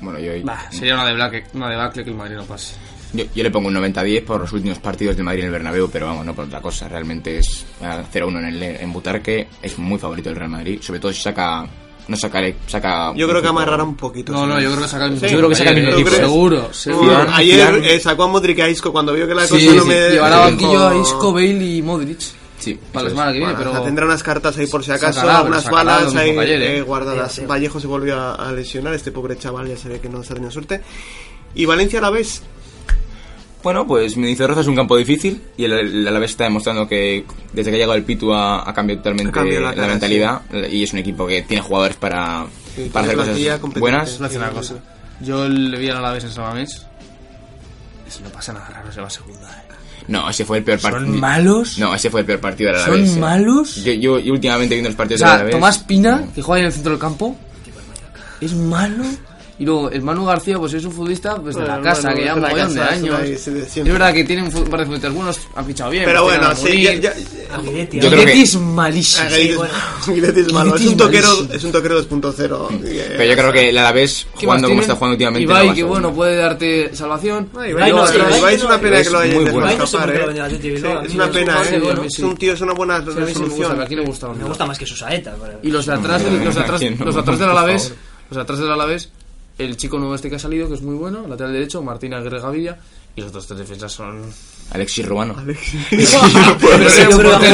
Bueno, 0.00 0.18
yo, 0.18 0.32
Bah, 0.44 0.66
sería 0.70 0.94
una 0.94 1.06
debacle, 1.06 1.44
una 1.54 1.68
debacle 1.70 2.04
que 2.04 2.10
el 2.10 2.16
Madrid 2.16 2.36
no 2.36 2.44
pase. 2.44 2.74
yo, 3.12 3.24
yo 3.34 3.42
le 3.42 3.50
pongo 3.50 3.68
un 3.68 3.74
90-10 3.74 4.24
por 4.24 4.40
los 4.40 4.52
últimos 4.52 4.78
partidos 4.78 5.16
del 5.16 5.24
Madrid 5.24 5.40
en 5.40 5.46
el 5.46 5.52
Bernabéu, 5.52 5.90
pero 5.90 6.06
vamos, 6.06 6.24
no 6.24 6.34
por 6.34 6.44
otra 6.44 6.60
cosa. 6.60 6.86
Realmente 6.88 7.38
es 7.38 7.66
ah, 7.82 8.02
0-1 8.12 8.38
en, 8.38 8.44
el, 8.44 8.62
en 8.62 8.92
Butarque, 8.92 9.48
es 9.60 9.76
muy 9.78 9.98
favorito 9.98 10.30
el 10.30 10.36
Real 10.36 10.50
Madrid, 10.50 10.80
sobre 10.80 11.00
todo 11.00 11.12
si 11.12 11.20
saca... 11.22 11.66
No 12.06 12.16
saca... 12.16 12.40
saca 12.66 13.12
Yo 13.14 13.28
creo 13.28 13.42
que 13.42 13.48
amarrará 13.48 13.82
un 13.82 13.94
poquito. 13.96 14.32
No, 14.32 14.46
no, 14.46 14.58
yo 14.58 14.70
creo 14.70 14.82
que 14.84 14.88
saca 14.88 15.04
el 15.04 15.10
mismo 15.10 15.26
Sí, 15.28 15.32
yo 15.34 15.38
creo 15.40 15.48
que 15.50 15.54
saca 15.56 15.70
el 15.70 15.76
mismo 15.76 15.90
equipo. 15.92 16.10
Seguro, 16.10 16.72
seguro. 16.72 17.04
Bueno, 17.16 17.30
ayer 17.34 17.74
eh, 17.84 18.00
sacó 18.00 18.22
a 18.22 18.28
Modric 18.28 18.56
y 18.58 18.60
a 18.62 18.68
Isco 18.70 18.92
cuando 18.92 19.12
vio 19.12 19.26
que 19.28 19.34
la 19.34 19.42
cosa 19.42 19.58
Sí, 19.58 19.68
no 19.68 19.82
sí, 19.82 19.88
me. 19.88 20.08
llevará 20.10 20.38
banquillo 20.38 20.88
a 20.88 20.96
Isco, 20.96 21.32
Bale 21.34 21.48
y 21.64 21.82
Modric. 21.82 22.20
Sí, 22.74 22.80
Para 22.92 22.92
la 22.92 23.00
eso 23.00 23.06
es. 23.06 23.12
semana 23.12 23.32
que 23.32 23.38
viene, 23.38 23.54
Bueno, 23.54 23.70
pero... 23.72 23.82
tendrá 23.84 24.04
unas 24.06 24.22
cartas 24.22 24.56
ahí 24.58 24.66
por 24.66 24.84
si 24.84 24.90
acaso, 24.92 25.20
Sacará, 25.20 25.42
unas 25.42 25.68
balas 25.70 26.14
ahí 26.14 26.30
eh. 26.30 26.78
eh, 26.78 26.82
guardadas. 26.82 27.32
Sí, 27.32 27.40
sí. 27.42 27.46
Vallejo 27.46 27.80
se 27.80 27.86
volvió 27.86 28.16
a, 28.18 28.34
a 28.34 28.52
lesionar, 28.52 28.94
este 28.94 29.12
pobre 29.12 29.36
chaval 29.38 29.68
ya 29.68 29.76
se 29.76 29.88
ve 29.88 30.00
que 30.00 30.08
no 30.08 30.20
está 30.22 30.34
teniendo 30.34 30.52
suerte. 30.52 30.80
Y 31.54 31.64
Valencia 31.64 31.98
a 31.98 32.02
la 32.02 32.10
vez. 32.10 32.42
Bueno, 33.62 33.86
pues 33.88 34.16
Mendizorroza 34.16 34.60
es 34.60 34.68
un 34.68 34.76
campo 34.76 34.96
difícil 34.96 35.42
y 35.56 35.64
el, 35.64 35.72
el 35.72 36.06
Alavés 36.08 36.30
está 36.30 36.44
demostrando 36.44 36.86
que 36.86 37.24
desde 37.52 37.70
que 37.70 37.76
ha 37.76 37.78
llegado 37.80 37.94
el 37.96 38.04
Pitu 38.04 38.32
ha, 38.32 38.68
ha 38.68 38.72
cambiado 38.72 39.00
totalmente 39.02 39.30
Ha 39.30 39.32
cambiado 39.32 39.72
la 39.74 39.86
mentalidad 39.88 40.42
y 40.70 40.84
es 40.84 40.92
un 40.92 41.00
equipo 41.00 41.26
que 41.26 41.42
tiene 41.42 41.60
jugadores 41.62 41.96
para, 41.96 42.46
Sí, 42.76 42.88
para 42.92 43.06
hacer 43.06 43.16
cosas 43.16 43.60
buenas. 43.80 44.20
Una 44.20 44.50
cosa. 44.50 44.74
Yo 45.20 45.48
le 45.48 45.76
vi 45.76 45.90
a 45.90 46.00
la 46.00 46.12
vez 46.12 46.22
en 46.22 46.30
Samamés. 46.30 46.86
Si 48.08 48.22
no 48.22 48.28
pasa 48.30 48.52
nada 48.52 48.68
raro, 48.68 48.92
se 48.92 49.00
va 49.00 49.08
a 49.08 49.10
segunda. 49.10 49.50
eh. 49.50 49.67
No, 50.08 50.28
ese 50.28 50.44
fue 50.44 50.58
el 50.58 50.64
peor 50.64 50.80
partido. 50.80 51.04
¿Son 51.04 51.20
malos? 51.20 51.78
No, 51.78 51.94
ese 51.94 52.10
fue 52.10 52.20
el 52.20 52.26
peor 52.26 52.40
partido 52.40 52.72
del 52.72 52.80
¿Son 52.80 52.90
Alavés. 52.94 53.16
eh. 53.16 53.20
malos? 53.20 53.76
Yo, 53.84 53.92
yo, 53.92 54.18
yo 54.18 54.32
últimamente 54.32 54.74
viendo 54.74 54.88
los 54.88 54.94
O 54.94 54.98
partidos 54.98 55.20
del 55.20 55.28
sea, 55.28 55.34
Alavés... 55.36 55.52
Tomás 55.54 55.78
Pina, 55.78 56.24
que 56.34 56.42
juega 56.42 56.56
ahí 56.56 56.60
en 56.62 56.66
el 56.66 56.72
centro 56.72 56.92
del 56.92 57.00
campo, 57.00 57.36
es 58.40 58.52
malo. 58.54 59.04
Y 59.60 59.64
luego 59.64 59.90
el 59.90 60.02
Manu 60.02 60.24
García, 60.24 60.56
pues 60.56 60.72
es 60.74 60.84
un 60.84 60.92
futbolista 60.92 61.34
pues, 61.34 61.56
de 61.56 61.64
la 61.66 61.80
casa, 61.80 62.14
que 62.14 62.24
ya 62.24 62.34
un 62.36 62.40
montón 62.42 62.74
de 62.74 62.80
años. 62.80 63.20
es 63.22 63.44
de 63.46 63.62
Es 63.62 63.68
siempre. 63.68 63.92
verdad 63.92 64.14
que 64.14 64.22
tienen 64.22 64.44
un 64.44 64.52
par 64.52 64.78
de 64.78 64.84
futbolistas 64.86 65.12
buenos, 65.12 65.40
han 65.56 65.66
fichado 65.66 65.90
bien. 65.90 66.04
Pero 66.04 66.22
pues 66.22 66.38
bueno, 66.38 66.54
sí, 66.54 66.82
ya, 66.82 66.94
ya- 66.94 67.12
Aguiletti, 67.56 67.96
Yo 67.98 68.04
¿no? 68.04 68.10
creo 68.10 68.24
que- 68.24 68.32
Guidetti 68.34 68.42
es 68.42 68.56
malísimo. 68.56 69.26
Ah, 69.28 69.56
bueno. 70.06 70.28
Es 70.38 70.52
malo, 70.52 70.76
es 70.76 70.86
un 70.86 70.96
toquero, 70.96 71.28
es 71.52 71.64
un 71.64 71.72
toquero 71.72 71.98
2.0. 72.08 72.68
Pero 73.18 73.24
yo 73.24 73.34
creo 73.36 73.52
que 73.52 73.68
el 73.70 73.78
Alavés, 73.78 74.26
¿Qué 74.38 74.46
jugando 74.46 74.68
como 74.68 74.80
está 74.80 74.94
jugando 74.94 75.14
últimamente... 75.14 75.42
Ibai, 75.42 75.74
que 75.74 75.82
bueno, 75.82 76.12
puede 76.14 76.36
darte 76.36 76.94
salvación. 76.94 77.48
Ibai, 77.68 77.90
es 78.54 78.62
una 78.62 78.78
pena 78.80 79.02
que 79.02 79.10
lo 79.10 79.18
haya 79.18 79.34
por 79.50 79.68
escapar, 79.68 80.10
eh. 80.10 80.24
es 81.06 81.14
una 81.14 81.30
pena, 81.30 81.62
eh. 81.68 81.82
Es 82.06 82.18
un 82.20 82.36
tío, 82.36 82.52
es 82.52 82.60
una 82.60 82.74
buena 82.74 83.02
Sí, 83.02 83.10
a 83.10 83.12
mí 83.12 83.12
sí 83.12 83.16
me 83.18 83.24
gusta, 83.26 83.44
resolución. 83.44 83.80
aquí 83.82 83.96
le 83.96 84.02
gusta. 84.04 84.28
Me 84.32 84.44
gusta 84.44 84.66
más 84.66 84.78
que 84.78 84.86
su 84.86 84.94
saeta. 84.96 85.34
pero- 85.40 85.58
Y 85.62 85.70
los 85.70 85.84
de 85.86 85.94
atrás, 85.94 86.22
los 86.22 86.54
de 86.54 86.60
atrás, 86.60 86.78
¿Quién 86.80 86.96
no? 86.98 87.06
los 87.06 87.14
de 87.16 87.20
atrás 87.22 87.38
del 87.40 87.48
Alavés, 87.50 87.92
los 88.30 88.36
de 88.36 88.42
atrás 88.42 88.58
del 88.60 88.70
Alavés, 88.70 89.10
el 89.58 89.76
chico 89.76 89.98
nuevo 89.98 90.14
este 90.14 90.30
que 90.30 90.36
ha 90.36 90.38
salido, 90.38 90.68
que 90.68 90.74
es 90.74 90.82
muy 90.82 90.94
bueno, 90.94 91.26
lateral 91.26 91.52
derecho, 91.52 91.82
Martín 91.82 92.14
Aguirre 92.14 92.40
Gavilla, 92.40 92.78
y 93.16 93.20
los 93.20 93.30
otros 93.30 93.46
tres 93.48 93.58
defensas 93.58 93.92
son... 93.92 94.22
Alexis 94.70 95.06
yo 95.06 95.14
un 95.14 95.26
creo 97.16 97.40
que 97.40 97.48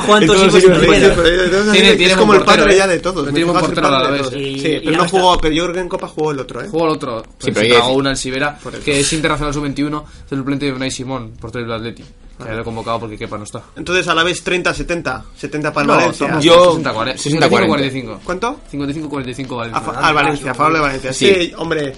jugado 0.00 0.18
en 0.22 0.26
todos 0.26 0.52
yo 0.52 0.80
que 0.80 1.96
que 1.98 2.06
es 2.06 2.16
como 2.16 2.34
el 2.34 2.42
padre 2.42 2.76
ya 2.76 2.86
de 2.86 2.98
todos. 2.98 3.24
Tiene 3.32 3.52
que 3.52 3.58
el 3.58 3.64
portero 3.64 3.86
a 3.88 4.02
la 4.02 4.10
vez. 4.10 4.28
Sí, 4.30 4.80
pero 4.82 4.96
no 4.96 5.08
jugó, 5.08 5.38
pero 5.38 5.54
Jorgen 5.66 5.88
Copa 5.88 6.08
jugó 6.08 6.32
el 6.32 6.40
otro, 6.40 6.62
¿eh? 6.62 6.68
Juego 6.68 6.86
el 6.86 6.92
otro, 6.92 7.22
Sí, 7.38 7.52
pues, 7.52 7.68
pero 7.68 7.88
una 7.88 8.10
en 8.10 8.16
Sibera, 8.16 8.58
que 8.84 9.00
es 9.00 9.12
internacional 9.12 9.52
sub-21, 9.52 10.04
es 10.24 10.32
el 10.32 10.38
suplente 10.38 10.66
de 10.66 10.72
Unai 10.72 10.90
Simón, 10.90 11.32
portero 11.38 11.64
del 11.64 11.74
Atleti, 11.74 12.04
que 12.44 12.52
lo 12.52 12.60
he 12.60 12.64
convocado 12.64 13.00
porque 13.00 13.16
Kepa 13.16 13.38
no 13.38 13.44
está. 13.44 13.62
Entonces 13.76 14.06
a 14.08 14.14
la 14.14 14.22
vez 14.22 14.44
30-70. 14.44 15.22
70 15.36 15.72
para 15.72 15.82
el 15.82 15.86
No, 15.88 15.94
Valencia. 15.96 16.38
Yo- 16.40 16.74
60-40, 16.78 17.16
60-40. 17.16 17.66
55. 17.66 18.20
¿Cuánto? 18.24 18.60
55-45 18.70 19.52
A, 19.54 19.56
Valencia. 19.56 19.80
fa- 19.80 20.00
al 20.08 20.14
Valencia, 20.14 20.50
a 20.50 20.54
favor 20.54 20.72
de 20.74 20.80
Valencia. 20.80 21.12
Sí, 21.12 21.26
Sí. 21.34 21.52
hombre. 21.56 21.92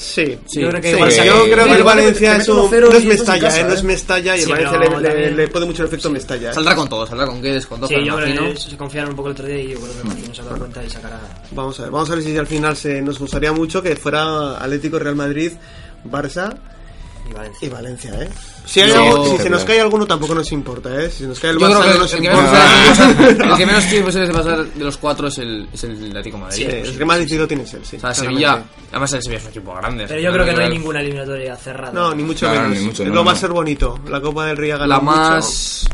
Sí. 0.00 0.38
Sí, 0.46 0.60
Yo 0.60 0.68
creo 0.68 0.80
que 0.80 0.90
Sí, 0.90 0.94
igual 0.94 1.10
sí. 1.10 1.20
yo 1.26 1.44
creo 1.50 1.64
que 1.64 1.72
el 1.72 1.82
Valencia 1.82 2.36
es 2.36 2.48
un, 2.48 2.58
1-0 2.70 2.88
no 2.88 2.96
es 2.98 3.04
Mestalla, 3.04 3.40
casa, 3.40 3.60
eh, 3.60 3.64
no 3.64 3.72
es 3.74 3.80
¿eh? 3.80 3.82
Mestalla 3.82 4.36
y 4.36 4.38
el 4.38 4.44
Sí, 4.44 4.50
Valencia 4.52 4.78
pero 4.78 5.00
le, 5.00 5.08
le- 5.14 5.30
le 5.32 5.48
puede 5.48 5.66
mucho 5.66 5.82
el 5.82 5.88
efecto 5.88 6.08
Mestalla. 6.08 6.50
eh. 6.50 6.54
Saldrá 6.54 6.76
con 6.76 6.88
todo, 6.88 7.04
saldrá 7.04 7.26
con 7.26 7.42
Guedes, 7.42 7.66
con 7.66 7.78
Sí, 7.88 7.94
Toza, 7.94 8.06
yo 8.06 8.14
creo 8.16 8.54
que 8.54 8.60
se 8.60 8.76
confiaron 8.76 9.10
un 9.10 9.16
poco 9.16 9.28
el 9.28 9.32
otro 9.32 9.46
día 9.46 9.58
y 9.60 9.68
yo 9.70 9.80
creo 9.80 9.92
que 10.00 10.04
Martín 10.06 10.32
se 10.34 10.40
ha 10.40 10.44
dado 10.44 10.58
cuenta 10.58 10.84
y 10.84 10.90
sacará. 10.90 11.18
Vamos 11.50 11.80
a 11.80 11.82
ver, 11.82 11.90
vamos 11.90 12.10
a 12.10 12.14
ver 12.14 12.22
si 12.22 12.36
al 12.36 12.46
final 12.46 12.76
se 12.76 13.02
nos 13.02 13.18
gustaría 13.18 13.52
mucho 13.52 13.82
que 13.82 13.96
fuera 13.96 14.58
Atlético, 14.62 15.00
Real 15.00 15.16
Madrid, 15.16 15.50
Barça 16.08 16.54
Y 17.28 17.32
Valencia. 17.34 17.66
y 17.66 17.68
Valencia, 17.70 18.22
¿eh? 18.22 18.28
Si, 18.64 18.80
hay 18.80 18.90
algo- 18.92 19.30
si 19.36 19.42
se 19.42 19.50
nos 19.50 19.64
cae 19.64 19.80
alguno 19.80 20.06
tampoco 20.06 20.34
nos 20.34 20.50
importa, 20.52 20.94
¿eh? 21.02 21.10
Si 21.10 21.18
se 21.22 21.26
nos 21.26 21.38
cae 21.40 21.50
el 21.50 21.58
Barça 21.58 21.74
no 21.74 21.84
el, 21.84 21.98
nos 21.98 22.12
el 22.14 22.20
que 22.20 22.26
importa. 22.26 22.52
menos, 22.52 23.28
el 23.50 23.56
que 23.56 23.66
menos 23.66 23.86
tiene 23.88 24.04
posibilidades 24.04 24.28
de 24.28 24.34
pasar 24.34 24.66
de 24.66 24.84
los 24.84 24.96
cuatro 24.96 25.28
es 25.28 25.38
el, 25.38 25.68
es 25.72 25.84
el 25.84 26.06
Atlético 26.08 26.36
de 26.38 26.42
Madrid. 26.44 26.56
Sí, 26.56 26.64
el 26.90 26.98
que 26.98 27.04
más 27.04 27.18
decidido 27.18 27.46
tiene 27.48 27.64
que 27.64 27.70
ser, 27.70 27.84
sí. 27.84 27.96
O 27.96 28.00
sea. 28.00 28.14
Sevilla, 28.14 28.62
además 28.90 29.12
el 29.12 29.22
Sevilla 29.22 29.38
es 29.38 29.44
un 29.44 29.50
equipo 29.50 29.74
grande. 29.74 30.04
Pero 30.08 30.20
yo 30.20 30.32
creo 30.32 30.44
que 30.44 30.52
no 30.52 30.60
hay 30.62 30.70
ninguna 30.70 31.00
eliminatoria 31.00 31.56
cerrada. 31.56 31.92
No, 31.92 32.14
ni 32.14 32.22
mucho 32.22 32.46
No, 32.46 32.54
no, 32.54 32.60
menos. 32.62 32.78
ni 32.78 32.84
mucho, 32.86 33.02
Es 33.02 33.08
no, 33.08 33.14
lo 33.14 33.24
va 33.24 33.32
a 33.32 33.36
ser 33.36 33.50
bonito. 33.50 33.98
La 34.08 34.20
Copa 34.20 34.46
del 34.46 34.56
Rey 34.56 34.70
ha 34.70 34.78
La 34.86 35.00
más 35.00 35.86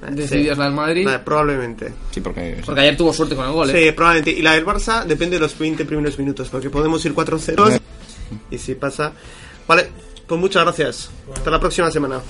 mucho. 0.00 0.16
decidida 0.16 0.52
es 0.52 0.58
la 0.58 0.64
del 0.64 0.74
Madrid. 0.74 1.08
Eh, 1.08 1.18
probablemente. 1.24 1.92
Sí, 2.10 2.20
porque... 2.20 2.60
Porque 2.64 2.80
ayer 2.80 2.96
tuvo 2.96 3.12
suerte 3.12 3.34
con 3.36 3.44
el 3.46 3.52
gol, 3.52 3.70
¿eh? 3.70 3.86
Sí, 3.86 3.92
probablemente. 3.92 4.30
Y 4.30 4.42
la 4.42 4.52
del 4.52 4.64
Barça 4.66 5.04
depende 5.04 5.36
de 5.36 5.40
los 5.40 5.58
20 5.58 5.84
primeros 5.84 6.18
minutos, 6.18 6.48
porque 6.48 6.70
podemos 6.70 7.04
ir 7.04 7.14
4-0 7.14 7.80
y 8.50 8.58
si 8.58 8.74
pasa... 8.76 9.12
Vale, 9.66 9.88
pues 10.30 10.40
muchas 10.40 10.62
gracias. 10.62 11.10
Hasta 11.34 11.50
la 11.50 11.58
próxima 11.58 11.90
semana. 11.90 12.20